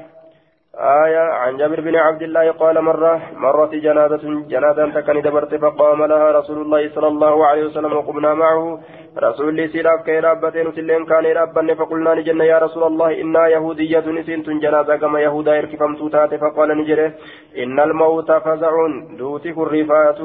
آية 0.79 1.19
عن 1.19 1.57
جابر 1.57 1.81
بن 1.81 1.97
عبد 1.97 2.23
الله 2.23 2.51
قال 2.51 2.81
مرة 2.81 3.23
مرت 3.37 3.75
جنازة 3.75 4.23
جنازة 4.49 4.91
تكن 4.91 5.23
دبرت 5.23 5.55
فقام 5.55 6.05
لها 6.05 6.33
رسول 6.39 6.63
الله 6.63 6.89
صلى 6.95 7.07
الله 7.07 7.47
عليه 7.47 7.65
وسلم 7.65 7.93
وقمنا 7.93 8.35
معه. 8.35 8.81
رسول 9.19 9.49
الله 9.49 9.67
سيراف 9.67 10.05
كي 10.07 10.21
رابتين 10.21 10.73
سلين 10.73 11.05
كان 11.07 11.27
رابن 11.27 11.75
فقلنا 11.75 12.15
نجن 12.15 12.41
يا 12.41 12.59
رسول 12.59 12.83
الله 12.83 13.21
إنا 13.21 13.49
يهودية 13.49 14.07
نسنت 14.07 14.51
جنازة 14.51 14.97
كما 14.97 15.21
يهودا 15.21 15.57
يركفم 15.57 15.95
توتات. 15.97 16.35
فقال 16.35 16.69
نجرة 16.79 17.13
إن 17.59 17.81
الموت 17.81 18.33
فزع 18.33 18.73
دوتك 19.19 19.59
الرفات 19.59 20.21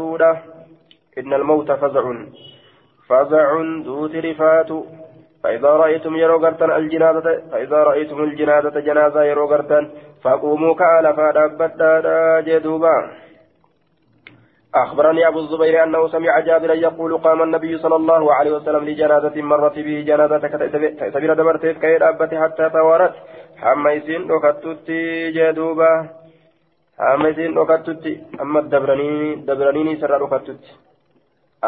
إن 1.18 1.34
الموت 1.34 1.72
فزع 1.72 2.06
فزع 3.10 3.50
دوت 3.86 4.16
رفات 4.16 4.72
فإذا 5.46 5.70
رأيتم 5.70 6.16
يرو 6.16 6.48
الجنازة 6.82 7.42
فإذا 7.52 7.80
رأيتم 7.90 8.24
الجنازة 8.24 8.80
جنازة 8.80 9.24
يرو 9.24 9.48
فقوموا 10.24 10.74
كألفا 10.76 11.32
دابتا 11.32 12.42
جدوبا. 12.48 12.96
أخبرني 14.76 15.28
أبو 15.28 15.40
الزبير 15.40 15.84
أنه 15.84 16.08
سمع 16.08 16.40
جابرا 16.40 16.74
يقول 16.74 17.18
قام 17.18 17.42
النبي 17.42 17.78
صلى 17.78 17.96
الله 17.96 18.34
عليه 18.34 18.52
وسلم 18.52 18.84
لجنازة 18.86 19.42
مرت 19.42 19.76
به 19.80 20.04
جنازة 20.08 20.48
كتبير 20.48 21.34
دبرتيف 21.34 21.78
كي 21.82 21.98
دابت 21.98 22.34
حتى 22.34 22.70
توارت 22.70 23.16
حميسين 23.62 24.32
وكتت 24.32 24.90
جدوبا. 25.36 25.92
حميسين 27.00 27.58
وكتت 27.58 28.04
أما 28.42 28.60
الدبراني 28.60 29.36
دبراني 29.36 29.96
سر 30.02 30.24
وكتت 30.24 30.64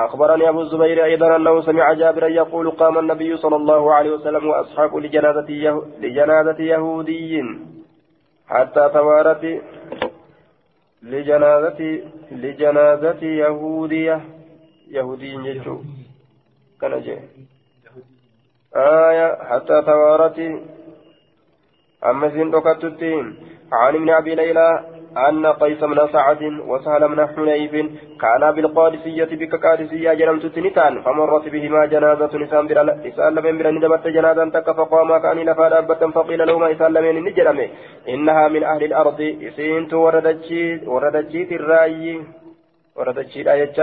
أخبرني 0.06 0.50
أبو 0.50 0.62
الزبير 0.62 1.06
أيضا 1.06 1.36
أنه 1.36 1.62
سمع 1.62 1.94
جابرا 1.94 2.28
يقول 2.28 2.72
قام 2.72 3.00
النبي 3.00 3.38
صلى 3.38 3.56
الله 3.56 3.94
عليه 3.94 4.12
وسلم 4.12 4.48
وأصحابه 4.48 5.00
لجنازة, 5.00 5.50
يه... 5.50 5.82
لجنازة 6.00 6.60
يهودي. 6.64 7.42
حتى 8.48 8.90
توارت 8.94 9.62
لجنازة 11.04 12.02
لجنازة 12.32 13.26
يهودية. 13.26 14.22
يهودي 14.88 15.34
يجو 15.34 15.82
كان 16.82 16.94
آية. 18.76 19.44
حتى 19.44 19.82
توارت 19.82 20.40
أما 22.06 22.28
زين 22.28 22.52
عن 23.72 23.96
ابن 23.96 24.10
أبي 24.10 24.36
ليلى 24.36 24.97
أن 25.18 25.46
قيس 25.46 25.84
بن 25.84 26.08
سعد 26.14 26.44
وسهل 26.44 27.08
بن 27.08 27.28
حنيف 27.28 27.72
كانا 28.22 28.52
بالقادسية 28.52 29.32
بك 29.42 29.56
قادسية 29.66 30.14
جرمت 30.14 30.46
تنتان 30.46 31.02
فمرت 31.02 31.50
بهما 31.50 31.86
جنازة 31.86 32.38
نسان 32.38 32.66
إسان 33.10 33.36
لمن 33.36 33.58
برا 33.58 33.72
ندبت 33.72 34.08
جنازة 34.08 34.50
تك 34.50 34.68
فقاما 34.78 35.18
كان 35.18 35.38
لفا 35.50 35.70
دابة 35.70 36.12
فقيل 36.12 36.48
لهما 36.48 36.72
إسان 36.72 36.94
لمن 36.94 37.24
نجرمه 37.24 37.68
إنها 38.10 38.48
من 38.48 38.64
أهل 38.64 38.84
الأرض 38.84 39.20
إسين 39.48 39.94
وردتشي 39.94 40.86
وردتشي 40.86 41.56
الرأي. 41.56 42.22
وردتشي 42.96 43.42
الآية 43.42 43.78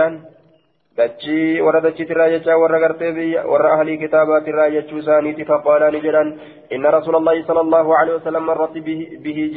dachii 0.97 1.59
warra 1.65 1.81
dachiitirraa 1.85 2.29
jecha 2.33 2.57
warra 2.63 2.79
gartee 2.83 3.11
biyya 3.17 3.41
warra 3.51 3.71
ahlii 3.75 3.97
kitaabatirraa 4.03 4.67
jechuu 4.75 5.01
isaaniiti 5.01 5.47
faqaalaa 5.49 5.89
ni 5.95 5.99
jedhan 6.05 6.29
inna 6.77 6.93
rasuula 6.95 7.19
allahi 7.21 7.43
sala 7.49 7.63
allahu 7.65 7.95
alehi 7.99 8.17
wasalam 8.19 8.47
marratti 8.49 8.83
bihi 9.25 9.49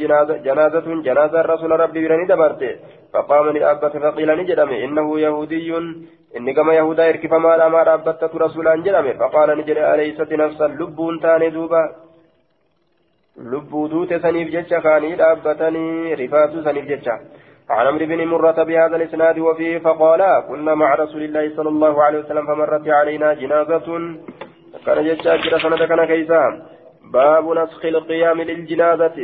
janaazatun 0.47 1.03
janaazaan 1.07 1.49
rasuula 1.53 1.77
rabbi 1.83 2.03
bira 2.05 2.17
ni 2.21 2.27
dabarte 2.33 2.69
faqaama 3.15 3.55
ni 3.55 3.63
dhaabbate 3.65 4.03
faqiila 4.07 4.35
ni 4.39 4.47
jedhame 4.51 4.83
innahu 4.87 5.17
yahudiyyun 5.25 5.89
inni 6.39 6.57
gama 6.59 6.77
yahudaa 6.79 7.07
hirkifamaadha 7.11 7.71
maa 7.75 7.87
dhaabbattatu 7.91 8.43
rasuulaan 8.45 8.85
jedhame 8.89 9.17
faqaala 9.23 9.55
ni 9.59 9.67
jedhe 9.71 9.89
aleeysati 9.93 10.43
nafsan 10.43 10.77
lubbuun 10.81 11.23
taane 11.27 11.49
duuba 11.57 11.83
lubbuu 13.51 13.87
duute 13.93 14.19
saniif 14.25 14.51
jecha 14.57 14.81
kaanii 14.87 15.15
dhaabbatanii 15.21 16.15
rifaatu 16.21 16.63
saniif 16.67 16.91
jecha 16.91 17.15
عن 17.69 17.87
عمرو 17.87 18.05
بن 18.05 18.27
مرة 18.27 18.63
بهذا 18.63 18.95
الإسناد 18.95 19.39
وفيه 19.39 19.77
فقال 19.77 20.21
كنا 20.47 20.75
مع 20.75 20.95
رسول 20.95 21.23
الله 21.23 21.55
صلى 21.55 21.69
الله 21.69 22.03
عليه 22.03 22.19
وسلم 22.19 22.45
فمرت 22.47 22.87
علينا 22.87 23.33
جنازة. 23.33 23.87
كان 24.85 24.97
جشاكر 25.07 25.59
سنة 25.59 25.85
كان 25.85 26.05
كيسا. 26.05 26.41
باب 27.13 27.45
نسخ 27.57 27.85
القيام 27.85 28.41
للجنازة. 28.41 29.17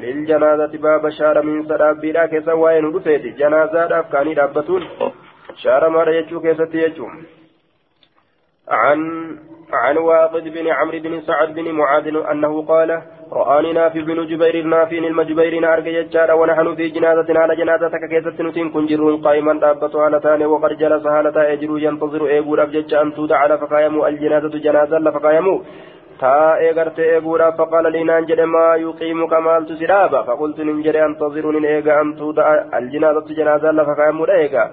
للجنازة 0.00 0.72
باب 0.78 1.08
شار 1.08 1.42
من 1.42 1.68
سراب 1.68 2.04
لا 2.04 2.26
كيسا 2.26 2.52
وين 2.52 2.84
رفيت 2.96 3.24
جنازة 3.36 4.00
أفكاني 4.00 4.32
رابطون 4.32 4.82
شار 5.62 5.88
ما 5.88 6.02
يجو 6.02 6.40
كيسا 6.40 6.68
يجو 6.74 7.06
عن 8.68 8.98
عن 9.72 9.96
واقد 9.96 10.44
بن 10.48 10.68
عمرو 10.68 10.98
بن 10.98 11.20
سعد 11.20 11.54
بن 11.54 11.72
معاذ 11.72 12.06
أنه 12.32 12.62
قال 12.62 13.02
رآني 13.32 13.72
نافي 13.72 14.00
بن 14.02 14.26
جبير 14.26 14.62
نافي 14.62 14.98
المجبير 14.98 15.72
أرجع 15.72 15.90
يجار 15.90 16.30
ونحن 16.40 16.74
في 16.74 16.88
جنازة 16.88 17.40
على 17.40 17.56
جنازة 17.56 17.88
كيست 18.10 18.40
نتين 18.40 18.70
كنجرون 18.70 19.22
قائما 19.24 19.60
دابة 19.60 19.94
على 20.00 20.20
تاني 20.20 20.46
وقد 20.46 20.72
جلس 20.82 21.06
هالتا 21.06 21.52
يجرو 21.52 21.76
ينتظر 21.76 22.26
إيبور 22.26 22.62
أبجج 22.62 22.94
أن 22.94 23.14
تودع 23.14 23.56
فقايمو 23.56 24.06
الجنازة 24.06 24.54
جنازة 24.66 24.98
لفقايمو. 24.98 25.62
Taa'ee 26.20 26.72
gartee 26.78 27.08
eeguudhaaf 27.14 27.56
faqaala 27.60 27.90
liinaan 27.96 28.26
jedhe 28.30 28.46
maa 28.54 28.76
yuqiimuka 28.84 29.40
maaltu 29.46 29.76
si 29.80 29.86
dhaaba 29.92 30.24
faqultu 30.28 30.64
nin 30.68 30.82
jedhe 30.86 31.00
antaziru 31.08 31.52
nin 31.56 31.64
eega 31.72 31.98
an 32.00 32.14
tuuta 32.20 32.46
aljinaazatu 32.78 33.36
janaazaan 33.38 33.76
lafa 33.80 33.96
kaayamuudha 34.00 34.38
eega 34.44 34.64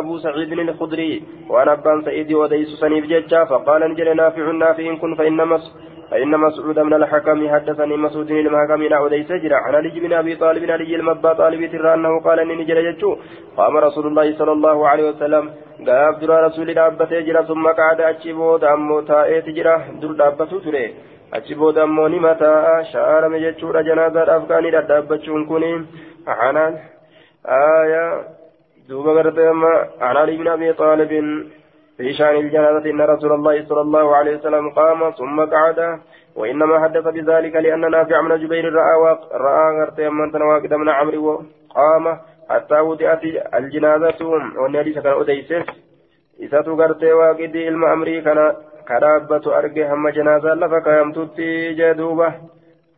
abuu 0.00 0.18
saciidin 0.18 0.64
ilkudrii 0.66 1.24
waan 1.48 1.68
abbaan 1.74 2.04
sa'iidii 2.04 2.40
odeysu 2.44 2.76
saniif 2.82 3.08
jecha 3.12 3.46
faqaala 3.52 3.88
ni 3.88 3.98
jedhe 4.00 4.14
naaficun 4.14 4.58
naafi'in 4.64 4.98
kun 5.02 5.16
fa 5.16 5.24
innamas 5.30 5.64
فإن 6.10 6.40
مسعود 6.40 6.78
من 6.78 6.94
الحكم 6.94 7.48
حدثني 7.54 7.96
مسعود 7.96 8.30
المحكم 8.30 8.82
لا 8.82 8.96
أوديس 8.96 9.32
جرا 9.32 9.56
عن 9.56 9.74
علي 9.74 10.00
بن 10.00 10.12
أبي 10.12 10.36
طالب 10.36 10.70
علي 10.70 10.96
المبا 10.96 11.32
طالب 11.32 11.72
ترى 11.72 11.94
أنه 11.94 12.20
قال 12.20 12.38
إني 12.40 12.64
جرى 12.64 12.84
يجو 12.84 13.16
قام 13.56 13.76
رسول 13.76 14.06
الله 14.06 14.26
صلى 14.38 14.52
الله 14.52 14.88
عليه 14.88 15.04
وسلم 15.10 15.44
قال 15.86 16.18
درا 16.20 16.46
رسول 16.46 16.74
دابته 16.74 17.20
جرا 17.20 17.42
ثم 17.50 17.64
قعد 17.78 18.00
أجيبه 18.00 18.58
دامو 18.58 19.00
تائت 19.00 19.46
جرا 19.56 19.76
در 20.00 20.12
دابته 20.20 20.58
تري 20.64 20.84
أجيبه 21.34 21.72
دامو 21.72 22.06
نمتا 22.12 22.82
شعر 22.92 23.22
مجتشور 23.28 23.76
جنازة 23.88 24.36
أفغاني 24.36 24.70
دابتشون 24.70 25.42
كوني 25.48 25.72
عن 26.26 26.56
آية 27.46 28.04
دوبا 28.88 29.12
عن 30.00 30.16
علي 30.16 30.36
بن 30.36 30.48
أبي 30.48 30.72
طالب 30.72 31.12
في 31.96 32.14
شأن 32.14 32.36
الجنازة 32.36 32.90
إن 32.90 33.00
رسول 33.00 33.32
الله 33.32 33.64
صلى 33.68 33.80
الله 33.80 34.16
عليه 34.16 34.36
وسلم 34.36 34.70
قام 34.70 35.10
ثم 35.10 35.44
قعد 35.44 36.00
وإنما 36.36 36.80
حدث 36.82 37.04
بذلك 37.08 37.56
لأن 37.56 37.90
نافع 37.90 38.20
من 38.20 38.36
جبير 38.36 38.72
رأى 38.72 39.18
رأى 39.32 39.80
غرتي 39.80 40.08
من 40.08 40.32
تنواقد 40.32 40.74
من 40.74 40.88
عمرو 40.88 41.42
قام 41.70 42.18
حتى 42.50 42.74
وضعت 42.80 43.20
الجنازة 43.54 44.26
والنبي 44.60 44.92
كان 44.94 45.20
أديسس 45.20 45.66
إساتو 46.44 46.74
غرتي 46.74 47.12
واقد 47.12 47.56
علم 47.56 47.84
أمري 47.84 48.20
كان 48.20 48.52
كرابة 48.88 49.58
أرجي 49.58 49.86
هم 49.86 50.08
جنازة 50.08 50.54
لفك 50.54 50.86
يمتوتي 50.86 51.74
جدوبة. 51.74 52.34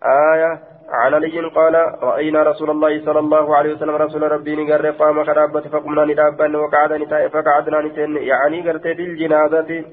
آية 0.02 0.58
عن 0.90 1.14
علي 1.14 1.40
قال 1.40 1.74
رأينا 2.02 2.42
رسول 2.42 2.70
الله 2.70 3.04
صلى 3.04 3.18
الله 3.18 3.56
عليه 3.56 3.74
وسلم 3.74 3.96
رسول 3.96 4.22
ربي 4.22 4.56
نقر 4.56 4.90
قام 4.90 5.24
خرابة 5.24 5.60
فقمنا 5.60 6.04
ندابا 6.04 6.56
وقعد 6.58 6.92
نتائف 6.92 7.32
فقعدنا 7.32 7.80
نتين 7.80 8.16
يعني 8.16 8.60
قرت 8.68 8.86
بالجنازة. 8.86 9.84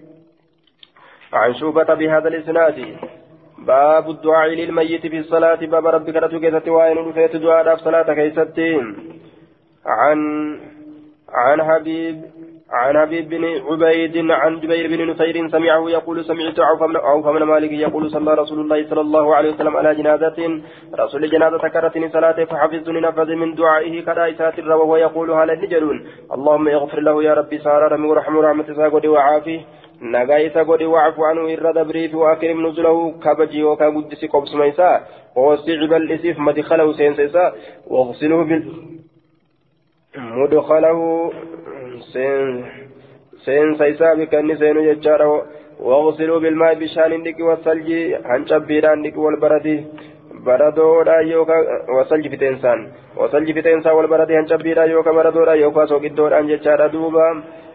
عن 1.33 1.53
شوبة 1.53 1.93
بهذا 1.93 2.27
الإسناد 2.27 2.97
باب 3.57 4.09
الدعاء 4.09 4.49
للميت 4.49 5.07
في 5.07 5.19
الصلاة 5.19 5.65
باب 5.65 5.87
ربك 5.87 6.15
رتوكيست 6.15 6.67
وين 6.67 7.11
فيت 7.13 7.35
دعاء 7.35 7.75
صلاة 7.77 8.13
كيستين. 8.13 8.95
عن 9.85 10.19
عن 11.29 11.63
حبيب 11.63 12.21
عن 12.75 12.97
حبيب 13.01 13.29
بن 13.29 13.43
عبيد 13.67 14.31
عن 14.31 14.59
جبير 14.59 14.85
بن 14.87 14.99
نصير 15.11 15.49
سمعه 15.49 15.89
يقول 15.89 16.25
سمعت 16.25 16.59
عوف 17.09 17.27
من 17.27 17.43
مالك 17.43 17.71
يقول 17.71 18.11
صلى 18.11 18.33
رسول 18.33 18.59
الله 18.59 18.89
صلى 18.89 19.01
الله 19.01 19.35
عليه 19.35 19.49
وسلم 19.53 19.77
على 19.77 19.95
جنازة 19.95 20.61
رسول 20.99 21.29
جنازة 21.29 21.67
كرتني 21.73 22.09
صلاة 22.09 22.43
فحفظتني 22.51 22.99
نفذ 23.01 23.29
من 23.35 23.55
دعائه 23.55 23.95
كدائسات 24.07 24.59
وهو 24.59 24.95
يقول 24.95 25.31
هل 25.31 25.49
النجلون 25.51 25.97
اللهم 26.35 26.67
اغفر 26.67 26.99
له 26.99 27.23
يا 27.23 27.33
ربي 27.33 27.57
سار 27.57 27.91
رمي 27.91 28.07
ورحمة 28.07 28.37
ورحمة 28.39 28.67
ساقودي 28.77 29.07
وعافيه 29.07 29.61
nagaa 30.01 30.39
isa 30.39 30.63
godhi 30.63 30.85
waafu 30.85 31.25
anuu 31.25 31.49
irra 31.49 31.73
dabrii 31.73 32.09
fi 32.09 32.15
waakirim 32.15 32.61
nuzulahu 32.61 33.13
kabaji 33.23 33.59
yookaan 33.59 33.93
guddisi 33.93 34.27
qobsuma 34.27 34.67
isaa 34.67 35.01
wasici 35.35 35.87
bal'isiif 35.87 36.37
madikalahu 36.37 36.93
seensa 36.99 37.23
isaa 37.23 37.53
waqsiluhu 37.87 38.59
mudkalahu 40.15 41.33
seensa 43.45 43.87
isaa 43.87 44.15
bika 44.15 44.39
inni 44.39 44.55
seenu 44.57 44.83
jechaadha 44.83 45.25
waqsiluu 45.91 46.39
bilmaa 46.39 46.75
bishaan 46.83 47.23
dhiqi 47.25 47.43
wasalji 47.43 47.97
hancabiidhaan 48.29 49.03
dhiqi 49.03 49.19
wal 49.25 49.37
barati 49.41 49.75
baradoodhaan 50.45 51.27
yookaan 51.31 51.91
wasalji 51.97 52.29
fiteensaan 52.29 52.87
wasalji 53.17 53.57
fiteensaan 53.59 53.97
wal 53.97 54.07
barati 54.07 54.39
hancabiidhaan 54.39 54.95
yookaan 54.95 55.19
baradoodhaan 55.19 55.59
yookaan 55.65 55.91
soqiddoodhaan 55.93 56.51
jechaadha 56.53 56.89
duuba 56.97 57.27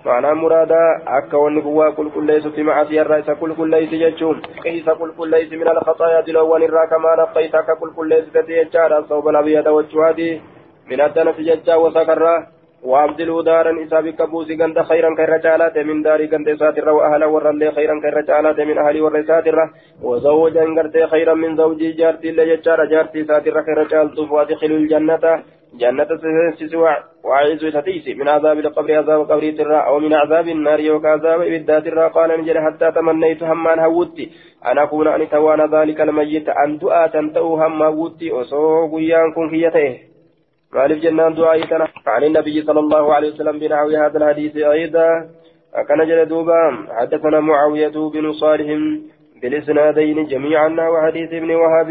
معنى 0.04 0.34
مرادا 0.34 1.02
أكا 1.06 1.36
ونبوا 1.36 1.90
كل 1.90 2.10
كل 2.10 2.26
ليس 2.26 2.46
في 2.46 2.62
معصية 2.62 3.02
الرئيس 3.02 3.30
كل 3.30 3.54
كل 3.54 3.70
ليس 3.70 3.92
يجوم 3.92 4.40
كيس 4.64 4.88
كل 4.90 5.12
كل 5.18 5.30
ليس 5.30 5.52
من 5.52 5.68
الخطايا 5.68 6.20
دلوان 6.20 6.62
الراك 6.62 6.92
ما 6.92 7.12
نقيت 7.20 7.56
كل 7.96 8.10
من 10.90 11.00
الدنس 11.00 11.36
ججا 11.40 11.74
وسكرة 11.74 12.46
وابدلوا 12.82 13.42
دارا 13.42 13.72
إسا 13.84 14.00
بك 14.00 14.22
بوسي 14.30 14.56
غند 14.60 14.82
خيرا 14.82 15.14
كالرجالات 15.14 15.78
من 15.78 16.02
داري 16.02 16.26
غند 16.32 16.54
ساترة 16.60 16.92
وأهلا 16.92 17.26
ورلي 17.26 17.72
خيرا 17.72 18.00
كالرجالات 18.00 18.60
من 18.60 18.78
أهلي 18.78 19.00
ورساترة 19.00 19.70
وزوجا 20.02 20.64
غرت 20.76 20.96
خيرا 21.10 21.34
من 21.34 21.56
زوجي 21.56 21.92
جارتي 21.92 22.30
اللي 22.30 22.56
ججارة 22.56 22.84
جارتي 22.84 23.24
ساترة 23.24 23.60
كالرجال 23.60 24.06
وادخلوا 24.30 24.78
الجنة 24.78 25.42
جنة 25.80 26.08
سيسس 26.22 26.74
وعيز 27.24 27.64
ستيسي 27.64 28.14
من 28.14 28.28
عذاب 28.28 28.58
القبر 28.58 28.94
عذاب 28.96 29.20
قبر 29.30 29.50
ترى 29.58 29.78
أو 29.86 29.98
من 29.98 30.14
عذاب 30.14 30.48
النار 30.48 30.80
يوك 30.80 31.04
عذاب 31.06 31.40
إبدات 31.40 31.84
ترى 31.84 32.08
قال 32.08 32.40
نجد 32.40 32.56
حتى 32.56 32.92
تمنيت 32.92 33.42
همان 33.42 33.78
هودتي 33.78 34.30
أن 34.66 34.78
أكون 34.78 35.08
أن 35.08 35.28
توان 35.28 35.74
ذلك 35.74 36.00
الميت 36.00 36.48
أن 36.48 36.78
دعاء 36.78 37.08
تنتهو 37.08 37.56
هم 37.62 37.82
هودتي 37.82 38.32
وصوغ 38.32 39.00
يانكم 39.00 39.50
كيته 39.50 40.09
مالف 40.74 41.02
جنان 41.02 41.34
دعائتنا 41.34 41.88
عن 42.06 42.24
النبي 42.24 42.62
صلى 42.62 42.80
الله 42.80 43.14
عليه 43.14 43.28
وسلم 43.32 43.58
بنحو 43.58 43.88
هذا 43.88 44.18
الحديث 44.18 44.56
أيضا. 44.56 45.28
كان 45.88 46.06
جل 46.08 46.28
دوبا. 46.28 46.86
حدثنا 46.90 47.40
معاوية 47.40 47.88
بن 47.88 48.32
صالح 48.32 48.68
بالإسنادين 49.42 50.24
جميعا 50.26 50.88
وحديث 50.88 51.32
ابن 51.32 51.50
وهب 51.50 51.90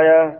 آية 0.00 0.38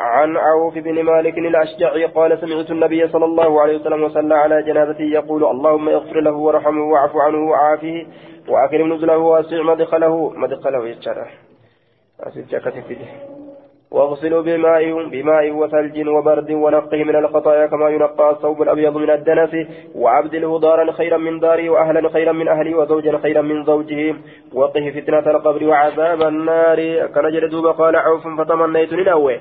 عن 0.00 0.36
عوف 0.36 0.74
بن 0.78 1.02
مالك 1.02 1.38
الأشجعي 1.38 2.04
قال 2.04 2.38
سمعت 2.40 2.70
النبي 2.70 3.08
صلى 3.08 3.24
الله 3.24 3.60
عليه 3.60 3.78
وسلم 3.78 4.02
وصلى 4.02 4.34
على 4.34 4.62
جنازته 4.62 5.02
يقول 5.02 5.44
اللهم 5.44 5.88
اغفر 5.88 6.20
له 6.20 6.32
وارحمه 6.32 6.84
واعف 6.92 7.16
عنه 7.16 7.50
وعافه 7.50 8.06
وأكرم 8.48 8.94
نزله 8.94 9.18
وأسع 9.18 9.62
مدخله. 9.62 10.30
مدخله 10.30 10.88
يتشرع 10.88 11.28
واغسلوا 13.90 14.42
بماء 14.42 15.08
بماء 15.08 15.50
وثلج 15.50 16.08
وبرد 16.08 16.50
ونقه 16.50 17.04
من 17.04 17.16
الخطايا 17.16 17.66
كما 17.66 17.88
ينقى 17.88 18.30
الثوب 18.30 18.62
الأبيض 18.62 18.96
من 18.96 19.10
الدنس 19.10 19.66
وأبدله 19.94 20.60
دارا 20.60 20.92
خيرا 20.92 21.16
من 21.16 21.40
داره 21.40 21.70
وأهلا 21.70 22.08
خيرا 22.08 22.32
من 22.32 22.48
اهله 22.48 22.76
وزوجا 22.78 23.18
خيرا 23.18 23.42
من 23.42 23.64
زوجه. 23.64 24.14
وقه 24.52 24.90
فتنة 24.90 25.30
القبر 25.30 25.64
وعذاب 25.64 26.22
النار. 26.22 27.06
كان 27.14 27.32
جلدوب 27.32 27.66
قال 27.66 27.96
عوف 27.96 28.28
فتمنيت 28.38 28.92
لنوي 28.92 29.40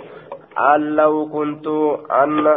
أن 0.76 0.96
لو 0.96 1.30
كنت 1.34 1.68
أن 2.12 2.48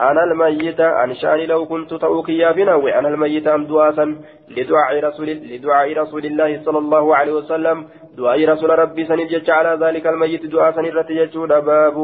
أنا 0.00 0.24
الميت 0.24 0.80
عن 0.80 1.14
شأني 1.14 1.46
لو 1.46 1.66
كنت 1.66 1.94
توكيا 1.94 2.52
بنوي 2.52 2.98
أنا 2.98 3.08
الميت 3.08 3.46
أم 3.46 3.64
دعاء 3.64 4.14
لدعاء 4.48 5.04
رسول 5.04 5.28
لدعاء 5.28 5.92
رسول 6.02 6.24
الله 6.26 6.64
صلى 6.64 6.78
الله 6.78 7.16
عليه 7.16 7.32
وسلم. 7.32 7.88
دعاء 8.16 8.44
رسول 8.48 8.70
ربي 8.78 9.04
سنجد 9.04 9.50
على 9.50 9.86
ذلك 9.86 10.06
الميت 10.06 10.46
دعاء 10.46 10.72
سنرت 10.72 11.10
يجود 11.10 11.48
باب 11.48 11.96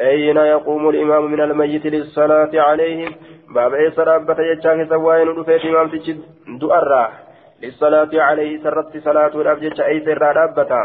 أين 0.00 0.36
يقوم 0.36 0.88
الإمام 0.88 1.32
من 1.32 1.40
الميت 1.40 1.86
للصلاة 1.86 2.50
عليه 2.54 3.08
باب 3.54 3.74
أي 3.74 3.90
صلابة 3.90 4.36
يجاك 4.40 4.88
سواين 4.88 5.28
رفيت 5.28 5.64
إمام 5.64 5.88
تجد 5.88 6.18
دعاء 6.60 7.12
للصلاة 7.62 8.10
عليه 8.14 8.62
سرت 8.62 8.96
صلاة 9.04 9.34
الأبجد 9.40 9.80
أي 9.80 10.00
سر 10.04 10.22
رابطة 10.22 10.80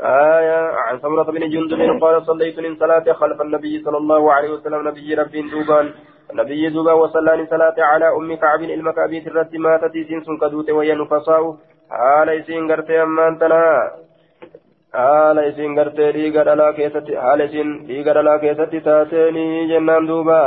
آية 0.00 0.60
عن 0.86 0.98
سمرة 1.00 1.22
بن 1.22 1.48
جندب 1.50 2.02
قال 2.02 2.26
صليت 2.26 2.58
من 2.60 2.76
صلاة 2.76 3.12
خلف 3.12 3.40
النبي 3.40 3.82
صلى 3.84 3.96
الله 3.96 4.32
عليه 4.32 4.50
وسلم 4.50 4.88
نبي 4.88 5.14
ربي 5.14 5.42
دوبان. 5.42 5.90
نبي 6.34 6.68
دوبا 6.68 6.92
وصلاني 6.92 7.46
صلاة 7.46 7.74
على 7.78 8.08
أم 8.16 8.34
كعب 8.36 8.62
المكابيت 8.62 9.26
الرد 9.26 9.56
ماتت 9.56 9.92
سين 9.92 10.20
سنكدوت 10.24 10.70
وهي 10.70 10.94
نفصاء 10.94 11.56
حال 11.90 12.28
إسين 12.28 12.70
قرتي 12.70 13.02
أمان 13.02 13.38
تنها 13.38 13.92
حال 14.94 15.38
إسين 15.38 15.78
قرتي 15.78 16.12
ليقى 16.12 16.44
دلا 16.44 16.72
كيستي 16.72 17.20
حال 17.20 17.42
إسين 17.42 17.68
ليقى 17.86 18.14
دلا 18.14 18.36
كيستي 18.36 18.80
تاتيني 18.80 19.68
جنان 19.68 20.06
دوبا. 20.06 20.42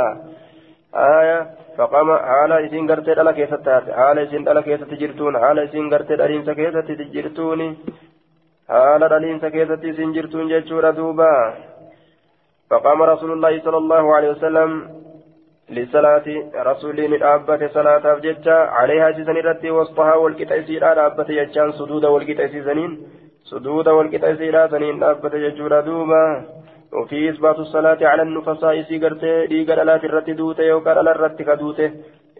آية 0.94 1.38
فقام 1.78 2.08
حال 2.16 2.52
إسين 2.52 2.90
قرتي 2.90 3.14
دلا 3.14 3.32
كيستي 3.32 3.92
حال 3.98 4.18
إسين 4.18 4.44
دلا 4.44 4.60
كيستي 4.60 4.96
جرتون. 4.96 5.38
حال 5.38 5.58
إسين 5.58 5.94
قرتي 5.94 6.16
دلين 6.16 6.42
سكيستي 6.46 6.94
جرتوني. 7.14 7.68
Haala 8.72 9.12
dhaliinsa 9.12 9.54
keessatti 9.56 9.94
isin 9.94 10.16
jirtuun 10.16 10.50
jechuudha 10.54 10.96
duuba. 10.96 11.30
فقام 12.72 13.02
رسول 13.02 13.30
الله 13.32 13.60
صلى 13.60 13.76
الله 13.76 14.04
عليه 14.16 14.30
وسلم 14.30 14.70
للصلاة 15.70 16.26
رسول 16.70 16.98
نابة 17.20 17.60
صلاة 17.76 18.04
فجتة 18.14 18.56
عليها 18.78 19.12
سيسن 19.12 19.36
رتي 19.48 19.70
وسطها 19.70 20.14
والكتا 20.14 20.62
سيرا 20.66 20.94
نابة 20.94 21.28
يجان 21.40 21.72
سدود 21.72 22.04
والكتا 22.04 22.46
سيسنين 22.52 22.92
سدود 23.50 23.88
والكتا 23.88 24.34
سيرا 24.40 24.66
سنين 24.72 24.98
نابة 24.98 25.34
يجورا 25.46 25.80
دوما 25.80 26.24
وفي 26.92 27.18
إثبات 27.30 27.58
الصلاة 27.58 28.00
على 28.12 28.22
النفساء 28.22 28.82
سيقرتي 28.88 29.46
ديقر 29.46 29.78
لا 29.88 29.96
ترتي 30.02 30.32
دوتي 30.32 30.62
يوكر 30.72 30.96
لا 31.06 31.12
الرتي 31.16 31.44
كدوتي 31.44 31.86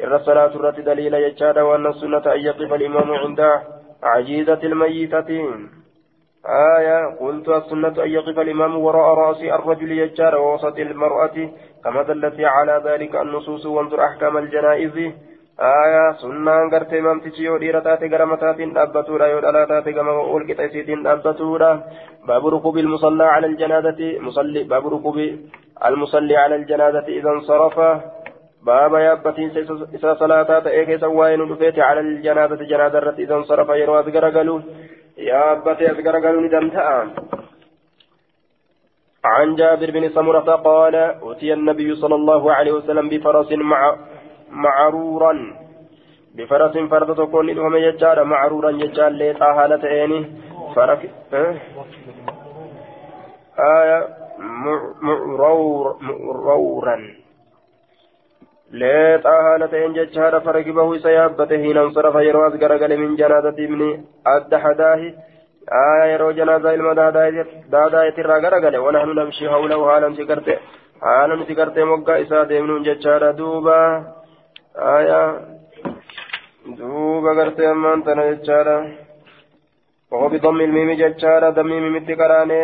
إر 0.04 0.16
الصلاة 0.16 0.52
الرتي 0.58 0.82
دليل 0.82 1.14
يجاد 1.14 1.58
وأن 1.58 1.86
السنة 1.86 2.24
أن 2.34 2.40
يقف 2.48 2.70
الإمام 2.78 3.08
عند 3.22 3.40
عجيزة 4.02 4.62
الميتة 4.70 5.30
آية 6.46 7.16
قلت 7.20 7.48
السنة 7.48 8.04
أن 8.04 8.10
يقف 8.10 8.38
الإمام 8.38 8.78
وراء 8.78 9.14
رأس 9.14 9.42
الرجل 9.42 9.92
يجار 9.92 10.38
ووسط 10.38 10.78
المرأة 10.78 11.50
كما 11.84 12.02
دلت 12.02 12.40
على 12.40 12.82
ذلك 12.84 13.16
النصوص 13.16 13.66
وانظر 13.66 14.04
أحكام 14.04 14.36
الجنائز. 14.36 14.96
آية 15.60 16.12
سنة 16.12 16.70
قرت 16.72 16.92
إمام 16.94 17.20
تشيو 17.20 17.58
ديرتات 17.58 18.02
قرمتات 18.12 18.56
أبتورا 18.60 19.26
يودالا 19.26 19.64
تات 19.64 19.88
قم 19.96 20.08
والقط 20.08 20.60
إسيتين 20.60 21.06
أبتورا 21.06 21.82
باب 22.28 22.46
ركوب 22.46 22.78
المصلى 22.78 23.24
على 23.24 23.46
الجنازة 23.46 24.18
مصلي 24.20 24.62
باب 24.62 24.86
ركوب 24.94 25.18
المصلي 25.86 26.36
على 26.36 26.54
الجنازة 26.56 27.06
إذا 27.08 27.30
انصرف. 27.30 27.78
باب 28.66 28.94
يابتين 28.94 29.50
إذا 29.94 30.14
صلاة 30.14 30.66
إيكي 30.66 30.98
سواين 30.98 31.40
على 31.78 32.00
الجنازة 32.00 32.56
جنازة 32.56 33.14
إذا 33.18 33.34
انصرف 33.34 33.68
يروى 33.68 34.02
ذكر 34.02 34.28
أبتي 35.18 35.90
أذكر 35.90 36.12
قالوا 36.24 36.42
ندمتها 36.42 37.10
عن 39.24 39.54
جابر 39.56 39.90
بن 39.90 40.08
سمرة 40.08 40.56
قال 40.56 40.94
أتي 41.22 41.52
النبي 41.52 41.94
صلى 41.94 42.14
الله 42.14 42.52
عليه 42.52 42.72
وسلم 42.72 43.08
بفرس 43.08 43.52
مع 43.52 43.96
معرورا. 44.50 45.56
بفرس 46.34 46.78
فرد 46.78 47.14
تكون 47.16 47.46
لهم 47.50 47.76
يجار 47.76 48.24
معرورا 48.24 48.70
يجار 48.70 49.08
ليتا 49.08 49.44
هالة 49.44 49.88
عيني 49.88 50.26
فرك 50.76 51.10
أه؟ 51.32 51.54
آية 53.58 54.08
معرور 55.02 55.96
معرورا. 56.00 57.21
Jechaadha 58.72 60.40
farakibahu 60.40 60.94
isa 60.94 61.10
yaabbate 61.10 61.58
hiinan 61.58 61.92
sarafa 61.92 62.22
yeroo 62.22 62.44
as 62.46 62.54
garagale 62.62 62.96
min 62.96 63.16
janaazati 63.16 63.64
ibni 63.68 63.88
adda 64.24 64.58
hadaahi 64.64 65.14
aya 65.80 66.06
yeroo 66.12 66.32
janaazaa 66.32 66.72
ilma 66.78 66.94
daadaayetirraa 66.94 68.40
garagale 68.40 68.78
wanahnu 68.78 69.14
namshii 69.20 69.52
hawlahu 69.54 69.84
haalamti 69.90 70.24
garte 70.24 70.58
haalamti 71.00 71.54
gartee 71.54 71.84
moggaa 71.92 72.18
isaa 72.24 72.48
deemnuun 72.48 72.84
jechaadha 72.88 73.32
duuba 73.32 73.78
aya 74.96 75.22
duuba 76.78 77.34
gartee 77.34 77.70
ammaan 77.76 78.02
tana 78.02 78.28
jechaadha 78.32 78.76
وبضم 80.12 80.60
الميم 80.60 80.90
ججارة 80.92 81.50
دم 81.50 81.66
ميم 81.66 82.04
تكراني 82.04 82.62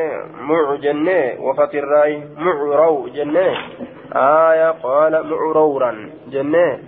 مع 0.49 0.75
جنة 0.85 1.21
وفتر 1.41 1.79
الراي 1.79 2.13
معرو 2.45 3.09
جنة 3.09 3.47
آية 4.17 4.71
قال 4.71 5.27
معرورا. 5.27 6.11
جنة 6.29 6.79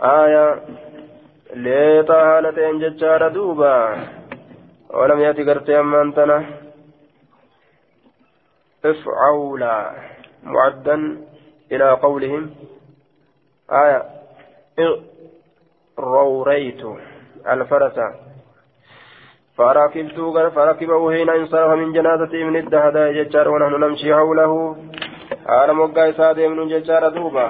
آية. 0.00 0.60
ليتا 1.54 2.14
هالتين 2.14 2.78
ججارة 2.78 3.28
دوبا. 3.28 3.96
ولم 4.90 5.20
يأتي 5.20 5.42
قرتي 5.42 5.80
أمانتنا 5.80 6.44
افعولا. 8.84 9.92
معدا 10.42 11.16
إلى 11.72 11.90
قولهم. 11.90 12.50
آية. 13.72 14.02
روريت 15.98 16.82
الفرس. 17.48 17.98
فركبت 19.56 20.20
فركبه 20.54 21.12
حين 21.12 21.30
انصرف 21.30 21.70
من 21.78 21.92
جنازة 21.92 22.32
ابن 22.42 22.56
الدهداء 22.56 23.12
ججار 23.12 23.48
ونحن 23.48 23.74
نمشي 23.84 24.14
حوله. 24.14 24.76
Haala 25.46 25.74
moggaa 25.74 26.06
isaa 26.14 26.34
deemnuun 26.34 26.74
jechaadha 26.74 27.14
duuba. 27.18 27.46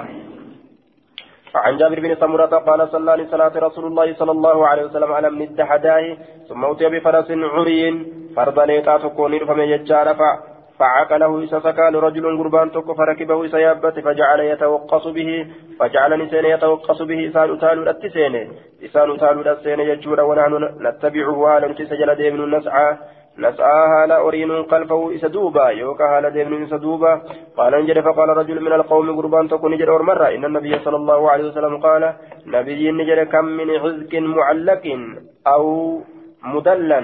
عن 1.55 1.77
جابر 1.77 1.99
بن 1.99 2.15
سمرة 2.15 2.53
قال 2.67 2.89
صلى 2.89 3.11
عليه 3.11 3.27
صلاة 3.31 3.53
رسول 3.55 3.85
الله 3.85 4.13
صلى 4.13 4.31
الله 4.31 4.67
عليه 4.67 4.83
وسلم 4.83 5.11
على 5.11 5.29
من 5.29 5.41
الدحداه 5.41 6.17
ثم 6.49 6.65
أتي 6.65 6.89
بفرس 6.89 7.31
عري 7.31 8.05
فرضا 8.35 8.65
ليتا 8.65 8.97
تكون 8.97 9.45
فمن 9.45 9.67
يجار 9.73 10.07
فعقله 10.79 11.43
إسا 11.43 11.59
سكان 11.59 11.95
رجل 11.95 12.37
قربان 12.37 12.71
تك 12.71 12.91
فركبه 12.91 13.45
إسا 13.45 13.57
يابت 13.57 13.99
فجعل 13.99 14.39
يتوقص 14.39 15.07
به 15.07 15.47
فجعل 15.79 16.11
نسين 16.21 16.45
يتوقص 16.45 17.01
به 17.01 17.29
إسان 17.29 17.53
أتال 17.53 17.77
الأتسين 17.83 18.35
إسان 18.85 19.11
أتال 19.11 19.39
الأتسين 19.39 19.79
يجور 19.79 20.19
ونحن 20.21 20.53
نتبعه 20.87 21.47
على 21.47 21.67
نتسجل 21.67 22.15
ديمن 22.15 22.55
نسعى 22.55 22.97
نسعى 23.37 23.87
هالا 23.93 24.17
أرين 24.27 24.63
خلفه 24.71 25.15
إسدوبا 25.15 25.69
يوكا 25.69 26.05
هالا 26.11 26.29
ديمن 26.29 26.63
إسدوبا 26.63 27.21
قال 27.57 27.73
انجل 27.75 28.03
فقال 28.03 28.29
رجل 28.29 28.61
من 28.61 28.73
القوم 28.73 29.17
قربان 29.17 29.49
تكون 29.49 29.71
نجر 29.71 30.01
مرة. 30.01 30.27
إن 30.35 30.45
النبي 30.45 30.73
صلى 30.85 30.95
الله 30.95 31.31
عليه 31.31 31.45
وسلم 31.49 31.77
قال 31.77 32.13
نبي 32.45 32.91
نجر 32.91 33.23
كم 33.23 33.45
من 33.45 33.69
عزك 33.83 34.13
معلق 34.15 34.85
أو 35.47 35.65
مدلا 36.53 37.01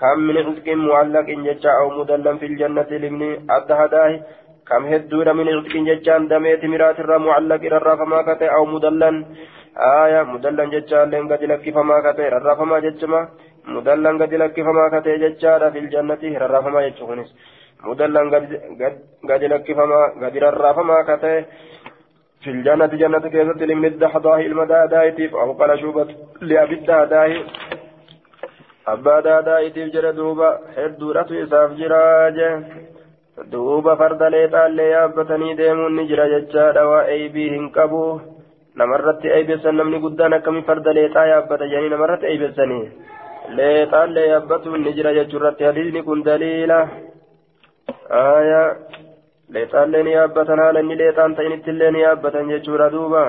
كم 0.00 0.18
من 0.26 0.36
عزك 0.36 0.68
معلق 0.68 1.26
ججا 1.46 1.70
أو 1.80 1.86
مدلا 1.98 2.32
في 2.40 2.46
الجنة 2.46 2.90
لمن 3.02 3.22
أدهداه. 3.56 4.12
كم 4.68 4.82
هدور 4.92 5.26
من 5.38 5.46
عزك 5.48 5.74
ججان 5.88 6.28
دميت 6.28 6.64
مرات 6.72 6.98
الرا 7.00 7.18
معلق 7.18 7.62
إرى 7.68 7.92
فما 8.00 8.20
كتئ 8.28 8.48
أو 8.56 8.64
مدلا 8.74 9.10
آية 10.04 10.22
مدلا 10.32 10.64
ججا 10.74 11.04
لين 11.10 11.24
قد 11.30 11.42
لك 11.50 11.64
فما 11.76 11.96
كتئ 12.04 12.26
إرى 12.36 12.52
فما 12.58 12.78
ججما 12.86 13.20
fil 15.74 15.88
jannati 15.94 16.34
rarraafamaa 16.44 16.82
jechuu 16.86 17.06
kunis 17.06 17.30
mudallan 17.84 18.30
gadi 19.30 19.48
lakkifamaa 19.52 20.06
gadi 20.22 20.44
rarraafamaa 20.46 21.04
katee 21.10 21.38
fil 22.44 22.62
jannati 22.66 22.98
jannati 23.02 23.30
keessatti 23.34 23.66
limni 23.70 23.90
dahdaahi 24.04 24.46
ilma 24.50 24.66
daadaayitiif 24.74 25.34
aw 25.42 25.48
qala 25.60 25.78
shuubat 25.82 26.08
liabi 26.50 26.80
daadaahi 26.90 27.38
abbaa 28.94 29.20
daadaayitiif 29.28 29.92
jedhe 29.94 30.12
duuba 30.20 30.48
hedduudhatu 30.76 31.38
isaaf 31.44 31.78
jiraa 31.80 32.30
je 32.38 32.48
duuba 33.52 33.96
farda 33.96 34.30
leexaallee 34.34 34.90
yaabbatanii 34.94 35.54
deemuun 35.60 35.96
ni 35.96 36.08
jira 36.10 36.28
jechaadha 36.34 36.88
waa 36.92 37.04
eeybii 37.16 37.48
hin 37.54 37.70
qabu 37.76 38.02
namarratti 38.82 39.34
eeybessan 39.36 39.78
namni 39.80 40.02
guddaan 40.04 40.36
akkamii 40.38 40.66
farda 40.70 40.94
leexaa 40.98 41.26
yaabbata 41.32 41.70
jedhanii 41.72 41.94
namarratti 41.94 42.26
eeybessanii 42.32 42.84
leexaallee 43.58 44.26
yaabbatuun 44.32 44.84
ni 44.84 44.92
jira 44.98 45.14
jechuurratti 45.18 45.68
hadiisni 45.68 46.02
kun 46.08 46.24
daliila 46.28 46.78
aayaa 48.20 48.68
leexaallee 49.56 50.02
ni 50.06 50.12
yaabbatan 50.18 50.62
haala 50.64 50.84
inni 50.84 51.00
leexaan 51.02 51.36
ta'inittillee 51.40 51.90
ni 51.96 52.06
yaabbatan 52.06 52.52
jechuudha 52.54 52.92
duuba 52.96 53.24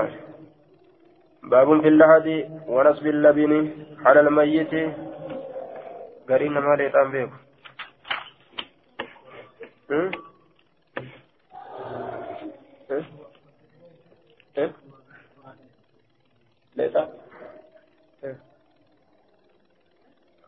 باب 1.44 1.82
في 1.82 1.88
اللحد 1.88 2.28
ونصب 2.68 3.06
اللبن 3.08 3.54
على 4.06 4.20
الميت 4.20 4.74
قرين 6.30 6.52
ما 6.52 6.76
ليتان 6.76 7.12
بيكو 7.12 7.38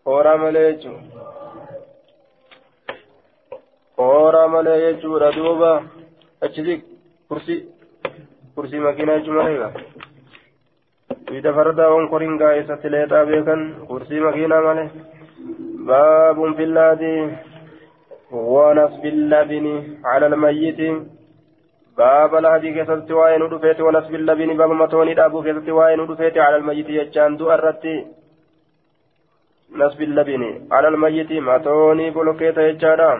leexa 0.05 0.11
kooraa 0.11 0.37
malee 0.37 0.65
jechuun 0.71 0.97
kooraa 3.95 4.47
malee 4.47 4.77
jechuudha 4.81 5.31
duuba 5.31 5.83
achisi 6.41 6.83
kursii 7.27 7.59
kursii 8.55 8.79
makiinaa 8.79 9.17
jechuun 9.17 9.37
malee 9.37 9.55
egaa 9.55 9.71
biyya 11.31 11.53
fardaa 11.53 11.89
onkoriin 11.97 12.37
gaa'eessatti 12.37 12.93
leexaa 12.95 13.25
beekan 13.25 13.61
kursii 13.87 14.19
makiinaa 14.19 14.61
malee 14.61 14.89
baabun 15.87 16.55
fillaadii 16.55 17.19
ونصب 18.31 19.05
اللبن 19.05 19.97
على 20.05 20.25
الميت 20.25 20.79
باب 21.97 22.35
الهدي 22.35 22.73
كيست 22.73 23.11
وين 23.11 23.41
ودفيت 23.41 23.79
ونصب 23.81 24.15
اللبن 24.15 24.57
باب 24.57 24.71
متوني 24.71 25.13
دابو 25.13 25.43
كيست 25.43 25.69
وين 25.69 25.99
ودفيت 25.99 26.37
على 26.37 26.55
الميت 26.55 26.89
يجان 26.89 27.37
دو 27.37 27.51
أرتي 27.51 28.05
نصب 29.75 30.01
اللبن 30.01 30.41
على 30.71 30.87
الميت 30.87 31.31
متوني 31.31 32.09
بلوكيت 32.09 32.57
يجان 32.57 33.19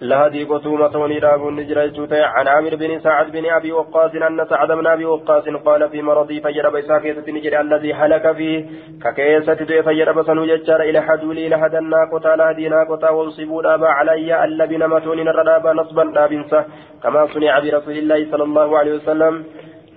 لهدي 0.00 0.44
قصومة 0.44 0.96
ونراب 0.96 1.48
النجرة 1.48 2.08
عن 2.12 2.48
عامر 2.48 2.74
بن 2.76 3.00
سعد 3.00 3.32
بن 3.32 3.46
أبي 3.50 3.72
وقاص 3.72 4.14
أن 4.14 4.46
سعد 4.50 4.72
بن 4.72 4.86
أبي 4.86 5.04
وقاص 5.04 5.44
قال 5.66 5.88
في 5.90 6.02
مرضي 6.02 6.40
فجر 6.40 6.70
بيسا 6.70 6.98
كيسة 6.98 7.32
نجر 7.32 7.60
الذي 7.60 7.94
هلك 7.94 8.32
فيه. 8.32 8.66
ككيسة 9.04 9.54
دي 9.54 9.82
فجر 9.82 10.12
بسنو 10.12 10.46
ججار 10.46 10.80
إلى 10.80 11.00
حدولي 11.00 11.46
إلى 11.46 11.56
هدى 11.56 11.78
الناقطة 11.78 12.34
لهدي 12.34 12.68
ناقطة 12.68 13.12
وانصبوا 13.12 13.62
دابا 13.62 13.88
علي 13.88 14.44
اللبن 14.44 14.88
متون 14.88 15.18
الردابا 15.18 15.72
نصبا 15.72 16.04
دابنسا. 16.04 16.64
كما 17.02 17.26
صنع 17.26 17.58
برسول 17.58 17.96
الله 17.98 18.30
صلى 18.30 18.44
الله 18.44 18.78
عليه 18.78 18.92
وسلم. 18.94 19.44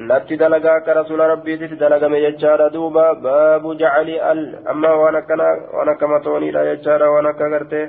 Natti 0.10 0.38
dalagaa 0.42 0.76
akka 0.80 0.94
rasuula 1.00 1.28
rabbiititti 1.34 1.78
dalagame 1.84 2.20
jechaadha 2.26 2.70
duuba 2.76 3.06
baabu 3.26 3.76
jacali 3.82 4.16
al 4.32 4.42
amma 4.74 4.92
waan 5.02 5.16
akkana 5.22 5.48
waan 5.76 5.90
akka 5.94 6.08
matooniidha 6.14 6.64
jechaadha 6.70 7.12
waan 7.14 7.30
akka 7.32 7.50
gartee 7.54 7.86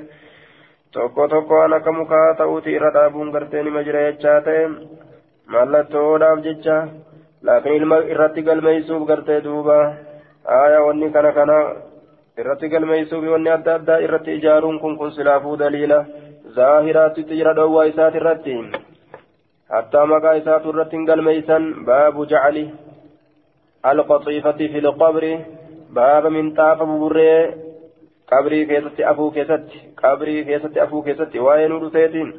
tokko 0.93 1.27
tokko 1.33 1.53
waan 1.61 1.73
akka 1.77 1.91
mukaa 1.99 2.27
ta'uuti 2.41 2.75
irra 2.77 2.91
dhaabuun 2.97 3.31
gartee 3.35 3.63
nima 3.63 3.83
jira 3.87 4.03
jechaa 4.09 4.41
ta'e 4.47 4.65
mallattoodhaaf 5.55 6.43
jecha 6.47 6.77
laakiin 7.49 7.75
ilma 7.81 7.97
irratti 8.13 8.41
galmeessuuf 8.49 9.07
gartee 9.11 9.39
duuba 9.47 9.77
aayaa 10.59 10.85
wanni 10.87 11.11
kana 11.15 11.31
kana 11.39 11.57
irratti 12.43 12.69
galmeessuuf 12.73 13.25
wanni 13.35 13.49
adda 13.57 13.75
addaa 13.79 13.99
irratti 14.05 14.37
ijaaruun 14.39 14.79
kun 14.83 14.97
kun 15.01 15.11
silaafuu 15.17 15.57
daliila 15.63 15.99
zaahiraatti 16.57 17.23
jira 17.31 17.53
dhoowwaa 17.59 17.85
isaati 17.91 18.17
irratti 18.21 18.55
maqaa 19.69 20.35
isaatu 20.35 20.69
irratti 20.69 20.95
hin 20.95 21.05
galmeessan 21.05 21.85
baabu 21.85 22.25
jacali 22.25 22.65
alqaxiifati 23.83 24.69
fi 24.69 24.81
lqabri 24.81 25.33
baaba 25.89 26.29
minxaafa 26.29 26.85
buburree 26.85 27.53
qabrii 28.29 28.65
keessatti 28.65 29.03
afuu 29.03 29.31
keessatti 29.31 29.83
qabrii 29.95 30.45
keessatti 30.45 30.79
afuu 30.79 31.03
keessatti 31.03 31.39
waa'ee 31.39 31.67
nu 31.67 31.79
dhufeetiin 31.79 32.33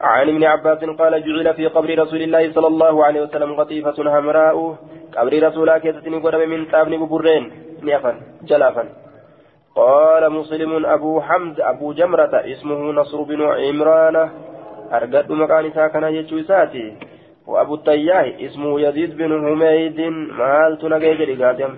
عن 0.00 0.28
ابن 0.28 0.44
عباس 0.44 0.84
قال 0.84 1.24
جعل 1.24 1.54
في 1.54 1.66
قبر 1.66 1.98
رسول 1.98 2.22
الله 2.22 2.52
صلى 2.52 2.66
الله 2.66 3.04
عليه 3.04 3.20
وسلم 3.22 3.54
قطيفة 3.54 3.96
حمراء 4.14 4.76
قبر 5.16 5.42
رسول 5.48 5.78
كيستني 5.78 6.16
قدم 6.16 6.48
من 6.48 6.68
تابن 6.68 6.96
ببرين 6.96 7.44
نيفا 7.82 8.20
جلافا 8.42 8.84
قال 9.76 10.32
مسلم 10.32 10.86
أبو 10.86 11.20
حمد 11.20 11.60
أبو 11.60 11.92
جمرة 11.92 12.34
اسمه 12.52 12.92
نصر 12.92 13.22
بن 13.22 13.40
عمران 13.42 14.30
أرقد 14.93 15.31
مكان 15.31 15.71
ساكن 15.71 16.03
يجوساتي 16.03 16.93
وأبو 17.47 17.75
التياه 17.75 18.45
اسمه 18.45 18.81
يزيد 18.81 19.17
بن 19.17 19.31
حميد 19.47 19.99
مال 20.39 20.77
تنقى 20.77 21.35
قادم 21.43 21.73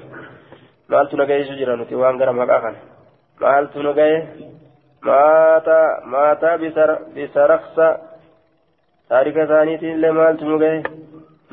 maaltu 0.94 1.18
na 1.18 1.26
ga'eessu 1.26 1.56
jira 1.60 1.76
nuti 1.76 1.96
waan 1.96 2.18
gara 2.18 2.34
maqaa 2.40 2.62
kana 2.64 2.80
maaltu 3.42 3.84
na 3.84 3.92
ga'e 4.00 4.18
maata 5.08 5.78
maataa 6.14 6.58
bisaraksa 7.16 7.88
taarika 9.10 9.46
isaaniitiin 9.48 9.96
illee 9.98 10.12
maaltu 10.20 10.50
nu 10.50 10.60
ga'e 10.64 10.84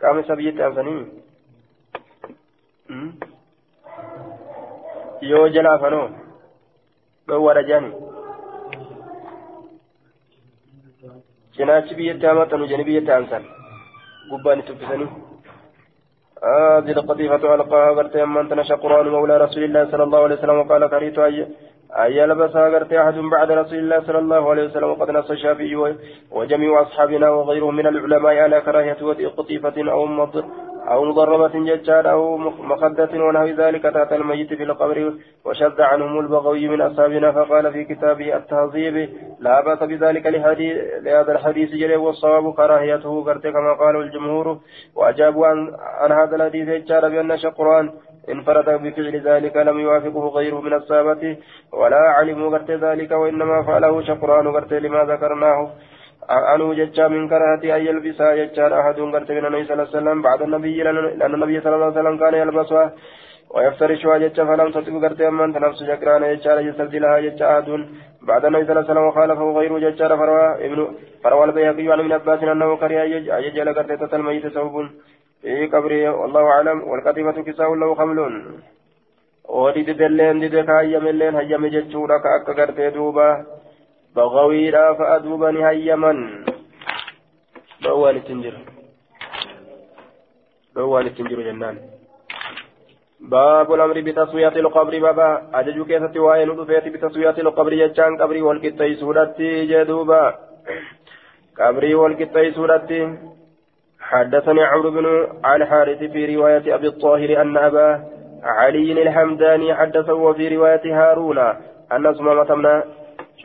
qaama 0.00 0.20
isaa 0.20 0.36
biyyatti 0.40 0.62
aansanii 0.62 1.00
yoo 5.30 5.48
jala 5.48 5.72
afanoo 5.74 6.08
هذه 16.44 16.90
القطيفة 16.90 17.54
ألقاها 17.54 17.90
قلت 17.90 18.16
أما 18.16 18.40
أنت 18.40 18.62
شقران 18.62 19.08
مولى 19.08 19.36
رسول 19.36 19.64
الله 19.64 19.90
صلى 19.90 20.02
الله 20.02 20.22
عليه 20.22 20.34
وسلم 20.34 20.58
وقال 20.58 20.86
كريت 20.86 21.18
أن 21.18 22.12
يلبسها 22.12 22.68
قرت 22.74 22.92
أحد 22.92 23.14
بعد 23.18 23.50
رسول 23.52 23.78
الله 23.78 24.00
صلى 24.00 24.18
الله 24.18 24.50
عليه 24.50 24.64
وسلم 24.64 24.90
وقد 24.90 25.10
نص 25.10 25.30
الشافعي 25.30 25.96
وجميع 26.30 26.82
أصحابنا 26.82 27.30
وغيرهم 27.30 27.76
من 27.76 27.86
العلماء 27.86 28.36
على 28.36 28.60
كراهية 28.60 28.96
وطئ 29.02 29.26
قطيفة 29.26 29.90
أو 29.90 30.06
مضر 30.06 30.44
أو 30.88 31.04
مضربة 31.04 31.48
ججار 31.48 32.10
أو 32.10 32.36
مخدة 32.36 33.24
ونحو 33.24 33.46
ذلك 33.46 33.82
تحت 33.82 34.12
الميت 34.12 34.54
في 34.54 34.62
القبر 34.62 35.14
وشد 35.44 35.80
عنهم 35.80 36.18
البغوي 36.20 36.68
من 36.68 36.80
أصحابنا 36.80 37.32
فقال 37.32 37.72
في 37.72 37.84
كتابه 37.84 38.36
التهذيب 38.36 39.08
لا 39.40 39.60
بأس 39.60 39.78
بذلك 39.82 40.26
لهذا 41.06 41.32
الحديث 41.32 41.70
جري 41.70 41.96
والصواب 41.96 42.54
كراهيته 42.54 43.24
قرت 43.24 43.46
كما 43.46 43.72
قال 43.72 43.96
الجمهور 43.96 44.58
وأجابوا 44.94 45.46
عن, 45.46 45.72
عن 46.00 46.12
هذا 46.12 46.36
الحديث 46.36 46.68
ججار 46.68 47.08
بأن 47.08 47.38
شقران 47.38 47.90
انفرد 48.28 48.82
بفعل 48.82 49.20
ذلك 49.20 49.56
لم 49.56 49.78
يوافقه 49.78 50.28
غيره 50.28 50.60
من 50.60 50.72
الصحابة 50.74 51.36
ولا 51.72 51.96
علموا 51.96 52.50
قرت 52.50 52.70
ذلك 52.70 53.10
وإنما 53.10 53.62
فعله 53.62 54.02
شقران 54.02 54.48
قرت 54.48 54.72
لما 54.72 55.04
ذكرناه 55.04 55.70
عنه 56.28 56.74
ججا 56.74 57.08
من 57.08 57.28
كراهة 57.28 57.76
أن 57.76 57.86
يلبسها 57.86 58.34
ججا 58.34 58.80
أحد 58.80 59.00
قرت 59.14 59.30
من 59.30 59.46
النبي 59.46 59.64
صلى 59.64 59.74
الله 59.74 59.88
عليه 59.88 59.98
وسلم 59.98 60.22
بعد 60.22 60.42
النبي 60.42 60.82
لأن 60.82 61.34
النبي 61.34 61.60
صلى 61.60 61.74
الله 61.74 61.86
عليه 61.86 62.00
وسلم 62.00 62.18
كان 62.18 62.34
يلبسها 62.34 62.92
ويفترشها 63.54 64.18
ججا 64.18 64.44
فلم 64.44 64.70
تطق 64.70 64.94
قرت 65.02 65.20
أما 65.20 65.44
أنت 65.44 65.56
نفس 65.56 65.82
جكران 65.82 66.22
ججا 66.34 66.60
يستبدلها 66.60 67.20
ججا 67.20 67.46
أحد. 67.52 67.68
بعد 68.28 68.44
النبي 68.44 68.64
صلى 68.64 68.72
الله 68.72 68.84
عليه 68.84 68.92
وسلم 68.92 69.06
وخالفه 69.08 69.52
غيره 69.58 69.78
ججا 69.78 70.08
فروى 70.08 70.66
ابن 70.66 70.78
فروى 71.24 71.44
البيهقي 71.44 71.92
عن 71.92 72.00
ابن 72.00 72.12
عباس 72.12 72.42
أنه 72.42 72.76
كره 72.76 73.02
يجعل 73.46 73.74
قرت 73.76 73.92
تتلميت 74.02 74.46
ثوب 74.46 74.74
في 75.42 75.66
قبره 75.66 76.10
والله 76.20 76.42
أعلم. 76.54 76.78
والقطيفة 76.88 77.42
كساء 77.42 77.74
له 77.74 77.94
خمل 77.94 78.18
ودي 79.48 79.82
دلين 79.82 80.40
دي 80.40 80.62
كايم 80.62 81.06
اللين 81.06 81.34
هيم 81.36 81.66
ججورا 81.66 82.18
كأكا 82.18 82.52
قرتي 82.58 82.90
دوبا 82.90 83.28
بغويرا 84.16 84.92
فأدوبني 84.98 85.68
هيمن 85.68 86.18
بوان 87.82 88.16
التنجر 88.16 88.54
بوان 90.74 91.06
التنجر 91.06 91.40
جنان 91.40 91.76
باب 93.20 93.72
الأمر 93.74 94.00
بتسوية 94.00 94.54
القبر 94.62 94.98
بابا 94.98 95.28
أجج 95.54 95.86
كيسة 95.88 96.20
وائل 96.20 96.56
دفيت 96.56 96.88
بتسوية 96.94 97.36
القبر 97.38 97.72
يجان 97.72 98.16
قبري 98.16 98.42
والكتاي 98.42 98.94
سورتي 98.94 99.66
جدوبا 99.66 100.34
قبري 101.58 101.94
والكتاي 101.94 102.52
سورتي 102.52 103.00
حدثني 104.00 104.64
عمرو 104.64 104.90
بن 104.90 105.06
الحارث 105.54 105.98
في 106.12 106.36
رواية 106.36 106.74
أبي 106.74 106.86
الطاهر 106.86 107.42
أن 107.42 107.56
أباه 107.56 108.04
علي 108.42 109.02
الحمداني 109.02 109.74
حدثه 109.74 110.14
وفي 110.14 110.56
رواية 110.56 110.84
هارون 110.98 111.38
أن 111.92 112.06
اسمه 112.06 112.32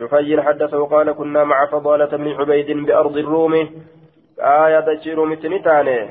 بن 0.00 0.06
شفي 0.06 0.42
حدثه 0.42 0.86
قال 0.86 1.12
كنا 1.12 1.44
مع 1.44 1.66
فضالة 1.66 2.16
بن 2.16 2.28
عبيد 2.28 2.86
بأرض 2.86 3.16
الروم. 3.16 3.54
آية 4.40 4.96
تشير 4.96 5.24
متنتاني 5.24 6.08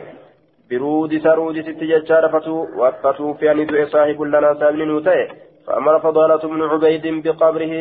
برود 0.70 1.18
سرود 1.18 1.62
ست 1.62 1.84
ججار 1.84 2.30
فتو 2.30 2.68
وفتو 2.78 3.34
في 3.34 3.52
أن 3.52 3.86
صاحب 3.86 4.22
لنا 4.22 4.54
سابن 4.54 4.88
نوتي 4.88 5.28
فأمر 5.68 6.00
فضالة 6.00 6.44
بن 6.44 6.62
عبيد 6.62 7.24
بقبره. 7.24 7.74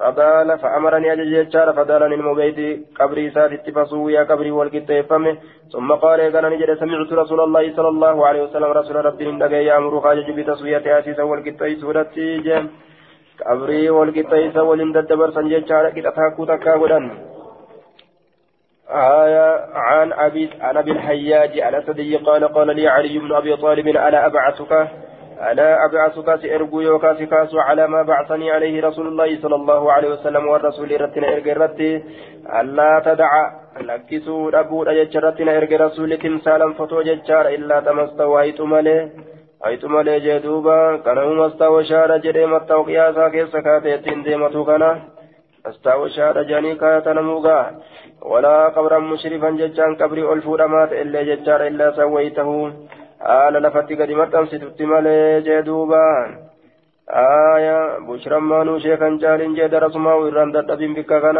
فبال 0.00 0.58
فأمرني 0.58 1.12
أجل 1.12 1.44
ججار 1.44 1.72
فدالني 1.72 2.14
المبيت 2.14 2.58
قبري 2.98 3.30
سادت 3.30 3.70
فسويا 3.70 4.22
قبري 4.22 4.50
والكتفمه 4.50 5.36
ثم 5.72 5.92
قال 5.92 6.20
قال 6.34 6.44
نجد 6.52 6.74
سمعت 6.74 7.12
رسول 7.12 7.40
الله 7.40 7.76
صلى 7.76 7.88
الله 7.88 8.26
عليه 8.26 8.42
وسلم 8.42 8.70
رسول 8.80 8.96
ربي 9.04 9.32
ندقى 9.32 9.64
يأمر 9.64 10.00
خاجج 10.00 10.30
بتسوية 10.30 10.98
آسيسا 10.98 11.22
والكتف 11.22 11.80
سورتي 11.80 12.38
جم. 12.38 12.66
قبري 13.46 13.90
والكتف 13.90 14.56
ولنددبر 14.56 15.30
سنججار 15.30 15.90
كتتاكو 15.90 16.44
تكاودا 16.44 17.10
آية 18.90 19.66
عن 19.74 20.12
أبي 20.12 20.50
عن 20.60 20.76
أبي 20.76 20.90
الحياج 20.90 21.60
على 21.60 21.82
سدي 21.86 22.16
قال 22.16 22.48
قال 22.48 22.76
لي 22.76 22.88
علي 22.88 23.18
بن 23.18 23.32
أبي 23.32 23.56
طالب 23.56 23.88
ألا 23.88 24.26
أبعثك 24.26 24.72
ألا 25.50 25.84
أبعثك 25.84 26.42
سأرجو 26.42 26.80
يوكاس 26.80 27.16
كاسو 27.16 27.58
على 27.58 27.86
ما 27.88 28.02
بعثني 28.02 28.50
عليه 28.50 28.82
رسول 28.82 29.06
الله 29.06 29.42
صلى 29.42 29.54
الله 29.54 29.92
عليه 29.92 30.08
وسلم 30.08 30.46
والرسول 30.46 31.00
رتنا 31.00 31.32
إرجع 31.32 31.52
رتي 31.52 32.04
ألا 32.60 33.02
تدع 33.04 33.30
لكسو 33.80 34.48
أبو 34.48 34.82
أجج 34.82 35.16
رتنا 35.16 35.56
إرجع 35.56 35.76
رسول 35.86 36.18
تمثالا 36.18 36.72
فتو 36.72 37.02
ججار 37.02 37.48
إلا 37.48 37.80
تمستوى 37.80 38.42
أيت 38.42 38.60
أيت 39.66 39.84
ملي 39.84 40.20
جدوبا 40.20 40.96
كان 40.96 41.18
مستوى 41.36 41.84
شار 41.84 42.16
جري 42.18 42.46
مستوى 42.46 42.84
قياسا 42.84 43.28
كيس 43.28 43.56
كاتيتين 43.56 44.22
ديمتو 44.22 44.64
كان 44.64 45.02
مستوى 45.66 46.10
شار 46.10 46.42
جاني 46.42 46.74
كاتا 46.74 47.12
نموغا 47.12 47.60
ولا 48.22 48.68
قبرا 48.68 48.98
مشرفا 48.98 49.50
ججان 49.50 49.94
قبري 50.00 50.22
ألفو 50.32 50.54
رمات 50.54 50.92
إلا 50.92 51.22
ججار 51.22 51.66
إلا 51.66 51.86
سويته 51.96 52.50
haala 53.26 53.60
lafatti 53.64 53.96
gadi 53.96 54.14
maxxansiitutti 54.14 54.84
malee 54.90 55.42
jee 55.46 55.62
duuba. 55.68 56.02
آية 57.06 57.98
بشرى 57.98 58.40
مانو 58.40 58.78
شيخا 58.78 59.08
جال 59.22 59.54
جد 59.54 59.74
رسمه 59.74 60.28
إران 60.28 60.52
دبين 60.52 60.94
بك 60.94 61.06
كان 61.06 61.38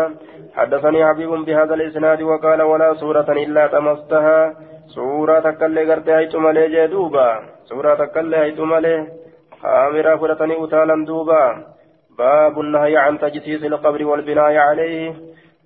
حدثني 0.54 1.06
حبيب 1.08 1.30
بهذا 1.30 1.74
الإسناد 1.74 2.22
وقال 2.22 2.62
ولا 2.62 2.94
سورة 2.94 3.28
إلا 3.44 3.66
تمستها 3.66 4.54
سورة 4.94 5.40
تكلي 5.40 5.92
قرتي 5.92 6.12
هيتم 6.14 6.42
مالي 6.42 6.68
جدوبا 6.68 7.28
سورة 7.64 7.94
تكلي 7.94 8.36
هيتم 8.36 8.68
مالي 8.68 9.08
خامرة 9.62 10.16
فرتني 10.16 10.64
أتالا 10.64 11.04
دوبا 11.04 11.42
باب 12.18 12.60
النهي 12.60 12.96
عن 12.96 13.18
تجسيس 13.18 13.64
القبر 13.64 14.04
والبناء 14.04 14.56
عليه 14.56 15.14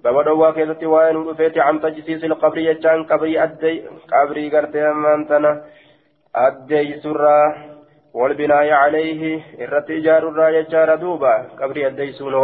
باب 0.04 0.24
دوا 0.24 0.50
كيستي 0.50 0.86
وين 0.86 1.16
ودفيت 1.16 1.58
عن 1.58 1.80
تجسيس 1.80 2.24
القبر 2.24 2.58
يجان 2.58 3.04
قبري 3.04 3.42
أدي 3.42 3.82
قبري 4.12 4.44
قرتي 4.56 4.80
أمانتنا 4.90 5.62
أديسرا 6.36 7.40
والبناء 8.14 8.70
عليه 8.70 9.42
إرت 9.60 9.90
إجار 9.90 10.28
الراية 10.28 10.66
جار 10.72 10.94
دوبا 10.96 11.34
قبري 11.60 11.86
أديسون 11.86 12.34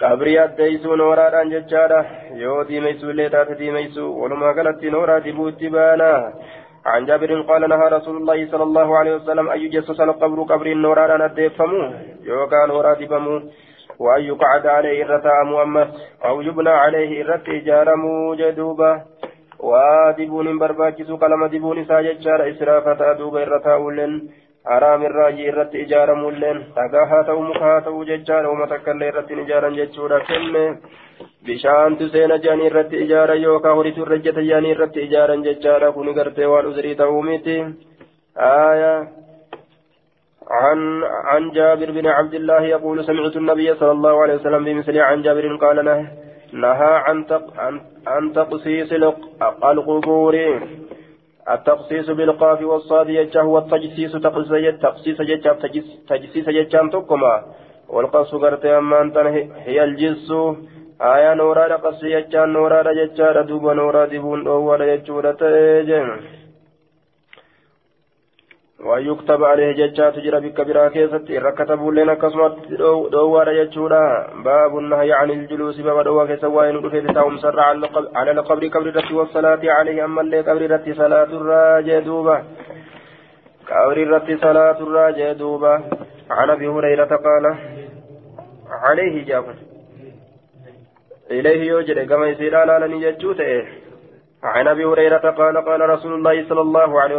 وراران 0.00 0.16
قبري 0.16 0.44
أديسون 0.44 1.00
وراران 1.00 1.48
ججارة 1.50 2.06
يو 2.32 2.62
ديميسو 2.62 3.10
ليتات 3.10 3.50
ديميسو 3.52 4.06
ولما 4.22 4.52
قالت 4.52 4.84
نورا 4.84 5.18
دبوت 5.18 5.64
بانا 5.64 6.32
عن 6.86 7.06
جابر 7.06 7.40
قال 7.48 7.68
نهى 7.68 7.88
رسول 7.88 8.16
الله 8.16 8.50
صلى 8.50 8.62
الله 8.62 8.98
عليه 8.98 9.14
وسلم 9.14 9.48
أن 9.48 9.60
يجسس 9.60 10.00
القبر 10.00 10.42
قبر 10.42 10.66
النوران 10.66 11.20
أديفمو 11.20 11.82
يو 12.22 12.46
كان 12.46 12.70
ورا 12.70 12.94
دبمو 12.94 13.36
وأن 13.98 14.22
يقعد 14.22 14.66
عليه 14.66 15.04
إرتا 15.04 15.42
مؤمس 15.52 15.88
أو 16.24 16.40
يبنى 16.40 16.70
عليه 16.70 17.10
إرت 17.22 17.48
إجارمو 17.48 18.34
جدوبا 18.40 18.92
وادبون 19.68 20.58
برباكسو 20.58 21.16
قلم 21.22 21.46
دبون 21.46 21.78
ساججار 21.84 22.40
إسرافة 22.50 23.00
أدوب 23.10 23.36
إرتاولن 23.36 24.12
حرام 24.68 25.02
الراجي 25.10 25.48
إرت 25.48 25.74
إجارمولن 25.74 26.58
تقاها 26.76 27.22
تو 27.26 27.40
مكها 27.40 27.80
تو 27.80 28.04
ججار 28.04 28.44
ومتكال 28.50 29.02
إرت 29.02 29.30
إجارا 29.32 29.68
ججورا 29.78 30.18
كنه 30.28 30.66
bishaantu 31.46 32.08
seena 32.12 32.36
jaanii 32.44 32.66
irratti 32.70 33.00
ijaara 33.04 33.34
yookaan 33.44 33.76
horiitu 33.78 34.02
irra 34.04 34.18
jaanii 34.50 34.72
irratti 34.74 35.04
ijaaran 35.06 35.44
jechaadha. 35.46 35.92
Kuni 35.96 36.12
gartee 36.18 36.50
waan 36.52 36.66
uzrii 36.70 36.94
ta'uu 37.00 37.22
miti. 37.22 37.56
عن 40.50 41.04
عن 41.04 41.50
جابر 41.50 41.90
بن 41.90 42.06
عبد 42.06 42.34
الله 42.34 42.62
يقول 42.62 43.04
سمعت 43.04 43.36
النبي 43.36 43.74
صلى 43.74 43.90
الله 43.90 44.22
عليه 44.22 44.34
وسلم 44.34 44.64
بمثل 44.64 44.98
عن 44.98 45.22
جابر 45.22 45.56
قال 45.56 45.84
له 45.84 46.08
نهى 46.52 46.94
عن 47.06 47.80
عن 48.06 48.32
تقصيص 48.32 48.92
القبور 49.64 50.34
التقصيص 51.50 52.10
بالقاف 52.10 52.62
والصاد 52.62 53.08
يجه 53.08 53.40
هو 53.40 53.58
التجسيس 53.58 54.12
تقصيص 54.82 55.20
يجه 55.20 55.52
تجسيس 56.08 56.48
يجه 56.48 56.88
تقما 56.92 57.42
والقص 57.88 58.34
قرت 58.34 58.64
أمان 58.66 59.16
هي 59.66 59.84
الجس 59.84 60.32
آية 61.00 61.34
نورا 61.34 61.76
قص 61.76 62.02
يجه 62.02 62.44
نورا 62.44 62.90
يجه 62.90 63.42
دوب 63.42 63.66
نورا 63.80 64.06
دبون 64.06 64.46
أول 64.46 64.80
يجه 64.80 65.20
ويكتب 68.86 69.44
عليه 69.44 69.72
ججات 69.72 70.14
تجرى 70.14 70.40
بك 70.40 70.60
برا 70.60 70.88
كيست 70.88 71.30
إرى 71.30 71.52
كتبوا 71.52 71.92
لنا 71.92 72.14
كسمت 72.14 72.56
دوار 73.12 73.48
يجورا 73.48 74.04
باب 74.44 74.78
النهي 74.78 75.12
عن 75.12 75.30
الجلوس 75.30 75.80
باب 75.80 76.04
دوا 76.04 76.26
كيسا 76.26 76.46
وين 76.46 76.76
رفي 76.76 77.00
بتاهم 77.00 77.38
سر 77.38 77.60
على 78.14 78.30
القبر 78.30 78.68
قبر 78.68 78.86
رتي 78.96 79.14
والصلاة 79.14 79.60
عليه 79.64 80.04
أما 80.04 80.20
اللي 80.20 80.40
قبر 80.40 80.70
رتي 80.70 80.94
صلاة 80.94 81.30
الراجع 81.38 81.98
دوبا 81.98 82.36
قبر 83.68 83.98
رتي 84.14 84.36
صلاة 84.36 84.78
الراجع 84.86 85.32
دوبا 85.32 85.74
عن 86.30 86.50
أبي 86.50 86.68
هريرة 86.68 87.16
قال 87.16 87.44
عليه 88.70 89.24
جاب 89.24 89.44
إليه 91.30 91.62
يوجد 91.70 92.08
كما 92.08 92.26
يصير 92.28 92.56
على 92.56 92.86
لن 92.86 93.02
يجوته 93.02 93.64
عن 94.44 94.68
أبي 94.68 94.84
هريرة 94.84 95.30
قال 95.30 95.56
قال 95.58 95.90
رسول 95.90 96.14
الله 96.14 96.48
صلى 96.48 96.60
الله 96.60 97.00
عليه 97.00 97.16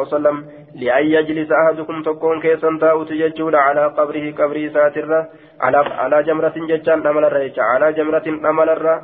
وسلم 0.00 0.44
لأن 0.74 1.06
يجلس 1.06 1.48
أحدكم 1.52 2.02
تكون 2.02 2.40
كيسا 2.40 2.78
تاوت 2.80 3.10
يجول 3.10 3.56
على 3.56 3.86
قبره 3.86 4.34
قبري 4.38 4.70
ساترة 4.70 5.28
على 5.60 5.78
على 5.78 6.22
جمرة 6.22 6.54
ججان 6.56 7.06
أمل 7.06 7.24
الريش 7.24 7.58
على 7.58 7.92
جمرة 7.92 8.26
أمل 8.50 8.68
الر 8.68 9.00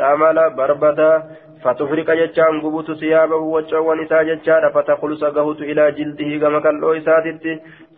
أمل 0.00 0.54
بربدا 0.56 1.22
فتفرق 1.64 2.10
ججان 2.10 2.60
قبوت 2.60 2.92
ثيابه 2.92 3.36
وجوان 3.36 4.00
إسا 4.04 4.22
ججان 4.22 4.70
فتخلص 4.74 5.24
قهوت 5.24 5.60
إلى 5.60 5.92
جلده 5.92 6.30
كما 6.42 6.60
كان 6.60 6.76
إساتت 6.96 7.44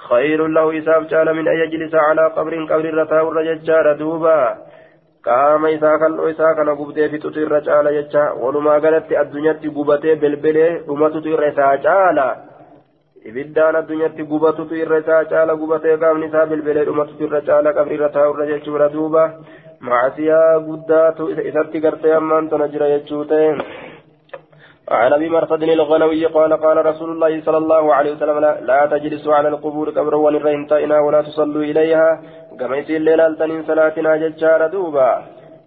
خير 0.09 0.47
له 0.47 0.67
جال 1.11 1.37
من 1.37 1.49
أن 1.49 1.57
يجلس 1.63 1.95
على 1.95 2.25
قبر 2.37 2.65
قبر 2.71 2.95
رتاو 2.95 3.29
الرججان 3.29 3.97
دوبا. 3.99 4.68
Qaama 5.29 5.71
isaa 5.77 5.97
kal'oo 6.03 6.29
isaa 6.35 6.53
kana 6.59 6.77
gubdee 6.81 7.09
fixutu 7.15 7.45
irra 7.47 7.61
caala 7.69 7.95
jecha 7.97 8.27
walumaa 8.43 8.79
galatti 8.85 9.19
addunyaatti 9.23 9.75
gubatee 9.79 10.15
belbelee 10.23 10.71
dhumatutu 10.87 11.35
irra 11.35 11.51
isaa 11.53 11.73
caala 11.87 12.27
ibiddaan 13.31 13.81
addunyaatti 13.81 14.29
gubatutu 14.33 14.81
irra 14.83 15.03
isaa 15.05 15.25
caala 15.33 15.59
gubatee 15.63 15.97
qaamni 16.05 16.31
isaa 16.31 16.47
belbelee 16.53 16.87
dhumatutu 16.91 17.29
irra 17.29 17.41
caala 17.49 17.77
qabri 17.79 17.99
irra 17.99 18.15
taa'urra 18.17 18.49
jechuudha 18.53 18.93
duuba 18.97 19.25
maasiyaa 19.91 20.55
guddaatu 20.71 21.31
isatti 21.51 21.85
gartee 21.87 22.17
ammaan 22.21 22.51
tana 22.55 22.73
jira 22.75 22.95
jechuu 22.95 23.25
ta'e 23.35 23.53
عن 24.91 25.13
ابي 25.13 25.29
مرصد 25.29 25.63
الغنوي 25.63 26.27
قال 26.27 26.53
قال 26.61 26.87
رسول 26.87 27.11
الله 27.11 27.41
صلى 27.41 27.57
الله 27.57 27.95
عليه 27.95 28.13
وسلم 28.13 28.39
لا 28.71 28.87
تجلسوا 28.93 29.35
على 29.35 29.49
القبور 29.49 29.91
قبر 29.91 30.15
وللرهن 30.15 30.93
ولا 30.93 31.23
تصلوا 31.23 31.63
اليها 31.63 32.23
ليلة 32.61 33.35
تنين 33.35 33.63
صلاتنا 33.63 34.17
ججار 34.17 34.67
دوبا 34.67 35.11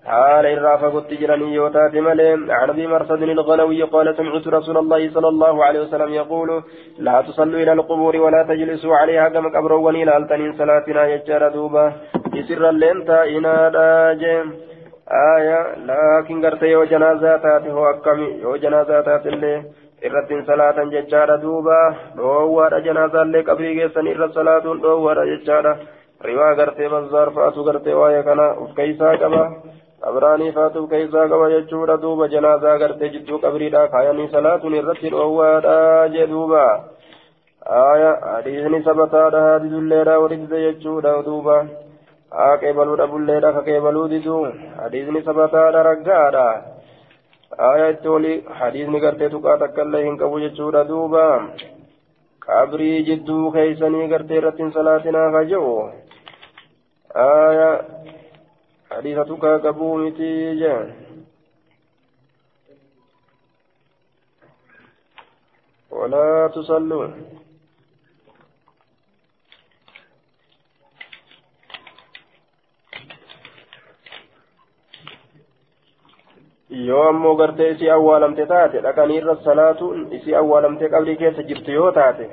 حال 0.06 0.46
إرافة 0.46 0.88
قلت 0.90 1.14
جراني 1.14 1.54
يوتات 1.54 1.96
مليم 1.96 2.52
عن 2.52 2.70
أبي 2.70 2.88
مرصد 2.88 3.22
الغنوي 3.22 3.84
قال 3.84 4.16
سمعت 4.18 4.48
رسول 4.48 4.78
الله 4.78 5.02
صلى 5.16 5.28
الله 5.28 5.66
عليه 5.66 5.82
وسلم 5.82 6.14
يقول 6.14 6.64
لا 7.00 7.22
تصلوا 7.22 7.60
إلى 7.64 7.74
القبور 7.74 8.18
ولا 8.18 8.44
تجلسوا 8.44 8.96
عليها 8.96 9.30
كما 9.30 9.50
كبروني 9.50 10.06
لالتنين 10.06 10.54
صلاتنا 10.54 11.16
ججار 11.16 11.44
دوبا 11.56 11.86
يسر 12.34 12.70
اللين 12.70 13.06
تائنا 13.06 13.70
داجم 13.70 14.48
آية 15.36 15.62
لكن 15.90 16.46
قرت 16.46 16.64
يو 16.64 16.84
جنازة 16.84 17.38
تاتي 17.38 17.72
هو 17.72 17.86
أكمي 17.90 18.28
يو 18.44 18.56
جنازة 18.56 19.02
تاتي 19.02 19.30
اللي 19.30 19.64
irrattiin 20.02 20.46
salaatan 20.46 20.92
jechaadha 20.92 21.42
duuba. 21.42 21.96
Dhoowwaadha 22.18 22.80
janaazaallee 22.86 23.44
qabrii 23.50 23.76
geessan 23.80 24.08
irra 24.14 24.28
salaatuun 24.38 24.82
dhoowwaadha 24.86 25.26
jechaadha 25.32 25.74
riwaa 26.30 26.54
gartee 26.62 26.90
bazzaar 26.94 27.34
fa'atu 27.36 27.68
gartee 27.70 27.98
waa'ee 28.02 28.24
kana 28.30 28.48
uf 28.64 28.72
keeysaa 28.80 29.14
qaba 29.26 29.44
abraanii 30.12 30.56
fa'atu 30.58 30.84
uf 30.84 30.90
keeysaa 30.96 31.28
qaba 31.34 31.52
jechuudha 31.56 32.02
duuba 32.06 32.32
janaazaa 32.34 32.80
gartee 32.86 33.14
jidduu 33.18 33.44
qabriidha 33.46 33.86
kaayanii 33.94 34.32
salaatuun 34.34 34.80
irratti 34.82 35.14
dhoowwaadha 35.16 35.78
jee 36.16 36.32
duuba 36.34 36.66
آية 37.62 38.12
حديثني 38.36 38.82
ثبتا 38.82 39.24
حديث 39.54 39.74
الليلة 39.74 40.20
ورد 40.20 40.52
يجودا 40.52 41.22
دوبا 41.22 41.58
haa 42.32 42.58
qeebaluu 42.60 42.98
dhabulleedha 43.00 43.50
ka 43.56 43.62
qeebaluu 43.64 44.08
didu 44.12 44.36
hadiisni 44.82 45.22
sabataadha 45.24 45.82
raggaadha 45.88 46.46
aya 47.70 47.90
itti 47.94 48.08
oli 48.08 48.32
hadiisni 48.60 49.02
gartee 49.04 49.30
tuqaa 49.34 49.58
takkaillee 49.64 50.04
hin 50.06 50.16
qabu 50.22 50.40
jechuudha 50.44 50.84
duuba 50.92 51.26
qabrii 52.46 53.04
jidduu 53.10 53.52
keeysanii 53.56 54.08
gartee 54.14 54.38
irratti 54.42 54.64
hin 54.64 54.72
salaatinaa 54.78 55.26
ka 55.36 55.42
jedhu 55.50 55.74
tuqaa 59.30 59.60
qabuu 59.64 59.96
miti 59.98 60.32
je 60.62 60.74
ولا 65.92 66.48
تصلوا 66.56 67.08
yoo 76.70 77.04
ammoo 77.10 77.36
gartee 77.36 77.72
isii 77.72 77.90
awwaalamte 77.90 78.46
taate 78.52 78.82
dhaqanii 78.86 79.18
irra 79.22 79.36
salaatuun 79.46 80.08
isii 80.18 80.36
awwaalamtee 80.42 80.90
qabrii 80.94 81.16
keessa 81.22 81.44
jirtu 81.50 81.72
yoo 81.72 81.92
taate 81.98 82.30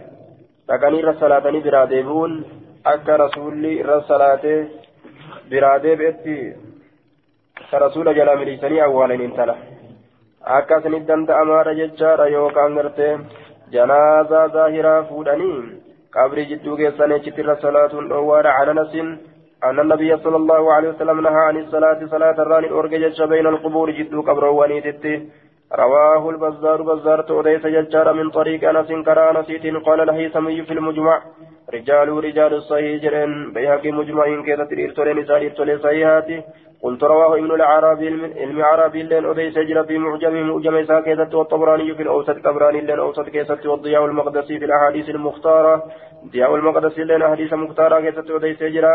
dhaqanii 0.69 1.01
irra 1.03 1.15
salaatanii 1.23 1.63
biraa 1.67 1.87
deebi'uun 1.93 2.35
akka 2.93 3.17
rasuulli 3.25 3.73
irra 3.83 3.99
salaatee 4.11 4.59
biraa 5.51 5.79
deebi'etti 5.85 6.37
ka 7.71 7.83
rasuula 7.85 8.15
jalaa 8.19 8.37
miliisanii 8.43 8.85
awwaalaniin 8.87 9.35
tala 9.39 9.57
akkasini 10.59 11.01
danda'amaadha 11.09 11.79
jechaadha 11.81 12.29
yookaan 12.37 12.79
gartee 12.81 13.15
janaazaa 13.75 14.45
zaahiraa 14.59 15.01
fuudhanii 15.09 15.57
qabrii 16.19 16.47
jidduu 16.53 16.77
keessan 16.83 17.17
achitti 17.19 17.45
irra 17.45 17.59
salaatuun 17.65 18.09
dhoowwaadha 18.13 18.57
cananasin 18.61 19.11
أن 19.65 19.81
النبي 19.81 20.17
صلى 20.17 20.37
الله 20.37 20.73
عليه 20.73 20.89
وسلم 20.89 21.21
نهى 21.21 21.43
عن 21.49 21.57
الصلاة 21.57 22.07
صلاة 22.07 22.37
الراني 22.43 22.67
الأرجج 22.67 23.23
بين 23.23 23.47
القبور 23.47 23.91
جدو 23.91 24.23
قبر 24.23 24.45
ونيتت 24.45 25.05
رواه 25.73 26.31
البزار 26.31 26.83
بزار 26.83 27.23
توديس 27.23 27.67
ججار 27.67 28.13
من 28.13 28.31
طريق 28.31 28.69
أنس 28.69 28.89
كرا 29.07 29.41
نسيت 29.41 29.65
قال 29.87 30.07
له 30.07 30.29
سمي 30.29 30.63
في 30.63 30.73
المجمع. 30.73 31.23
رجال 31.75 32.09
رجال 32.09 32.55
الصحيح 32.55 33.03
جرين. 33.03 33.53
بيهاك 33.53 33.87
مجمعين 33.87 34.43
كذا 34.47 34.65
تريد 34.65 34.93
تولين 34.93 35.27
سارير 35.27 35.51
تولين 35.51 35.79
صحيحاتي. 35.79 36.43
قلت 36.83 37.05
رواه 37.05 37.35
ابن 37.39 37.51
العربي 37.55 38.09
علم 38.41 38.63
عربي 38.63 39.03
لين 39.03 39.25
أديس 39.25 39.59
جرى 39.59 39.85
في 39.85 39.99
معجم 39.99 40.35
معجم 40.49 40.85
ساكيزة 40.85 41.39
والطبراني 41.39 41.95
في 41.95 42.03
الأوسط 42.03 42.39
طبراني 42.45 42.81
لين 42.81 42.99
أوسط 42.99 43.29
كيسة 43.29 43.71
والضياء 43.71 44.05
المقدسي 44.05 44.59
في 44.59 44.65
الأحاديث 44.65 45.09
المختارة. 45.09 45.83
ضياء 46.33 46.55
المقدسي 46.55 47.05
لين 47.05 47.23
أحاديث 47.23 47.53
مختارة 47.53 48.01
كيسة 48.01 48.37
أديس 48.37 48.63
جرى 48.63 48.95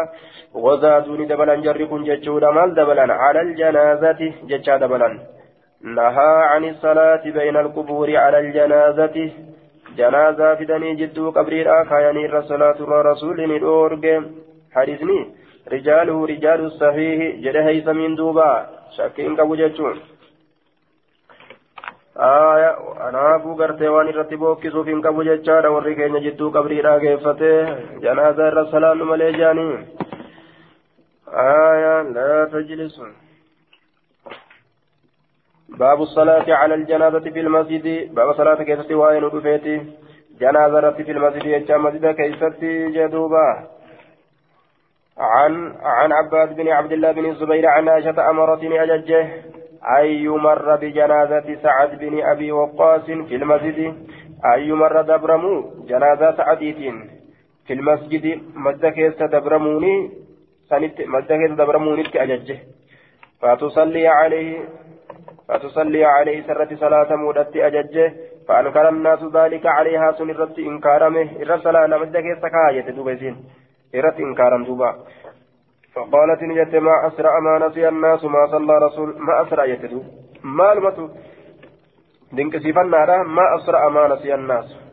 وزادوني 0.56 1.26
دبلا 1.26 1.56
جركن 1.56 2.04
جتشودا 2.04 2.52
مال 2.52 2.76
دبلا 2.76 3.14
على 3.14 3.42
الجنازة 3.42 4.22
جتشا 4.50 4.78
دبلا 4.78 5.43
نهى 5.84 6.44
عن 6.52 6.64
الصلاة 6.70 7.24
بين 7.24 7.58
القبور 7.58 8.16
على 8.16 8.40
الجنازة. 8.40 9.32
جنازة 9.98 10.56
فدني 10.56 10.96
جدو 10.96 11.32
قبري 11.32 11.70
آخاياني 11.82 12.26
الرسولة 12.26 12.72
الرسول 12.72 13.60
نورج 13.60 14.06
حديثني 14.76 15.20
رجاله 15.72 16.26
رجال 16.26 16.60
الصحيح 16.66 17.36
جده 17.44 17.68
هيثمين 17.68 18.16
دوبا 18.16 18.52
شاكين 18.98 19.36
قبو 19.36 19.56
جتشون 19.56 20.00
آية 22.18 22.70
قرتي 23.60 23.88
hin 24.88 25.02
qabu 25.02 25.24
jechaadha 25.24 25.74
warri 25.76 25.96
keenya 25.96 26.20
jidduu 26.26 26.52
qabriidhaa 26.56 27.00
geeffate 27.04 27.52
janaaza 28.04 28.48
irra 28.50 28.66
salaannu 28.72 29.06
malee 29.12 29.34
jaanii 29.42 29.78
آية 31.34 32.02
لا 32.02 32.46
تجلسوا. 32.54 33.33
باب 35.80 36.02
الصلاة 36.02 36.54
على 36.54 36.74
الجنازة 36.74 37.20
في 37.20 37.40
المسجد. 37.40 38.14
باب 38.14 38.34
صلاة 38.34 38.64
كيستي 38.64 38.94
وين 38.94 39.24
ودفيتي 39.24 39.82
جنازة 40.40 40.92
في 40.92 41.12
المسجد 41.12 41.46
يجا 41.46 41.78
مسجد 41.78 42.06
كيستي 42.16 42.92
جدوبا 42.92 43.68
عن 45.18 45.76
عن 45.82 46.12
عباد 46.12 46.56
بن 46.56 46.68
عبد 46.68 46.92
الله 46.92 47.12
بن 47.12 47.26
الزبير 47.26 47.68
عن 47.68 47.90
عائشة 47.90 48.30
أمرتني 48.30 48.84
أججه. 48.84 49.28
أن 50.00 50.06
يمر 50.06 50.76
بجنازة 50.76 51.58
سعد 51.64 52.00
بن 52.00 52.22
أبي 52.24 52.52
وقاص 52.52 53.06
في 53.06 53.36
المسجد. 53.36 53.80
أن 54.46 54.60
يمر 54.60 55.02
دبرمو. 55.02 55.86
جنازة 55.88 56.38
سعديت 56.38 56.78
في 57.68 57.74
المسجد 57.74 58.42
مدكيس 58.56 59.18
دبرموني. 59.18 60.12
سنت 60.70 61.02
مدكيس 61.02 61.52
دبرموني 61.52 62.04
أججه. 62.16 62.58
فتصلي 63.42 64.08
عليه. 64.08 64.84
فتصلي 65.48 66.06
عليه 66.06 66.48
سرة 66.48 66.76
صلاة 66.76 67.16
مودت 67.16 67.56
أججه 67.56 68.14
فأنكر 68.48 68.90
الناس 68.90 69.20
ذلك 69.34 69.66
عليها 69.66 70.12
سنرت 70.12 70.60
إنكارمه 70.60 71.28
إرسل 71.42 71.76
نمدكيس 71.90 72.38
سكاية 72.38 72.88
دوبيسين 72.92 73.36
إرت 73.96 74.20
إنكارم 74.20 74.64
دوبا. 74.64 74.92
فقالت 75.94 76.44
نجت 76.44 76.76
ما 76.76 77.08
أسرع 77.08 77.40
ما 77.40 77.68
نسي 77.68 77.88
الناس 77.88 78.26
ما 78.26 78.48
صلى 78.52 78.78
رسول 78.78 79.10
ما 79.20 79.42
أسرع 79.42 79.66
يتدو 79.66 80.02
ما 80.44 80.74
المتو 80.74 81.10
دينك 82.32 82.58
سيفنا 82.58 83.24
ما 83.24 83.46
أسرع 83.56 83.90
ما 83.90 84.08
نسي 84.08 84.34
الناس. 84.34 84.84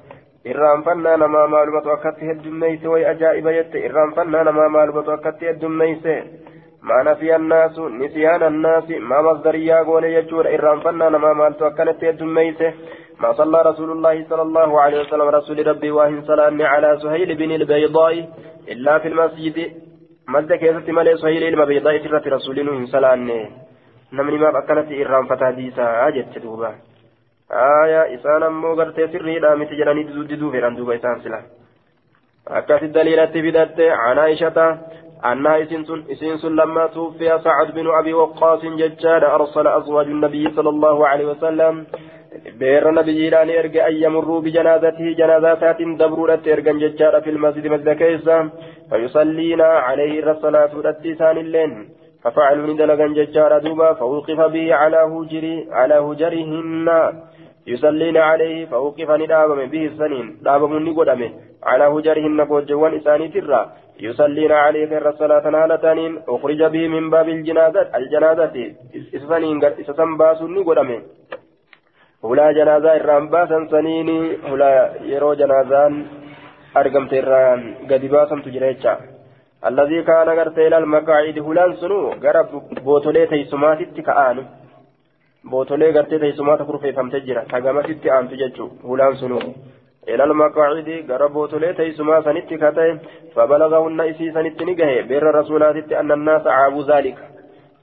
irraanfannaa 0.45 1.17
namaa 1.17 1.49
maalumatu 1.53 1.91
akkatti 1.91 2.27
heddummeeyse 2.27 2.89
way 2.89 3.03
ajaa'iba 3.09 3.53
jette 3.53 3.83
irraanfannaa 3.87 4.45
namaa 4.45 4.69
maalumatu 4.77 5.13
akkatti 5.15 5.47
heddummeeyse 5.47 6.15
maana 6.89 7.15
fi 7.15 7.33
annaasu 7.33 7.89
nisiyaan 7.89 8.43
annaasi 8.43 8.99
maa 8.99 9.23
masdariyaa 9.23 9.85
goone 9.85 10.15
jechuudha. 10.17 10.57
Irraanfannaa 10.59 11.11
namaa 11.11 11.35
maaltu 11.35 11.65
akkanatti 11.71 12.07
heddummeeyse 12.07 12.75
ما 13.21 13.33
صلى 13.33 13.63
رسول 13.63 13.91
الله 13.91 14.17
صلى 14.31 14.43
الله 14.43 14.81
عليه 14.81 15.01
وسلم 15.01 15.29
رسول 15.29 15.67
ربي 15.67 15.91
واهن 15.91 16.23
صلى 16.29 16.65
على 16.65 16.99
سهيل 17.03 17.35
بن 17.35 17.51
البيضاء 17.53 18.15
إلا 18.73 18.99
في 18.99 19.09
المسجد 19.09 19.57
مسجد 20.29 20.53
كيست 20.53 20.91
ملي 20.91 21.17
سهيل 21.17 21.43
البيضاء 21.45 21.99
ترى 21.99 22.31
رسول 22.37 22.57
الله 22.59 22.87
صلى 22.87 23.11
نمني 24.13 24.39
ما 24.39 24.59
أكلت 24.59 24.89
إرام 25.01 25.27
فتاديسا 25.27 25.85
أجت 26.09 26.39
دوبا 26.39 26.71
آية 27.85 28.03
إسان 28.15 28.43
أمو 28.43 28.73
غرتي 28.79 29.09
سري 29.13 29.39
لا 29.39 29.55
متجراني 29.61 30.03
دودو 30.03 30.51
فيران 30.51 30.75
دوبا 30.77 30.95
إسان 30.97 31.21
سلا 31.25 31.41
أكاس 32.49 32.83
الدليل 32.83 33.21
بدأت 33.47 33.81
عن 33.81 34.19
عائشة 34.19 34.59
أنها 35.25 35.63
إسنس 36.13 36.45
لما 36.45 36.87
توفي 36.87 37.39
سعد 37.45 37.75
بن 37.75 37.87
أبي 38.01 38.13
وقاص 38.15 38.63
ججاد 38.65 39.25
أرسل 39.25 39.67
أزواج 39.67 40.07
النبي 40.07 40.51
صلى 40.51 40.69
الله 40.69 41.09
عليه 41.09 41.27
وسلم 41.27 41.87
بير 42.59 42.91
نبييران 42.91 43.51
إرجع 43.51 43.89
أن 43.89 43.95
يمروا 43.95 44.41
بجنازته 44.41 45.07
جنازات 45.19 45.83
دبرورة 45.83 46.43
إرجع 46.47 46.73
ججار 46.73 47.21
في 47.21 47.31
المسجد 47.31 47.67
مسجد 47.67 47.89
كيسا 48.01 48.51
فيصلينا 48.91 49.65
عليه 49.65 50.31
الصلاة 50.31 50.71
والتسان 50.77 51.37
اللين 51.39 51.73
ففعلوا 52.23 52.67
ندلقا 52.67 53.07
ججار 53.07 53.59
دوبا 53.59 53.93
فوقف 53.93 54.41
به 54.41 54.75
على 54.75 54.97
هجري 54.97 55.69
على 55.71 55.95
هجرهن. 55.95 56.89
يصلين 57.67 58.17
عليه 58.17 58.67
فوقف 58.67 59.11
ندابم 59.11 59.61
به 59.73 59.87
السنين 59.87 60.27
دابم 60.43 60.73
نقدمه. 60.87 61.31
على 61.63 61.85
هجرهن 61.85 62.45
بوجوان 62.45 62.95
إساني 62.95 63.29
ترى. 63.29 63.63
يصلين 64.00 64.52
عليه 64.52 64.86
غير 64.86 65.10
الصلاة 65.10 65.50
نالتانين 65.50 66.22
أخرج 66.28 66.64
به 66.64 66.88
من 66.88 67.10
باب 67.10 67.30
الجنازة 67.30 67.82
الجنازة 67.98 68.56
إسسنين 69.16 69.64
إسسن 69.64 70.18
باسو 70.18 70.48
نقدمه 70.48 71.00
hulaa 72.26 72.54
janaazaa 72.58 72.96
irraan 73.00 73.30
baasan 73.30 73.70
saniini 73.70 74.40
hulaa 74.50 74.90
yeroo 75.10 75.36
janaazaan 75.42 75.94
argamte 76.82 77.18
irraan 77.18 77.62
gadi 77.90 78.10
baasantu 78.14 78.54
jira 78.56 78.72
jecha 78.74 78.94
alladii 79.70 80.04
kaana 80.10 80.36
gartee 80.40 80.68
ilal 80.68 80.88
maqaacidi 80.94 81.46
hulaan 81.48 81.76
sunu 81.82 82.00
gara 82.24 82.44
bootolee 82.88 83.28
teessumaatitti 83.34 84.08
ka'aanu 84.08 84.46
bootolee 85.52 85.92
gartee 85.98 86.20
teessumaata 86.24 86.68
kurfeeffamte 86.70 87.22
jira 87.28 87.46
tagamasitti 87.54 88.14
aantu 88.18 88.42
jechuu 88.42 88.70
hulaan 88.90 89.16
ilal 90.07 90.35
maqaacidi 90.35 91.03
gara 91.03 91.29
bootolee 91.29 91.73
teessumaa 91.75 92.23
sanitti 92.23 92.59
kata'e 92.59 92.93
fabalagahunna 93.35 94.05
isii 94.05 94.33
sanitti 94.33 94.65
ni 94.65 94.75
gahe 94.75 95.03
beerra 95.09 95.33
rasuulaatitti 95.33 95.95
annannaasa 95.95 96.51
caabuu 96.51 96.83
zaalika 96.83 97.23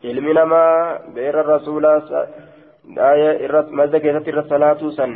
ilmi 0.03 0.33
namaa 0.33 0.99
beerra 1.13 1.43
rasuulaa 1.43 2.25
daaya 2.95 3.33
irras 3.47 3.69
mazda 3.79 3.99
keessatti 3.99 4.29
irra 4.33 4.43
salaatuu 4.49 4.91
san 4.91 5.13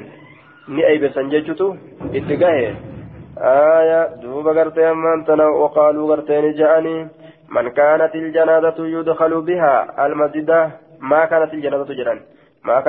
ni 0.68 0.86
aybesan 0.92 1.32
jechutu 1.34 1.78
itti 2.20 2.38
gahe 2.44 2.68
aya 3.54 4.00
duuba 4.22 4.54
gartee 4.54 4.86
ammaan 4.90 5.26
tana 5.26 5.50
waqaaluu 5.64 6.08
gartee 6.12 6.42
ni 6.42 6.54
ja'anii 6.60 7.00
man 7.50 7.72
kaanat 7.80 8.16
iljanazatu 8.16 8.86
yudkalu 8.86 9.42
biha 9.50 9.74
almasjida 10.06 10.60
maa 11.00 11.26
kaanat 11.28 11.54
iljanazatu 11.54 11.98
jedhan 12.02 12.22
maa 12.64 12.82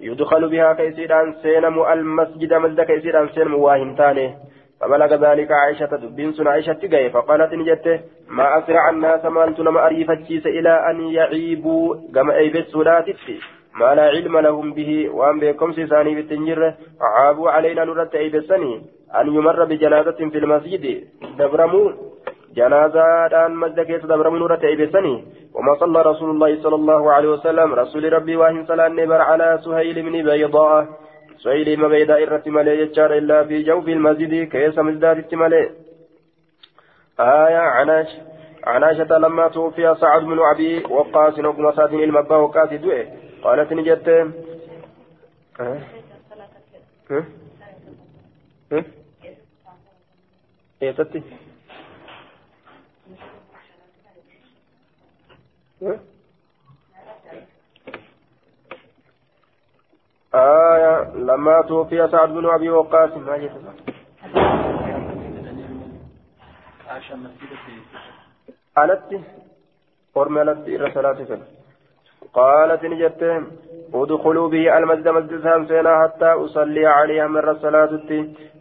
يدخل 0.00 0.48
بها 0.48 0.72
كيسيران 0.72 1.34
سينم 1.42 1.82
المسجد 1.82 2.54
مسجد 2.54 2.80
كيسيران 2.80 3.28
سينم 3.28 3.54
واهن 3.54 3.96
تاني. 3.96 4.34
فبلغ 4.80 5.14
ذلك 5.14 5.52
عائشة 5.52 5.96
دبين 5.96 6.32
سن 6.32 6.46
عائشة 6.46 6.72
تقاي 6.72 7.10
فقالت 7.10 7.52
نجت 7.54 8.00
ما 8.28 8.58
أسرع 8.58 8.90
الناس 8.90 9.24
مالت 9.24 9.58
لما 9.60 9.86
أريفتشيس 9.86 10.46
إلى 10.46 10.90
أن 10.90 11.00
يعيبوا 11.00 11.94
كما 12.14 12.36
أيبت 12.36 12.66
سلاتتي 12.68 13.38
ما 13.80 13.94
لا 13.94 14.02
علم 14.02 14.38
لهم 14.38 14.72
به 14.72 15.08
وأن 15.08 15.40
بكم 15.40 15.72
سيساني 15.72 16.14
بالتنجر 16.14 16.74
عابوا 17.00 17.50
علينا 17.50 17.84
نرد 17.84 18.14
أيبسني 18.14 18.82
أن 19.20 19.26
يمر 19.26 19.64
بجنازة 19.64 20.20
في 20.32 20.38
المسجد. 20.38 21.04
دبرموا 21.38 21.92
جنازة 22.56 23.48
مسجد 23.48 23.80
كيس 23.80 24.02
دبرموا 24.04 24.38
نرد 24.38 24.64
أيبسني 24.64 25.24
وما 25.54 25.74
صلى 25.80 26.02
رسول 26.02 26.30
الله 26.30 26.62
صلى 26.62 26.74
الله 26.74 27.12
عليه 27.12 27.28
وسلم. 27.28 27.74
رسول 27.74 28.12
ربي 28.12 28.36
واهن 28.36 28.66
صلى 28.66 28.86
النبر 28.86 29.20
على 29.20 29.58
سهيل 29.64 30.02
بن 30.02 30.14
بيضاء. 30.28 30.86
سهيل 31.44 31.80
ما 31.80 31.88
بيدا 31.88 32.22
إرت 32.22 32.48
مالي 32.48 32.80
يجار 32.80 33.10
إلا 33.20 33.44
في 33.44 33.62
جوف 33.62 33.88
المسجد 33.88 34.48
كيس 34.48 34.78
مزداد 34.78 35.34
مالي 35.34 35.70
آية 37.20 37.62
عناش 37.76 38.08
عناشة 38.64 39.18
لما 39.18 39.48
توفي 39.48 39.94
سعد 40.00 40.22
بن 40.22 40.38
أبي 40.54 40.84
وقاص 40.84 41.38
وابن 41.38 41.72
سعد 41.76 41.92
المبا 41.92 42.36
وقاص 42.36 42.70
دوئه. 42.70 43.06
قالت 43.42 43.72
نجت 43.72 44.08
ها؟ 45.60 45.78
ها؟ 47.10 47.24
ها؟ 48.72 48.84
إيه 50.82 50.92
ستي 50.92 51.22
آية 60.34 61.14
لما 61.14 61.62
توفي 61.62 62.08
سعد 62.08 62.28
بن 62.28 62.46
أبي 62.46 62.70
وقاص 62.70 63.10
ما 63.16 63.36
جيت 63.38 63.52
alatti 68.76 69.16
ormi 70.20 70.38
alatti 70.40 70.70
irra 70.76 70.90
salaati 70.94 71.24
fedha 71.30 71.46
قالت 72.34 72.84
نجت 72.84 73.22
ادخلوا 73.94 74.48
به 74.48 74.78
المسجد 74.78 75.08
مسجد 75.08 75.66
سينا 75.68 75.92
حتى 76.02 76.30
أصلي 76.44 76.86
عليها 76.86 77.26
من 77.26 77.48
الصلاة 77.48 77.92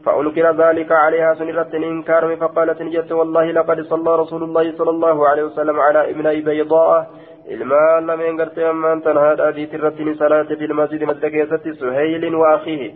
فأنكر 0.06 0.46
ذلك 0.64 0.92
عليها 0.92 1.34
سنرة 1.34 1.74
إنكار 1.74 2.36
فقالت 2.36 2.82
نجت 2.82 3.12
والله 3.12 3.46
لقد 3.52 3.82
صلى 3.82 4.16
رسول 4.16 4.44
الله 4.44 4.66
صلى 4.78 4.90
الله 4.90 5.28
عليه 5.28 5.44
وسلم 5.44 5.80
على 5.80 6.12
ابني 6.12 6.42
بيضاء 6.42 7.10
ammaan 7.54 9.02
tan 9.06 9.18
haadha 9.22 9.48
adiitti 9.52 9.78
irratti 9.78 10.06
ni 10.06 10.14
salaate 10.22 10.56
fi 10.60 10.68
masjidi 10.80 11.06
madda 11.06 11.30
keessatti 11.30 11.76
suheylin 11.82 12.36
wa 12.42 12.54
akhiihi 12.54 12.88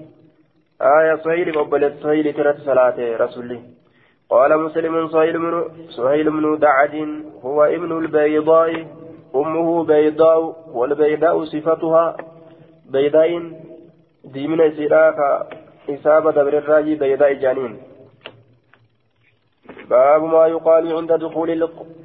aya 0.93 1.17
suheyliif 1.25 1.59
obboleessa 1.63 2.01
suheyliitti 2.05 2.41
irratti 2.43 2.65
salaate 2.71 3.17
rasulli 3.25 3.59
قال 4.29 4.51
مسلم 4.59 5.07
سهيل 5.07 5.37
بن 5.37 5.53
سهيل 5.89 6.29
بن 6.29 6.59
دعد 6.59 6.95
هو 7.45 7.63
ابن 7.63 7.91
البيضاء. 7.97 8.71
أمه 9.35 9.83
بيضاء 9.83 10.55
والبيضاء 10.73 11.45
صفتها 11.45 12.17
بيضاء 12.89 13.51
دي 14.23 14.47
من 14.47 14.71
سيراك 14.71 15.19
إصابة 15.89 16.31
دبر 16.31 16.57
الراجي 16.57 16.95
بيضاء 16.95 17.33
جانين. 17.33 17.77
باب 19.89 20.23
ما 20.23 20.47
يقال 20.47 20.97
عند 20.97 21.11
دخول 21.13 21.49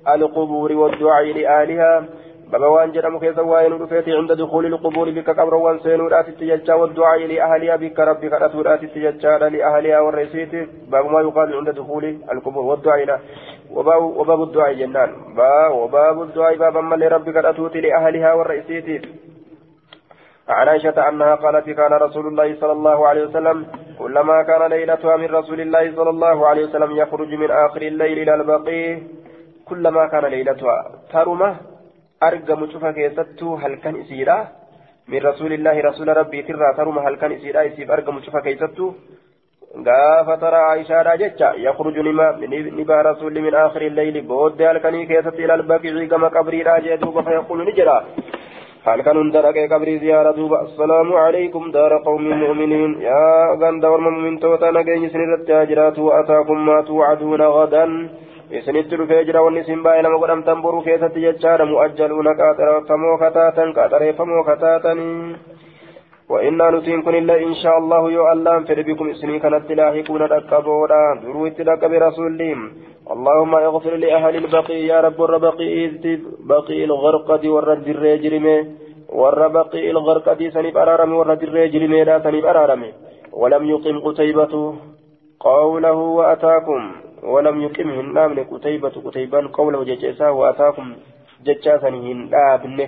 القبور 0.08 0.72
والدعاء 0.72 1.24
لآلها. 1.24 2.08
بابا 2.52 2.66
وان 2.66 2.92
جرم 2.92 3.18
كيس 3.18 3.38
وين 3.38 3.72
رفيت 3.72 4.08
عند 4.08 4.32
دخول 4.32 4.66
القبور 4.66 5.10
بك 5.10 5.30
قبر 5.30 5.54
وان 5.54 5.78
سينو 5.80 6.06
رات 6.06 6.28
التججا 6.28 6.74
والدعاء 6.74 7.26
لأهلها 7.26 7.76
بك 7.76 7.98
ربك 8.00 8.32
رات 8.32 8.54
رات 8.56 8.82
التججا 8.82 9.38
لأهلها 9.38 10.00
والرئيسيت 10.00 10.52
باب 10.92 11.04
ما 11.12 11.20
يقال 11.20 11.54
عند 11.56 11.70
دخول 11.70 12.04
القبور 12.32 12.64
والدعاء 12.64 13.02
وباب, 13.02 13.20
وباب 13.70 14.42
الدعاء 14.42 14.72
جنان. 14.72 15.10
با 15.36 15.68
وباب 15.68 16.22
الدعاء 16.22 16.56
بابا 16.56 16.80
ما 16.80 16.96
لربك 16.96 17.36
راتوت 17.36 17.76
لأهلها 17.76 18.32
والرئيسيت 18.32 19.06
عن 20.48 20.68
عائشة 20.68 21.08
أنها 21.08 21.34
قالت 21.34 21.70
كان 21.70 21.92
رسول 21.92 22.26
الله 22.26 22.54
صلى 22.60 22.72
الله 22.72 23.08
عليه 23.08 23.24
وسلم 23.26 23.66
كلما 23.98 24.42
كان 24.42 24.62
ليلتها 24.70 25.16
من 25.16 25.26
رسول 25.26 25.60
الله 25.60 25.96
صلى 25.96 26.10
الله 26.10 26.46
عليه 26.46 26.64
وسلم 26.64 26.90
يخرج 26.96 27.34
من 27.34 27.50
آخر 27.50 27.82
الليل 27.82 28.18
إلى 28.18 28.34
البقيع 28.34 28.98
كلما 29.68 30.06
كان 30.06 30.24
ليلتها. 30.24 30.78
ترمه 31.12 31.56
argamu 32.20 32.68
cufa 32.72 32.92
keessattuu 32.92 33.56
halkan 33.56 33.96
isiidha 33.96 34.36
min 35.08 35.22
rasuulillaahi 35.22 35.82
rasuula 35.82 36.14
rabbiitirraa 36.14 36.74
taruma 36.76 37.02
halkan 37.02 37.32
isiidha 37.32 37.62
isiif 37.70 37.90
argamu 37.90 38.20
cufa 38.26 38.40
keessattuu 38.40 38.88
gaafa 38.88 38.92
tara 38.92 38.92
aishaadha 38.92 39.23
jecha 41.22 41.48
yakhruju 41.66 42.02
ni 42.02 42.84
baha 42.84 43.02
rasuulli 43.02 43.40
min 43.46 43.54
aakhiri 43.54 43.86
illeyli 43.90 44.22
booddee 44.22 44.66
halkanii 44.66 45.06
keessatti 45.06 45.42
ila 45.42 45.54
albaqicii 45.54 46.06
gama 46.06 46.30
qabriidha 46.30 46.80
jee 46.84 46.98
duuba 47.02 47.22
fayaquulu 47.22 47.64
ni 47.64 47.72
jedha 47.78 47.96
halkan 48.84 49.16
hunda 49.16 49.42
dhaqee 49.42 49.68
qabrii 49.72 49.98
ziyaara 49.98 50.32
duuba 50.36 50.60
assalaamu 50.64 51.16
alaykum 51.16 51.72
daara 51.76 51.98
qawmi 52.06 52.36
mu'miniin 52.42 52.92
yaa 53.06 53.56
ganda 53.62 53.90
warma 53.94 54.10
mu'mintoota 54.16 54.70
nageenyi 54.76 55.10
isinirratti 55.10 55.56
haa 55.56 55.66
jiraatu 55.70 56.12
ataakum 56.18 56.62
maa 56.68 56.82
tuucaduuna 56.90 57.48
gadan 57.56 57.96
isinitti 58.60 58.96
dhufee 59.00 59.24
jira 59.24 59.42
wanni 59.42 59.64
isin 59.64 59.82
baay'ee 59.82 60.06
nama 60.06 60.22
godhamtan 60.22 60.62
boruu 60.62 60.82
keessatti 60.86 61.26
jechaadha 61.26 61.66
mu'ajjaluuna 61.72 62.38
qaxareeffamoo 62.40 63.18
kataatan 63.24 63.74
qaxareeffamoo 63.80 64.44
وإنا 66.30 66.70
نتين 66.70 67.02
كن 67.02 67.14
إلا 67.14 67.34
إن 67.48 67.54
شاء 67.54 67.78
الله 67.78 68.02
يو 68.16 68.32
الله 68.32 68.64
فر 68.68 68.82
بكم 68.82 69.10
إسني 69.10 69.38
كانت 69.38 69.72
لاحقون 69.78 70.22
ركبونا 70.22 71.00
درويت 71.22 71.58
لك 71.68 71.82
برسولهم 71.92 72.60
اللهم 73.14 73.52
اغفر 73.54 73.94
لأهل 74.04 74.34
البقي 74.36 74.78
يا 74.90 74.98
رب 75.06 75.18
الربقي 75.26 75.72
بقي 76.52 76.84
الغرقد 76.84 77.46
والرد 77.46 77.88
الرجرمي 77.88 78.56
والربقي 79.20 79.90
الغرقد 79.90 80.40
سنب 80.54 80.76
أرارمي 80.76 81.14
والرد 81.18 81.42
الرجرمي 81.42 82.04
لا 82.04 82.16
سنب 82.24 82.44
أرارمي 82.52 82.90
ولم 83.32 83.64
يقم 83.72 83.96
قتيبة 84.06 84.54
قوله 85.40 85.92
وأتاكم. 85.92 86.82
ولم 87.22 87.62
يقم 87.62 87.88
هنامن 87.90 88.38
قتيبة 88.52 88.94
قتيبان 89.06 89.48
قوله 89.48 89.84
ججسا 89.84 90.28
وأتاكم. 90.28 90.86
ججاسا 91.46 91.88
هنامن 91.88 92.78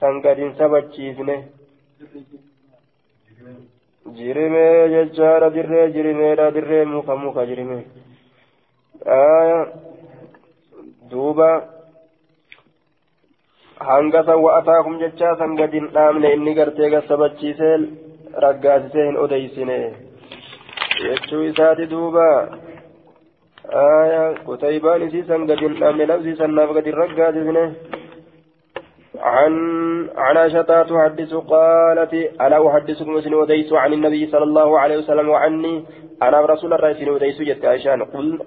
سنقد 0.00 0.38
سبجيسنه 0.58 1.38
jirimee 4.18 4.88
jechaadha 4.94 5.48
dirree 5.56 5.86
jirimeedha 5.94 6.46
dirree 6.56 6.84
muka 6.94 7.16
muka 7.22 7.46
jirime 7.50 7.78
aya 9.18 9.60
duuba 11.10 11.50
hanga 13.88 14.20
san 14.26 14.38
wa'ataakum 14.46 14.98
jechaa 15.04 15.36
san 15.40 15.56
gad 15.60 15.72
hin 15.78 15.88
dhaamne 15.96 16.28
inni 16.36 16.54
gartee 16.58 16.90
gassabachiisee 16.94 17.74
raggaasisee 18.46 19.06
hin 19.08 19.16
odeysine 19.24 19.78
jechuu 21.04 21.42
isaati 21.50 21.90
duuba 21.96 22.28
آية 23.64 24.24
قتيبان 24.48 25.10
سيسا 25.10 25.36
قد 25.48 25.62
الأمن 25.70 26.00
لفظي 26.10 26.32
سناف 26.40 26.68
قد 26.76 26.86
الرقاد 26.92 27.36
عن 29.18 29.52
عن 30.16 30.36
عائشة 30.36 30.62
تحدث 30.62 31.34
قالت 31.34 32.14
ألا 32.14 32.68
أحدثكم 32.68 33.20
سن 33.20 33.34
وديس 33.34 33.72
عن 33.72 33.92
النبي 33.92 34.26
صلى 34.26 34.42
الله 34.42 34.78
عليه 34.78 34.96
وسلم 34.98 35.28
وعني 35.28 35.84
أنا 36.22 36.40
رسول 36.40 36.74
الله 36.74 36.92
سن 36.92 37.08
وديس 37.08 37.42
جت 37.42 37.64
عائشة. 37.64 37.90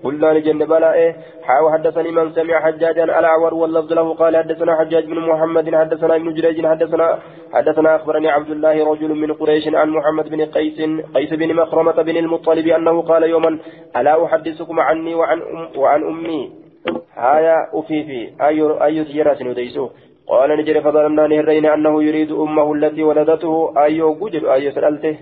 قلنا 0.03 0.33
لجن 0.33 0.65
بلاء؟ 0.65 1.15
حاو 1.43 1.71
حدثني 1.71 2.11
من 2.11 2.33
سمع 2.33 2.59
حجاجا 2.59 3.03
الأعور 3.03 3.53
واللفظ 3.53 3.93
له. 3.93 4.13
قال 4.13 4.37
حدثنا 4.37 4.79
حجاج 4.79 5.05
بن 5.05 5.19
محمد 5.19 5.75
حدثنا 5.75 6.15
ابن 6.15 6.33
جريج 6.33 6.65
حدثنا 6.65 7.19
حدثنا 7.53 7.95
أخبرني 7.95 8.29
عبد 8.29 8.49
الله 8.49 8.91
رجل 8.91 9.15
من 9.15 9.33
قريش 9.33 9.67
عن 9.67 9.89
محمد 9.89 10.29
بن 10.29 10.45
قيس 10.45 10.79
قيس 11.15 11.33
بن 11.33 11.55
مخرمة 11.55 12.01
بن 12.01 12.17
المطلب 12.17 12.67
أنه 12.67 13.01
قال 13.01 13.23
يوما 13.23 13.59
ألا 13.97 14.25
أحدثكم 14.25 14.79
عني 14.79 15.15
وعن 15.15 15.41
أم 15.41 15.79
وعن 15.79 16.03
أمي؟ 16.03 16.67
هايا 17.15 17.55
أفيفي 17.73 18.21
أي 18.41 18.61
أي 18.85 19.03
تجرى 19.03 19.49
وديسو 19.49 19.89
قال 20.27 20.49
نجري 20.59 20.81
فظننا 20.81 21.27
نهرين 21.27 21.65
أنه 21.65 22.03
يريد 22.03 22.31
أمه 22.31 22.73
التي 22.73 23.03
ولدته 23.03 23.73
أيو 23.77 24.13
قجر 24.21 24.53
أيو 24.53 24.71
سألته. 24.71 25.15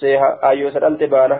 سيها 0.00 0.28
أيو 0.48 0.70
سألته 0.70 1.06
بانا. 1.06 1.38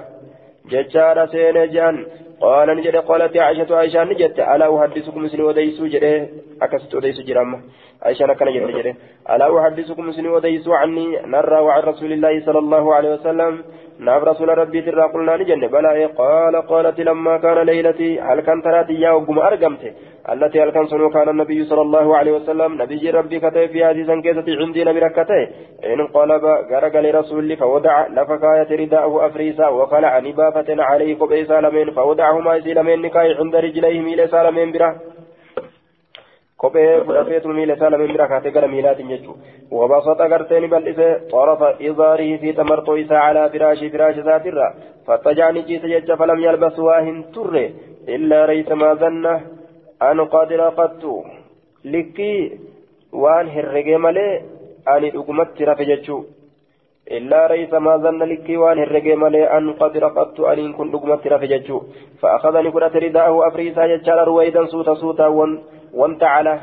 ججار 0.71 1.27
سينجان 1.27 1.97
قال 2.41 2.69
نجري 2.77 2.99
قالت 2.99 3.37
عائشة 3.37 3.77
عائشة 3.77 4.05
نجت. 4.05 4.39
ألا 4.41 4.67
أحدثكم 4.77 5.29
سن 5.29 5.41
وديسو 5.41 5.87
جري؟ 5.87 6.29
أكست 6.63 6.95
وديسو 6.95 7.23
جرامة 7.29 7.59
عائشة 8.03 8.27
نكنا 8.27 8.51
جري 8.51 8.73
جري 8.73 8.93
ألا 9.31 9.47
أحدثكم 9.59 10.13
سن 10.13 10.27
وديسو 10.27 10.73
عني؟ 10.73 11.07
نرى 11.33 11.59
وعن 11.67 11.83
رسول 11.83 12.13
الله 12.13 12.35
صلى 12.47 12.59
الله 12.59 12.85
عليه 12.95 13.11
وسلم. 13.15 13.53
نعم 13.99 14.25
رسول 14.25 14.59
ربي 14.59 14.81
ترى 14.83 15.03
قلنا 15.03 15.37
نجن 15.37 15.67
بلى 15.67 16.05
قال 16.05 16.57
قالت 16.57 17.01
لما 17.01 17.39
كان 17.39 17.59
ليلتي 17.59 18.21
هل 18.21 18.41
كان 18.41 18.63
تراتي 18.63 18.93
يا 18.93 19.11
وقم 19.11 19.39
أرقمت 19.39 19.95
التي 20.33 20.63
هل 20.63 20.89
سنو 20.89 21.11
كان 21.11 21.29
النبي 21.29 21.65
صلى 21.65 21.81
الله 21.81 22.17
عليه 22.17 22.33
وسلم 22.33 22.83
نبي 22.83 23.11
ربي 23.11 23.39
كتب 23.41 23.67
في 23.67 23.85
هذه 23.85 24.07
سنكيسة 24.07 24.45
عندي 24.61 24.85
نبي 24.85 24.99
ركته 24.99 25.43
إن 25.85 26.01
انقلب 26.01 26.45
غرق 26.73 26.95
لرسول 27.01 27.57
فودع 27.57 28.07
لفكاية 28.07 28.71
رداءه 28.81 29.27
أفريسا 29.27 29.67
وخلع 29.69 30.19
نبافة 30.19 30.83
عليه 30.83 31.19
قبئ 31.19 31.45
سالمين 31.45 31.91
فودعهما 31.91 32.61
سلمين 32.61 33.03
نكاي 33.03 33.35
عند 33.35 33.57
رجليه 33.57 34.01
ميل 34.01 34.29
سالمين 34.29 34.73
بره 34.73 34.91
kophee 36.65 36.91
fudhateetu 37.07 37.57
miila 37.61 37.79
isaa 37.79 37.91
lameen 37.95 38.13
bira 38.17 38.29
kaatee 38.35 38.55
gara 38.59 38.69
miilaatiin 38.75 39.15
jechuudha 39.15 39.79
wabasata 39.81 40.29
gartee 40.35 40.61
ni 40.61 40.69
bal'ise 40.75 41.09
xarafa 41.33 41.73
izaarii 41.89 42.39
fi 42.43 42.53
tamartoo 42.61 42.97
isaa 43.05 43.25
calaa 43.27 43.49
firaashii 43.55 43.91
firaashi 43.95 44.23
isaatirra 44.25 44.69
fattajaani 45.07 45.65
ciise 45.71 45.89
jecha 45.95 46.17
falam 46.23 46.45
yalbas 46.47 46.79
waa 46.89 47.01
hin 47.09 47.25
turre 47.35 47.65
illaa 48.17 48.47
reysa 48.53 48.77
maa 48.83 48.95
zanna 49.03 49.35
an 50.11 50.23
qad 50.37 50.55
raqattu 50.63 51.17
likkii 51.97 52.39
waan 53.25 53.53
herregee 53.57 53.99
malee 54.07 54.33
ani 54.95 55.13
dhugumatti 55.17 55.69
rafe 55.71 55.85
jechuu 55.91 56.21
illaa 57.19 57.47
reysa 57.55 57.81
maa 57.87 57.99
zanna 58.07 58.31
likkii 58.33 58.57
waan 58.65 58.83
herregee 58.85 59.17
malee 59.25 59.47
an 59.59 59.75
qad 59.81 59.97
raqattu 60.07 60.47
aniin 60.53 60.75
kun 60.79 60.93
dhugumatti 60.93 61.35
rafe 61.35 61.49
jechuu 61.55 61.81
fa'aakadani 62.21 62.73
fudhate 62.77 63.07
ridaahu 63.07 63.43
afriisaa 63.49 63.89
jechaadha 63.95 64.29
ruwaydan 64.31 64.69
suuta 64.75 65.31
suutaawwan 65.94 65.94
وانتعل 65.94 66.60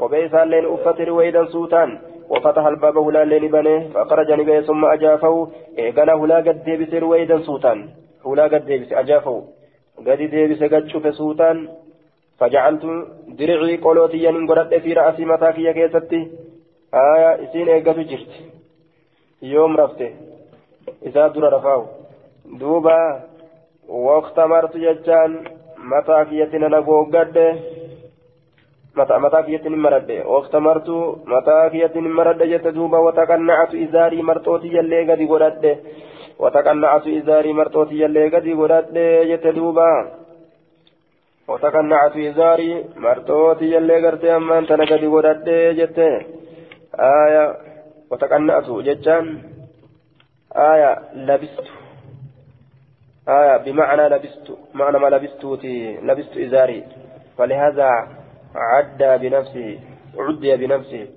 وبيس 0.00 0.34
اللين 0.34 0.64
أفت 0.64 1.00
رويدا 1.00 1.44
سوتان 1.44 1.98
وفتح 2.28 2.66
الباب 2.66 2.98
هلا 2.98 3.22
اللين 3.22 3.50
بنيه 3.50 3.88
فأخرج 3.94 4.32
نبيه 4.32 4.60
ثم 4.60 4.84
أجافه 4.84 5.48
إيقنا 5.78 6.12
هلا 6.12 6.36
قد 6.36 6.64
ديبس 6.64 6.94
رويدا 6.94 7.38
سوتان 7.38 7.88
هلا 8.26 8.44
قد 8.44 8.66
ديبس 8.66 8.92
أجافه 8.92 9.44
قد 10.06 10.20
ديبس 10.32 10.62
قد 10.62 10.86
شوف 10.86 11.14
سوتان 11.14 11.68
فجعلت 12.38 12.84
درعي 13.28 13.76
قولوتي 13.76 14.18
ينين 14.24 14.46
قرأت 14.46 14.74
في 14.74 14.92
رأسي 14.92 15.24
متاكي 15.24 15.72
كيستي 15.72 16.20
آية 16.94 17.30
إسين 17.44 17.68
إيقاتو 17.68 18.02
جرت 18.02 18.32
يوم 19.42 19.76
رفته 19.76 20.10
إذا 21.06 21.28
در 21.28 21.52
رفاه 21.52 21.86
دوبا 22.60 23.20
وقت 23.88 24.40
مرت 24.40 24.76
ججان 24.76 25.32
متاكي 25.78 26.38
يتنا 26.38 26.78
نقوقد 28.97 29.21
متى 29.21 29.43
كيتن 29.43 29.75
مرد 29.75 30.11
واختمرت 30.25 30.89
متى 31.27 31.69
كيتن 31.71 32.03
مرد 32.17 32.43
جت 32.43 32.67
دوبا 32.67 32.97
وتقنعت 32.97 33.75
إزاري 33.75 34.21
مرتوتي 34.21 34.67
يلي 34.67 35.11
قد 35.11 35.21
قرد. 35.31 35.65
وتقنعت 36.39 37.07
إزاري 37.07 37.53
مرتوتي 37.53 37.95
يلي 37.99 38.27
قد 38.33 38.47
قرد 38.59 38.97
جت 39.29 39.47
دوبا. 39.47 39.91
وتقنعت 41.47 42.17
إزاري 42.17 42.85
مرتوتي 42.97 43.65
يلي 43.75 44.05
قرد 44.05 44.25
أما 44.25 44.59
أنت 44.59 44.71
قد 44.71 45.03
قرد 45.13 45.47
جت. 45.79 45.99
آية 46.99 47.45
وتقنعت 48.11 48.69
جتان. 48.69 49.25
آية 50.55 50.91
لبست. 51.13 51.67
آية 53.27 53.57
بمعنى 53.57 54.09
لبست. 54.13 54.47
معنى 54.73 54.97
ما 54.99 55.07
لبستوتي. 55.07 55.97
لبست 56.07 56.37
إزاري. 56.37 56.83
فلهذا 57.37 57.89
عدى 58.55 59.29
بنفسه 59.29 59.79
عدي 60.17 60.55
بنفسه. 60.55 61.07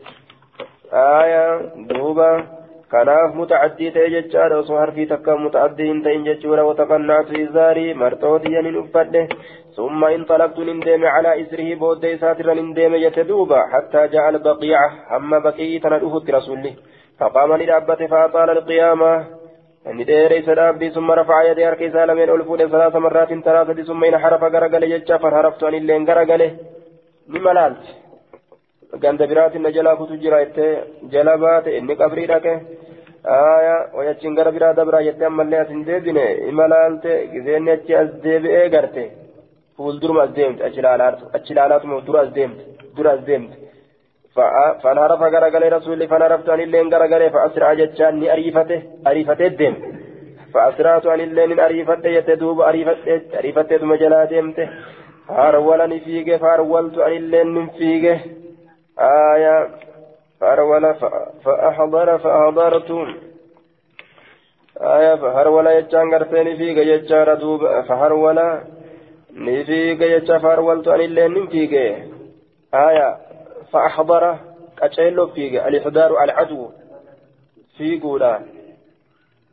آية 0.93 1.61
دوبا 1.89 2.45
كناف 2.93 3.35
متعدي 3.35 3.91
تيجتشار 3.91 4.53
وصهر 4.53 4.91
في 4.91 5.07
تكا 5.07 5.35
متعدي 5.35 6.03
تين 6.05 6.25
جتشورا 6.25 6.63
وتقنعت 6.63 7.31
إزاري 7.31 7.95
مرتودي 7.95 8.61
ننفده 8.61 9.29
ثم 9.77 10.05
انطلقت 10.05 10.59
نندم 10.59 11.05
على 11.05 11.43
إسره 11.43 11.75
بودي 11.75 12.17
ساترا 12.17 12.55
نندم 12.55 12.95
يتدوبا 12.95 13.61
حتى 13.73 14.09
جاء 14.09 14.29
البقيعة 14.29 14.89
أما 15.17 15.39
بقية 15.39 15.83
ندوه 15.85 16.25
رسوله. 16.31 16.75
فقام 17.19 17.51
لدابته 17.57 18.07
فأطال 18.07 18.51
القيامة. 18.51 19.39
inni 19.91 20.05
dheereysa 20.09 20.55
dhaabbii 20.59 20.91
summa 20.95 21.15
rafaca 21.19 21.49
yadee 21.49 21.65
harka 21.65 21.85
isaa 21.85 22.07
lameen 22.07 22.31
ol 22.31 22.43
fuudhe 22.49 22.67
salaasa 22.73 23.01
marraatiin 23.05 23.43
talaasati 23.47 23.85
summa 23.91 24.09
ina 24.09 24.19
harafa 24.25 24.51
garagale 24.55 24.89
jecha 24.93 25.19
anilleen 25.69 26.05
garagale 26.05 26.49
ni 27.33 27.39
malaalti 27.47 27.91
ganda 29.03 29.27
biraatiin 29.31 29.63
na 29.63 29.71
jalaa 29.77 29.97
kutu 30.01 30.17
jira 30.25 30.41
jettee 30.45 30.73
jala 31.15 31.37
baate 31.45 31.71
inni 31.79 31.97
qabrii 32.03 32.27
dhaqe 32.33 32.53
aya 33.37 33.77
wayachiin 33.97 34.37
gara 34.39 34.53
biraa 34.57 34.75
dabraa 34.81 35.03
jettee 35.09 35.27
ammallee 35.31 35.61
as 35.63 35.71
hin 35.75 35.87
deebine 35.89 36.27
imalaalte 36.51 37.13
gizeenni 37.33 37.71
achi 37.77 37.97
as 38.03 38.11
deebi'ee 38.27 38.69
garte 38.75 39.05
fuulduruma 39.77 40.23
as 40.27 40.35
deemte 40.39 40.63
achi 40.69 41.53
ilaalaatuma 41.55 42.01
dura 42.11 42.21
as 42.27 42.31
deemte 42.39 42.63
dura 42.97 43.17
as 43.19 43.25
deemte 43.31 43.57
فانهرف 44.83 45.21
غرغلي 45.35 45.69
رسولي 45.69 46.07
فانهرفت 46.07 46.49
عن 46.49 46.61
اللين 46.61 46.95
غرغلي 46.95 47.31
فأسرع 47.31 47.69
جتشان 47.75 48.15
ني 48.21 48.33
أريفته 48.33 48.83
أريفته 49.11 49.47
الدم 49.47 49.75
فأسرعت 50.55 51.07
عن 51.07 51.21
اللين 51.21 51.61
أريفته 51.61 52.09
يتدوب 52.09 52.61
أريفته 52.61 53.39
أريفته 53.39 53.85
مجلا 53.93 54.25
ديمته 54.25 54.69
فارول 55.29 56.01
فيك 56.01 56.37
فارولت 56.37 56.99
عن 56.99 57.13
اللين 57.13 57.69
فيك 57.69 58.05
آية 58.99 59.71
فارول 60.41 60.95
فأحضر 61.45 62.19
فأحضرت 62.19 62.91
آية 64.81 65.15
فهرول 65.15 65.67
يجان 65.67 66.15
غرتين 66.15 66.57
فيك 66.57 66.77
يجار 66.77 67.35
دوب 67.35 67.61
فهرول 67.89 68.61
نفيك 69.33 70.01
يجا 70.01 70.39
فارولت 70.39 70.89
عن 70.89 71.01
اللين 71.01 71.47
فيك 71.47 71.73
آية 72.75 73.17
فأحضر 73.73 74.39
كأشيلو 74.79 75.27
فيك 75.27 75.55
الإحضار 75.67 76.25
العدو 76.25 76.71
في 77.79 78.01
قولا 78.01 78.41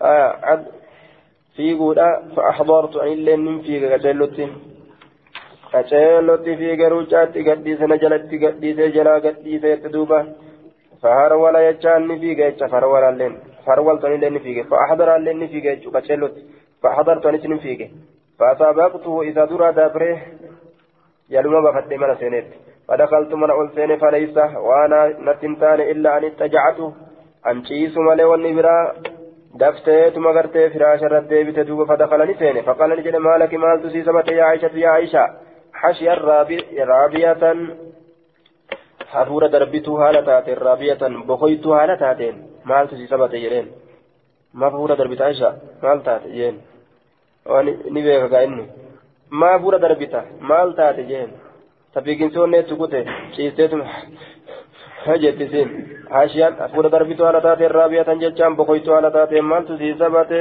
آية 0.02 0.28
عد 0.44 0.66
في 1.56 1.74
قولا 1.74 2.22
فأحضرت 2.36 2.98
عن 2.98 3.08
اللين 3.08 3.62
فيك 3.62 3.82
كأشيلو 3.90 4.28
qaceellotti 5.74 6.58
fiige 6.62 6.90
ruucaatti 6.94 7.46
gadhiise 7.48 7.86
na 7.92 7.98
jalatti 8.04 8.42
gadhiise 8.44 8.92
jalaa 8.98 9.20
gadhiise 9.26 9.68
jette 9.72 9.94
duuba 9.96 10.20
faharwala 11.02 11.64
jechaan 11.68 12.08
ni 12.10 12.20
fiige 12.24 12.44
jecha 12.44 12.72
farwalalleen 12.74 13.40
farwaltonillee 13.66 14.34
ni 14.36 14.44
fiige 14.46 14.68
fa'ahadaraallee 14.74 15.36
ni 15.40 15.48
fiige 15.54 15.70
jechuu 15.72 15.96
qaceellotti 15.98 16.46
fa'ahadartonis 16.84 17.50
ni 17.54 17.60
fiige 17.66 17.88
fa'asaabaqtuhu 18.40 19.26
isa 19.32 19.50
dura 19.52 19.74
dabre 19.82 20.12
yaluma 21.36 21.66
bafadhe 21.68 22.02
mana 22.06 22.22
seenetti 22.24 22.64
فدخلت 22.90 23.34
من 23.34 23.50
أول 23.50 23.70
سنة 23.76 23.96
فليس 23.98 24.38
وأنا 24.38 25.00
نتنتان 25.28 25.80
إلا 25.82 26.18
أن 26.18 26.24
اتجعت 26.26 26.80
أن 27.48 27.66
شيس 27.66 27.98
مالي 27.98 28.24
والنبرا 28.24 28.94
دفتيت 29.62 30.18
مغرتي 30.18 30.70
فراش 30.70 31.04
الردي 31.04 31.44
بتدوب 31.44 31.88
فدخلني 31.90 32.34
سنة 32.34 32.62
فقال 32.62 32.90
لي 32.90 33.20
مالك 33.20 33.54
مال 33.54 33.82
تسيسمت 33.84 34.28
يا 34.28 34.44
عائشة 34.44 34.76
يا 34.84 34.90
عائشة 34.90 35.26
حشي 35.86 36.10
رابية 36.10 37.44
hafuura 39.16 39.48
darbituu 39.56 39.96
haala 40.02 40.22
taateen 40.30 40.58
raabiyatan 40.68 41.24
bokoytuu 41.28 41.74
haala 41.78 41.98
taateen 42.04 42.36
maaltu 42.72 42.98
si 43.00 43.08
sabate 43.12 43.42
jedheen 43.44 43.68
maaf 44.54 44.74
hafuura 44.74 44.98
darbita 45.02 45.30
isha 45.36 45.52
maal 45.84 46.00
taate 46.08 46.30
jeen 46.38 46.58
waan 47.52 47.70
ni 47.94 48.04
beeka 48.08 48.28
gaa 48.34 48.44
inni 48.48 48.66
maa 49.42 49.52
hafuura 49.56 49.80
darbita 49.86 50.24
maal 50.52 50.74
taate 50.80 51.04
jeen 51.12 51.30
tafiiginsoonni 51.98 52.58
eetu 52.62 52.80
kute 52.82 53.00
ciisteetuma 53.36 53.86
jettisiin 55.24 55.70
hashiyaan 56.18 56.60
hafuura 56.64 56.94
darbituu 56.96 57.26
haala 57.30 57.46
taateen 57.48 57.76
raabiyatan 57.80 58.24
jechaan 58.26 58.58
bokoytuu 58.62 58.94
haala 58.98 59.12
taateen 59.18 59.52
maaltu 59.52 59.78
si 59.84 59.94
sabate 60.04 60.40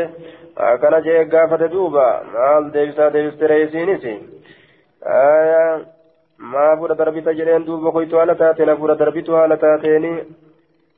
akkana 0.70 1.04
jee 1.08 1.24
gaafate 1.36 1.68
duuba 1.76 2.06
maal 2.36 2.72
deebisaa 2.76 3.12
deebiste 3.18 4.14
reesiinis 5.04 5.94
ما 6.38 6.76
فورا 6.76 6.94
دربيتا 6.94 7.32
جرين 7.32 7.64
دوبا 7.64 7.90
كويتو 7.90 8.18
على 8.18 8.34
تاتين 8.34 8.76
فورا 8.76 8.94
دربيتو 8.94 9.36
على 9.36 9.56
تاتين 9.56 10.34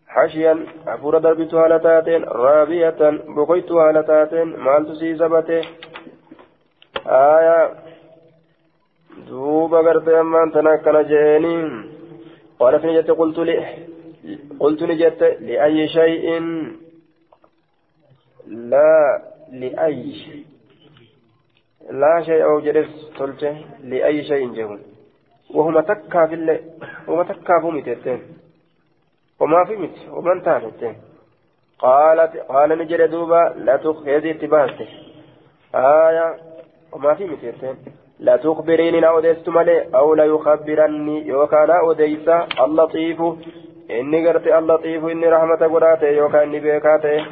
حشيا 0.09 0.67
فورا 1.03 1.19
دربيتو 1.19 1.59
على 1.59 1.79
تاتين 1.79 2.25
رابية 2.25 3.01
بكويتو 3.37 3.79
على 3.79 4.03
تاتين 4.03 4.57
مال 4.57 4.87
تسي 4.87 5.17
سبته 5.17 5.61
آية 7.07 7.75
دوبا 9.29 9.81
غرتي 9.81 10.21
أما 10.21 10.43
أنت 10.43 10.57
نكنا 10.57 11.03
جيني 11.03 11.57
قالت 12.61 12.85
نجت 12.85 13.11
قلت 13.11 13.39
لي 13.39 13.57
قلت 14.61 14.83
نجت 14.83 15.23
لأي 15.41 15.89
شيء 15.89 16.27
لا 18.47 19.23
لأي 19.53 20.15
لا 21.91 22.23
شيء 22.23 22.45
أو 22.45 22.61
جلس 22.61 23.11
تلته 23.19 23.65
لأي 23.85 24.25
شيء 24.25 24.53
جهل. 24.55 24.81
وهما 25.55 25.81
تكا 25.81 26.27
في 26.27 26.35
الليل 26.35 26.61
وما 27.09 27.23
تكا 27.23 27.61
فمتين 27.63 28.23
وما 29.41 29.65
في 29.65 29.77
مت 29.77 29.97
ومن 30.11 30.43
تانتين 30.43 30.97
قالت 31.79 32.37
قال 32.37 32.79
نجر 32.79 33.07
دوبا 33.07 33.55
لا 33.57 33.77
تخذي 33.77 34.31
اتباهته 34.31 34.89
آية. 35.75 36.37
وما 36.93 37.15
في 37.15 37.25
متين 37.25 37.77
لا 38.19 38.37
تخبريني 38.37 39.01
لا 39.01 39.09
أوديست 39.09 39.49
مالي 39.49 39.89
أو 39.95 40.15
لا 40.15 40.25
يخبرني. 40.25 41.27
يوكا 41.27 41.67
لا 41.67 41.81
أوديس 41.81 42.29
اللطيف. 42.65 43.21
إني 43.91 44.29
قرت 44.29 44.47
اللطيف. 44.47 45.05
إني 45.05 45.27
رحمة 45.29 45.67
قراتي. 45.73 46.07
يوكا 46.07 46.43
إني 46.43 46.61
بيكاتي. 46.61 47.25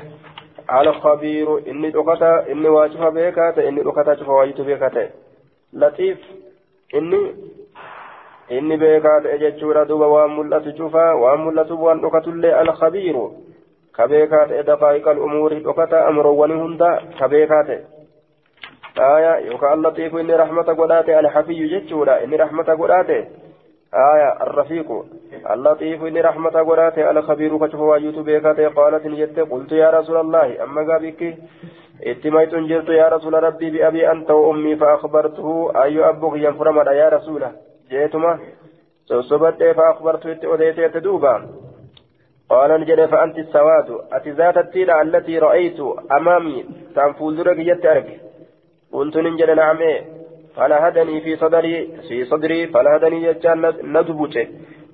على 0.68 0.90
الخبير 0.90 1.58
إني 1.70 1.90
دقتا 1.90 2.52
إني 2.52 2.68
واجف 2.68 3.02
بيكاتي 3.02 3.68
إني 3.68 3.82
دقتا 3.82 4.14
شوف 4.14 4.28
واجف 4.28 4.60
بيكاتي 4.60 5.08
لطيف 5.72 6.18
إني 6.94 7.34
waan 10.12 10.30
mul'atu 10.36 10.72
cufaa 10.76 11.16
waan 11.16 11.40
mul'atu 11.40 11.80
waan 11.80 12.00
dhokatullee 12.00 12.52
alkhabiiru 12.52 13.24
ka 13.92 14.08
beekaa 14.08 14.46
ta'e 14.46 14.62
daqaa'iqal 14.68 15.18
umuuri 15.18 15.64
dhokata 15.64 16.06
amroowwanii 16.08 16.60
hunda 16.60 16.90
ka 17.18 17.28
beekaa 17.28 17.64
ta'e 17.64 17.78
آية 18.98 19.36
يوكا 19.46 19.74
اللطيف 19.74 20.16
إني 20.16 20.34
رحمة 20.34 20.62
قداتي 20.62 21.18
الحفي 21.18 21.66
جتشودا 21.66 22.24
إني 22.24 22.36
رحمة 22.36 22.64
قداتي 22.64 23.24
آية 23.94 24.42
الرفيق. 24.42 25.04
اللطيف 25.50 26.02
إني 26.04 26.20
رحمة 26.20 26.50
قداتي 26.50 27.10
الخبير 27.10 27.58
كشف 27.58 27.80
واجوت 27.80 28.18
بيكاتي 28.18 28.66
قالت 28.66 29.06
نجت 29.06 29.38
قلت 29.38 29.72
يا 29.72 29.90
رسول 29.90 30.16
الله 30.20 30.62
أما 30.64 30.92
قابك؟ 30.92 31.38
اتميت 32.06 32.54
جرت 32.54 32.88
يا 32.88 33.08
رسول 33.08 33.34
ربي 33.42 33.70
بأبي 33.70 34.10
أنت 34.10 34.30
وأمي 34.30 34.76
فأخبرته 34.76 35.72
أي 35.82 36.08
أبوك 36.08 36.34
ينفرمد 36.36 36.86
يا 36.86 37.08
رسوله 37.08 37.52
جيتما 37.90 38.38
سوسبت 39.04 39.62
فأخبرته 39.76 40.32
اتأوديت 40.32 40.96
دوبا. 40.96 41.34
قال 42.50 42.80
نجد 42.80 43.06
فأنت 43.06 43.38
السواد. 43.38 43.98
أتي 44.12 44.30
ذات 44.30 44.56
التيلة 44.56 45.02
التي 45.02 45.38
رأيت 45.38 45.80
أمامي 46.12 46.64
تنفوذ 46.96 47.36
جت 47.44 47.86
أرك. 47.86 48.20
قلت 48.92 49.16
ننجل 49.16 49.56
نعم. 49.56 49.78
فلهدني 50.56 51.20
في 51.20 51.36
صدري 51.36 51.74
في 52.08 52.24
صدري 52.24 52.66
فلهدني 52.66 53.32
جتان 53.32 53.58
ندبوته 53.94 54.46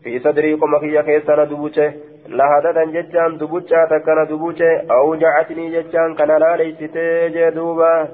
في 0.02 0.18
صدري 0.18 0.54
قم 0.54 0.78
في 0.80 1.02
كيس 1.02 1.30
ندبوته 1.30 1.92
لهددا 2.28 2.84
جتان 2.84 3.38
دبوتا 3.38 3.84
تكن 3.90 4.26
دبوته 4.30 4.70
أوجعتني 4.90 5.64
جتان 5.74 6.14
كان 6.14 6.30
لا 6.42 6.56
ليستي 6.56 7.28
جدوبا 7.34 8.08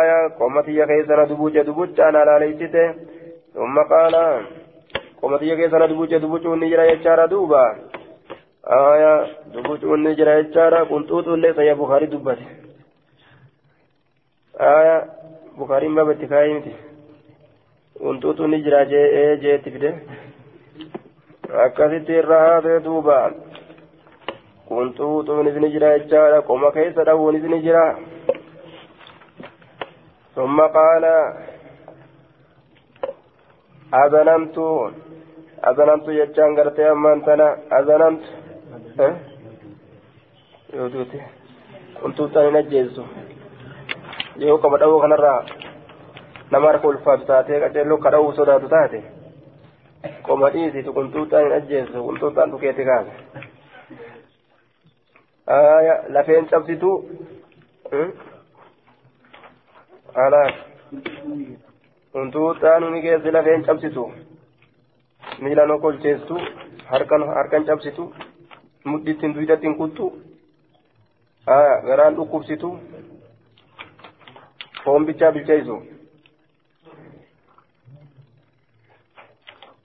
آية 0.00 0.28
قم 0.40 0.62
في 0.62 0.86
كيس 0.86 1.10
ندبوته 1.10 1.62
دبوتا 1.62 2.02
لا 2.02 2.38
ليستي 2.38 2.94
ثم 3.54 3.76
قال 3.90 4.14
قم 5.22 5.38
في 5.38 5.56
كيس 5.56 5.74
ندبوته 5.74 6.16
دبوته 6.18 6.56
نجرى 6.56 6.88
يجار 6.92 7.26
دوبا. 7.26 7.64
آية 8.66 9.26
دبوته 9.54 9.96
نجرى 9.96 10.32
يجار 10.38 10.84
كنت 10.84 11.10
ليس 11.44 11.58
يا 11.58 11.74
بخاري 11.74 12.06
دبته. 12.06 12.46
aya 14.58 15.04
bukaariin 15.58 15.94
baaba 15.96 16.12
itti 16.12 16.26
kaayee 16.32 16.54
miti 16.54 16.72
wantoota 18.04 18.46
ni 18.46 18.62
jira 18.64 18.84
jee 18.92 19.36
jeetti 19.44 19.70
fide 19.74 19.90
akkasitti 21.64 22.18
irra 22.20 22.40
haatee 22.46 22.80
duuba 22.86 23.16
kuntuutuunis 24.68 25.56
ni 25.62 25.72
jira 25.74 25.94
jechaadha 25.98 26.42
qoma 26.48 26.74
keessa 26.76 27.08
dhabuunis 27.08 27.48
ni 27.54 27.62
jira 27.68 27.86
ثم 30.36 30.60
قال 30.60 31.04
أذنمت 33.94 34.56
أذنمت 35.68 36.08
يجان 36.08 36.50
قرتي 36.56 36.90
أمان 36.90 37.24
تنا 37.24 37.48
أذنمت 37.78 38.24
أه؟ 39.00 39.14
يودوتي 40.74 41.20
كنت 42.02 42.18
تاني 42.22 42.50
نجيزو 42.54 43.04
yoo 44.38 44.58
qaba 44.64 44.78
dha'uu 44.80 45.00
kanarraa 45.00 45.40
nama 46.50 46.66
harka 46.68 46.88
ulfaatu 46.88 47.24
taatee 47.30 47.60
qaceelloo 47.64 47.98
ka 48.04 48.10
dha'uu 48.14 48.32
sodaatu 48.38 48.68
taate 48.74 49.00
qoma 50.26 50.50
dhiisitu 50.54 50.92
qunxuuxaan 50.96 51.44
hin 51.46 51.54
ajjeessu 51.58 52.04
qunxuuxaan 52.08 52.50
dhukeeti 52.54 52.84
kaase 52.90 53.12
lafeen 56.16 56.46
cabsitu 56.52 56.90
qunxuuxaan 62.12 62.82
ni 62.92 63.00
geessi 63.06 63.32
lafeen 63.36 63.64
cabsitu 63.68 64.04
miilaan 65.42 65.70
okolcheessu 65.76 66.34
harkan 66.90 67.64
cabsitu 67.70 68.04
mudhittiin 68.84 69.34
duwidatti 69.34 69.74
kuttu 69.80 70.06
garaan 71.88 72.14
dhukkubsitu 72.16 72.68
foon 74.86 75.06
bichaa 75.10 75.34
bilcheessu 75.36 75.78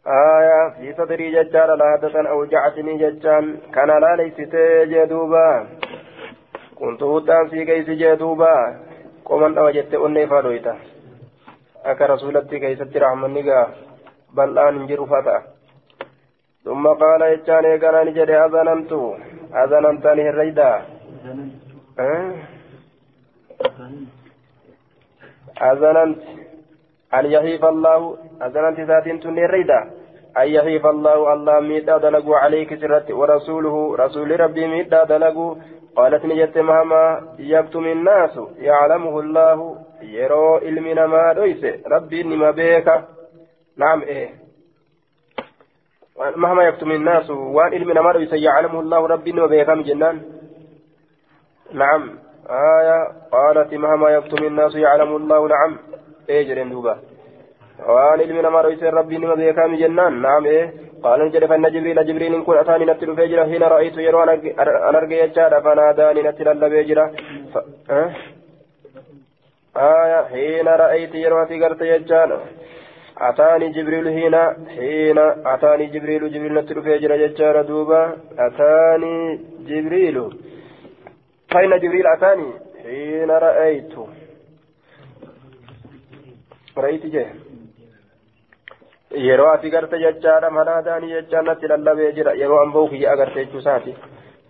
آية 0.07 0.69
في 0.69 0.93
صدري 0.97 1.31
ججار 1.31 1.75
لهدة 1.75 2.29
أوجعتني 2.29 2.97
ججان 2.97 3.57
كان 3.73 3.89
لا 4.01 4.15
ليست 4.15 4.55
جدوبا 4.91 5.67
كنت 6.75 7.03
هدان 7.03 7.47
في 7.49 7.65
كيس 7.65 7.89
جدوبا. 8.01 8.55
قومن 9.25 9.57
أوجدت 9.57 9.93
أني 9.93 10.27
فارويتا 10.27 10.75
أكا 11.85 12.05
رسولتي 12.05 12.59
كيست 12.59 12.97
رحمن 12.97 13.33
نقا 13.33 13.61
بل 14.33 14.57
آن 14.57 14.75
انجر 14.75 15.05
فتا 15.05 15.37
ثم 16.65 16.87
قال 16.87 17.21
يجان 17.21 17.65
إيقانا 17.65 18.03
نجد 18.03 18.29
أذنمت 18.29 18.91
أذنمتني 19.53 20.29
الريدا. 20.29 20.71
أه؟ 21.99 22.33
أذننت. 25.61 26.17
أن 27.13 27.25
يحيف 27.25 27.65
الله. 27.65 28.17
أذننت 28.41 28.79
ذات 28.79 29.07
تنيريدا 29.23 29.79
أن 30.37 30.47
يحيف 30.47 30.85
الله. 30.85 31.33
الله 31.33 31.59
ميدا 31.59 31.97
دلقوا 31.97 32.37
عليك 32.37 32.69
سرت. 32.81 33.11
ورسوله. 33.11 33.95
رسول 33.95 34.39
ربي 34.39 34.67
ميدا 34.67 35.03
دلقوا 35.03 35.55
قالت 35.95 36.25
نجت 36.25 36.57
مهما. 36.57 37.03
يكتم 37.39 37.85
الناس 37.85 38.39
يعلمه 38.57 39.19
الله. 39.19 39.57
يرو 40.01 40.55
علمنا 40.55 41.07
ما 41.07 41.33
دويس. 41.33 41.63
ربي 41.87 42.23
نما 42.23 42.51
بيك. 42.51 42.87
نعم 43.77 44.01
إيه. 44.01 44.29
مهما 46.35 46.63
يكتم 46.63 46.91
الناس 46.91 47.29
وان 47.29 47.73
علمنا 47.73 48.01
ما 48.01 48.13
دويس. 48.13 48.33
يعلمه 48.33 48.79
الله. 48.79 49.07
ربي 49.07 49.31
نما 49.31 49.47
بيك. 49.47 49.69
جنان؟ 49.69 50.21
نعم. 51.73 52.30
آية 52.51 53.07
قالت 53.31 53.73
مهما 53.73 54.09
يكتم 54.09 54.45
الناس 54.45 54.75
يعلم 54.75 55.15
الله 55.15 55.47
نعم. 55.47 55.77
إيه 56.29 56.63
دوبا. 56.63 56.97
وآن 57.87 58.19
علمنا 58.21 58.49
ما 58.49 58.61
رئيس 58.61 58.83
ربي 58.83 59.17
نما 59.17 59.35
بيكام 59.35 59.75
جنان. 59.75 60.21
نعم 60.21 60.45
إيه. 60.45 60.73
قال 61.03 61.19
نجد 61.25 61.45
فإن 61.45 61.63
جبريل 61.75 62.05
جبريل 62.05 62.33
إن 62.35 62.43
كن 62.43 62.57
أتاني 62.57 62.85
نتل 62.85 63.15
فيجرة 63.15 63.43
حين 63.43 63.63
رأيت 63.63 63.97
يرو 63.97 64.23
أنا 64.23 64.99
أرجع 64.99 65.17
يجار 65.23 65.61
فناداني 65.61 66.21
نتل 66.21 66.47
الله 66.47 66.69
فيجرة 66.69 67.05
ف... 67.53 67.57
أه؟ 67.91 68.09
آية 69.77 70.21
حين 70.31 70.67
رأيت 70.67 71.15
يرو 71.15 71.43
أتي 71.43 71.63
قرت 71.63 71.81
يجار 71.81 72.29
أتاني 73.17 73.69
جبريل 73.75 74.07
هنا 74.07 74.43
حين 74.75 75.17
أتاني 75.53 75.85
جبريل 75.93 76.33
جبريل 76.33 76.53
نتل 76.53 76.81
فيجرة 76.83 77.15
يجار 77.23 77.61
دوبا. 77.61 78.01
أتاني 78.39 79.39
جبريل. 79.67 80.17
فإن 81.53 81.79
جبريل 81.79 82.07
أتاني 82.07 82.53
حين 82.83 83.31
رأيت 83.31 83.93
رأيت 86.77 87.05
جه 87.05 87.27
jechaadha 89.11 90.49
manaadaanii 90.49 91.13
jechaan 91.13 91.45
natti 91.45 91.67
lallabee 91.67 92.11
jira 92.17 92.33
yeroo 92.41 92.59
amboo 92.65 92.87
kiyya 92.87 93.11
agarte 93.11 93.45
jechuusaati 93.45 93.95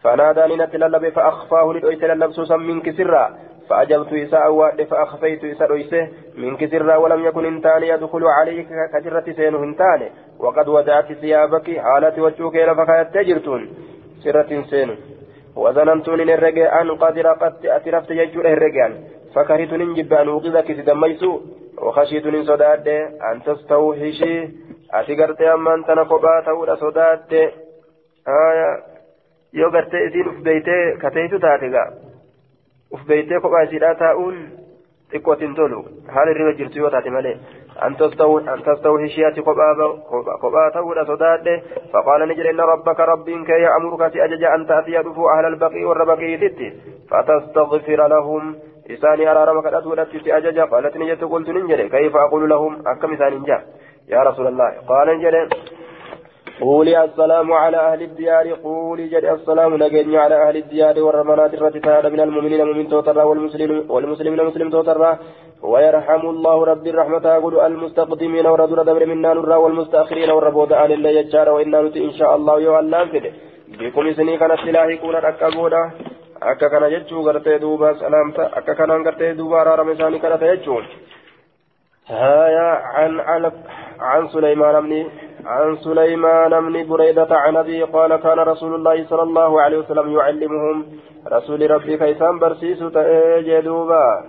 fanaadaanii 0.03 0.57
natti 0.57 0.77
lallabe 0.77 1.11
fa'akfaahu 1.11 1.73
ni 1.73 1.81
dhoyse 1.85 2.07
lallabsuusan 2.07 2.67
minki 2.67 2.93
sirraa 2.93 3.29
فأجبت 3.69 4.13
إساء 4.13 4.51
واد 4.51 4.83
فأخفيت 4.83 5.43
إساء 5.43 5.67
رويسه 5.67 6.09
من 6.37 6.57
كسر 6.57 6.97
ولم 6.97 7.25
يكن 7.25 7.45
إنتان 7.45 7.83
يدخل 7.83 8.23
عليك 8.23 8.67
كجرة 8.93 9.33
سين 9.35 9.55
هنتان 9.55 10.09
وقد 10.39 10.67
ودعت 10.67 11.13
ثيابك 11.13 11.79
حالة 11.79 12.21
وجهك 12.21 12.55
لفكايت 12.55 13.13
تجرتون 13.13 13.69
سرة 14.23 14.63
سين 15.55 15.63
وظننتني 15.63 16.25
نرجع 16.25 16.81
أن 16.81 16.91
قد 16.91 17.19
رقدت 17.19 17.65
أترفت 17.65 18.11
يجور 18.11 18.45
الرجال 18.45 19.03
فكرهت 19.35 19.73
نجب 19.73 20.13
أن 20.13 20.27
أوقظك 20.27 20.67
تدميسو 20.67 21.41
وخشيت 21.77 22.27
من 22.27 22.43
صداد 22.43 22.87
أن 23.31 23.43
تستوحشي. 23.45 24.49
أتقرت 24.93 25.41
أما 25.41 25.73
أنت 25.73 25.91
نقبات 25.91 26.47
أو 26.47 26.75
صداد. 26.75 27.33
آية 28.27 28.91
yoo 29.53 29.71
gartee 29.71 30.05
isiin 30.07 30.27
uf 30.27 30.35
beeytee 30.43 30.97
kateeytu 30.97 31.39
taate 31.39 31.69
gaa 31.69 31.91
uf 32.91 33.01
xiqqootiin 35.11 35.55
tolu 35.59 35.83
haala 36.15 36.31
irra 36.35 36.53
jirtu 36.59 36.83
yoo 36.83 36.93
taate 36.95 37.09
malee 37.17 37.37
أن 37.83 37.97
تستوحشيات 38.65 39.39
قبا 39.39 40.69
تود 40.73 40.97
صداد 41.07 41.61
فقال 41.93 42.27
نجل 42.27 42.47
إن 42.47 42.59
ربك 42.59 42.99
ربك 42.99 43.49
يأمرك 43.49 44.01
أجج 44.17 44.43
أن 44.43 44.67
تأتي 44.67 44.97
دفو 45.03 45.29
أهل 45.29 45.45
البقي 45.45 45.83
والربقي 45.83 46.37
ست 46.37 46.59
فتستغفر 47.09 48.07
لهم 48.07 48.55
إساني 48.91 49.31
أرارم 49.31 49.61
كدأت 49.61 49.85
ولدت 49.85 50.27
أججا 50.27 50.63
قالت 50.63 50.97
نجت 50.97 51.23
قلت 51.23 51.49
ننجل 51.49 51.81
كيف 51.89 52.15
أقول 52.15 52.49
لهم 52.49 52.83
أكم 52.87 53.13
إسان 53.13 53.33
نجا 53.33 53.57
يا 54.09 54.19
رسول 54.23 54.47
الله 54.47 54.69
قال 54.87 55.07
نجل 55.17 55.35
قولي 56.61 57.03
السلام 57.03 57.53
على 57.53 57.77
أهل 57.77 58.01
الديار 58.01 58.45
قولي 58.63 59.07
جد 59.07 59.25
السلام 59.25 59.71
نجني 59.83 60.17
على 60.17 60.35
أهل 60.45 60.55
الديار 60.63 60.95
والرمانات 61.05 61.53
الرتي 61.53 61.79
من 62.13 62.19
المؤمنين 62.27 62.61
مؤمن 62.69 62.87
توترا 62.89 63.23
والمسلمين 63.23 63.85
والمسلمين 63.93 64.45
مسلم 64.49 64.69
توترا. 64.69 65.11
ويرحم 65.71 66.23
الله 66.33 66.57
رب 66.71 66.85
الرحمة 66.87 67.25
أقول 67.37 67.53
المستقدمين 67.67 68.45
ورد 68.53 68.71
دبر 68.87 69.05
منا 69.11 69.33
نرى 69.33 69.55
والمستأخرين 69.63 70.29
والربود 70.35 70.71
آل 70.83 70.91
الله 70.97 71.09
يجار. 71.19 71.47
وإنا 71.55 71.81
نتي 71.81 71.99
إن 72.07 72.13
شاء 72.19 72.31
الله 72.35 72.55
يوالله 72.67 73.05
فده 73.11 73.31
بكم 73.79 74.05
سني 74.17 74.37
كانت 74.37 74.59
سلاحكون 74.65 75.15
أكا 75.15 75.47
akka 76.51 76.69
kana 76.69 76.89
jechuu 76.89 77.21
gartee 77.23 77.59
duuba 77.63 77.93
salaamta 78.01 78.43
akka 78.59 78.73
kanaan 78.79 79.03
gartee 79.07 79.35
duuba 79.39 79.61
araarama 79.61 79.93
isaanii 79.93 80.23
kadhata 80.23 80.51
jechuun 80.51 80.85
عن 82.09 83.19
عن 83.19 83.51
عن 83.99 84.27
سليمان 84.27 84.81
بن 84.81 85.05
عن 85.45 85.77
سليمان 85.77 86.49
بن 86.49 86.87
بريدة 86.89 87.27
عن 87.31 87.57
أبي 87.57 87.83
قال 87.83 88.15
كان 88.15 88.39
رسول 88.39 88.75
الله 88.75 89.05
صلى 89.09 89.23
الله 89.23 89.61
عليه 89.61 89.77
وسلم 89.77 90.17
يعلمهم 90.17 90.85
رسول 91.27 91.71
ربي 91.71 91.97
كيسان 91.97 92.39
برسيس 92.39 92.79
تأجدوبا 92.79 94.23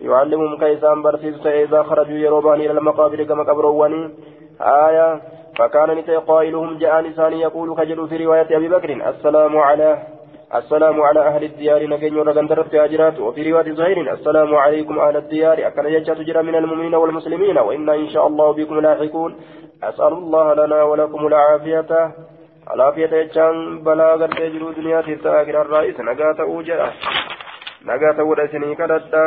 يعلمهم 0.00 0.58
كيسان 0.58 1.02
برسيس 1.02 1.46
إذا 1.46 1.82
خرجوا 1.82 2.18
يروبان 2.18 2.60
إلى 2.60 2.70
المقابر 2.70 3.24
كما 3.24 3.42
قبرواني. 3.42 4.10
آية. 4.60 5.20
فكان 5.58 5.90
نتي 5.90 6.16
قائلهم 6.16 6.78
جاء 6.78 7.00
لساني 7.00 7.40
يقول 7.40 7.76
كجل 7.76 8.08
في 8.08 8.16
رواية 8.24 8.56
أبي 8.56 8.68
بكر 8.68 9.08
السلام 9.08 9.58
على 9.58 9.98
السلام 10.54 11.02
على 11.02 11.20
أهل 11.20 11.44
الديار 11.44 11.86
نجن 11.86 12.16
ورغندرت 12.18 12.74
هاجرات 12.74 13.18
وفي 13.18 13.52
رواية 13.52 13.72
زهير 13.72 14.12
السلام 14.12 14.54
عليكم 14.54 14.98
أهل 14.98 15.16
الديار 15.16 15.58
يجات 15.86 16.18
تجرى 16.18 16.42
من 16.42 16.54
المؤمنين 16.54 16.94
والمسلمين 16.94 17.58
وإنا 17.58 17.94
إن 17.94 18.08
شاء 18.10 18.26
الله 18.26 18.52
بكم 18.52 18.80
لاحقون. 18.80 19.32
أسأل 19.82 20.12
الله 20.12 20.54
لنا 20.54 20.82
ولكم 20.82 21.26
العافية. 21.26 21.90
العافية 22.74 23.12
يجان 23.16 23.84
بلا 23.84 24.14
غرت 24.14 24.40
يجرو 24.40 24.70
دنيا 24.70 25.00
تتاكر 25.00 25.62
الرئيس 25.62 26.00
نقاة 26.00 26.38
أوجرة 26.40 26.92
نقاة 27.84 28.18
ودسني 28.22 28.74
كدتا 28.74 29.24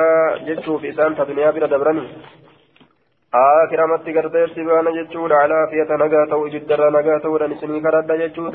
جتشو 0.48 0.78
في 0.78 0.92
سانتا 0.92 1.24
دنيا 1.24 1.52
بلا 1.52 1.68
دبرني. 1.68 2.08
آخر 3.34 3.80
متي 3.92 4.12
غرت 4.16 4.36
يتبانا 4.36 4.92
جتشو 4.98 5.26
العافية 5.26 5.90
نقاة 6.04 6.36
وجدر 6.36 6.82
نقاة 6.98 7.26
ودسني 7.34 7.80
كدتا 7.86 8.16
جتشو 8.22 8.46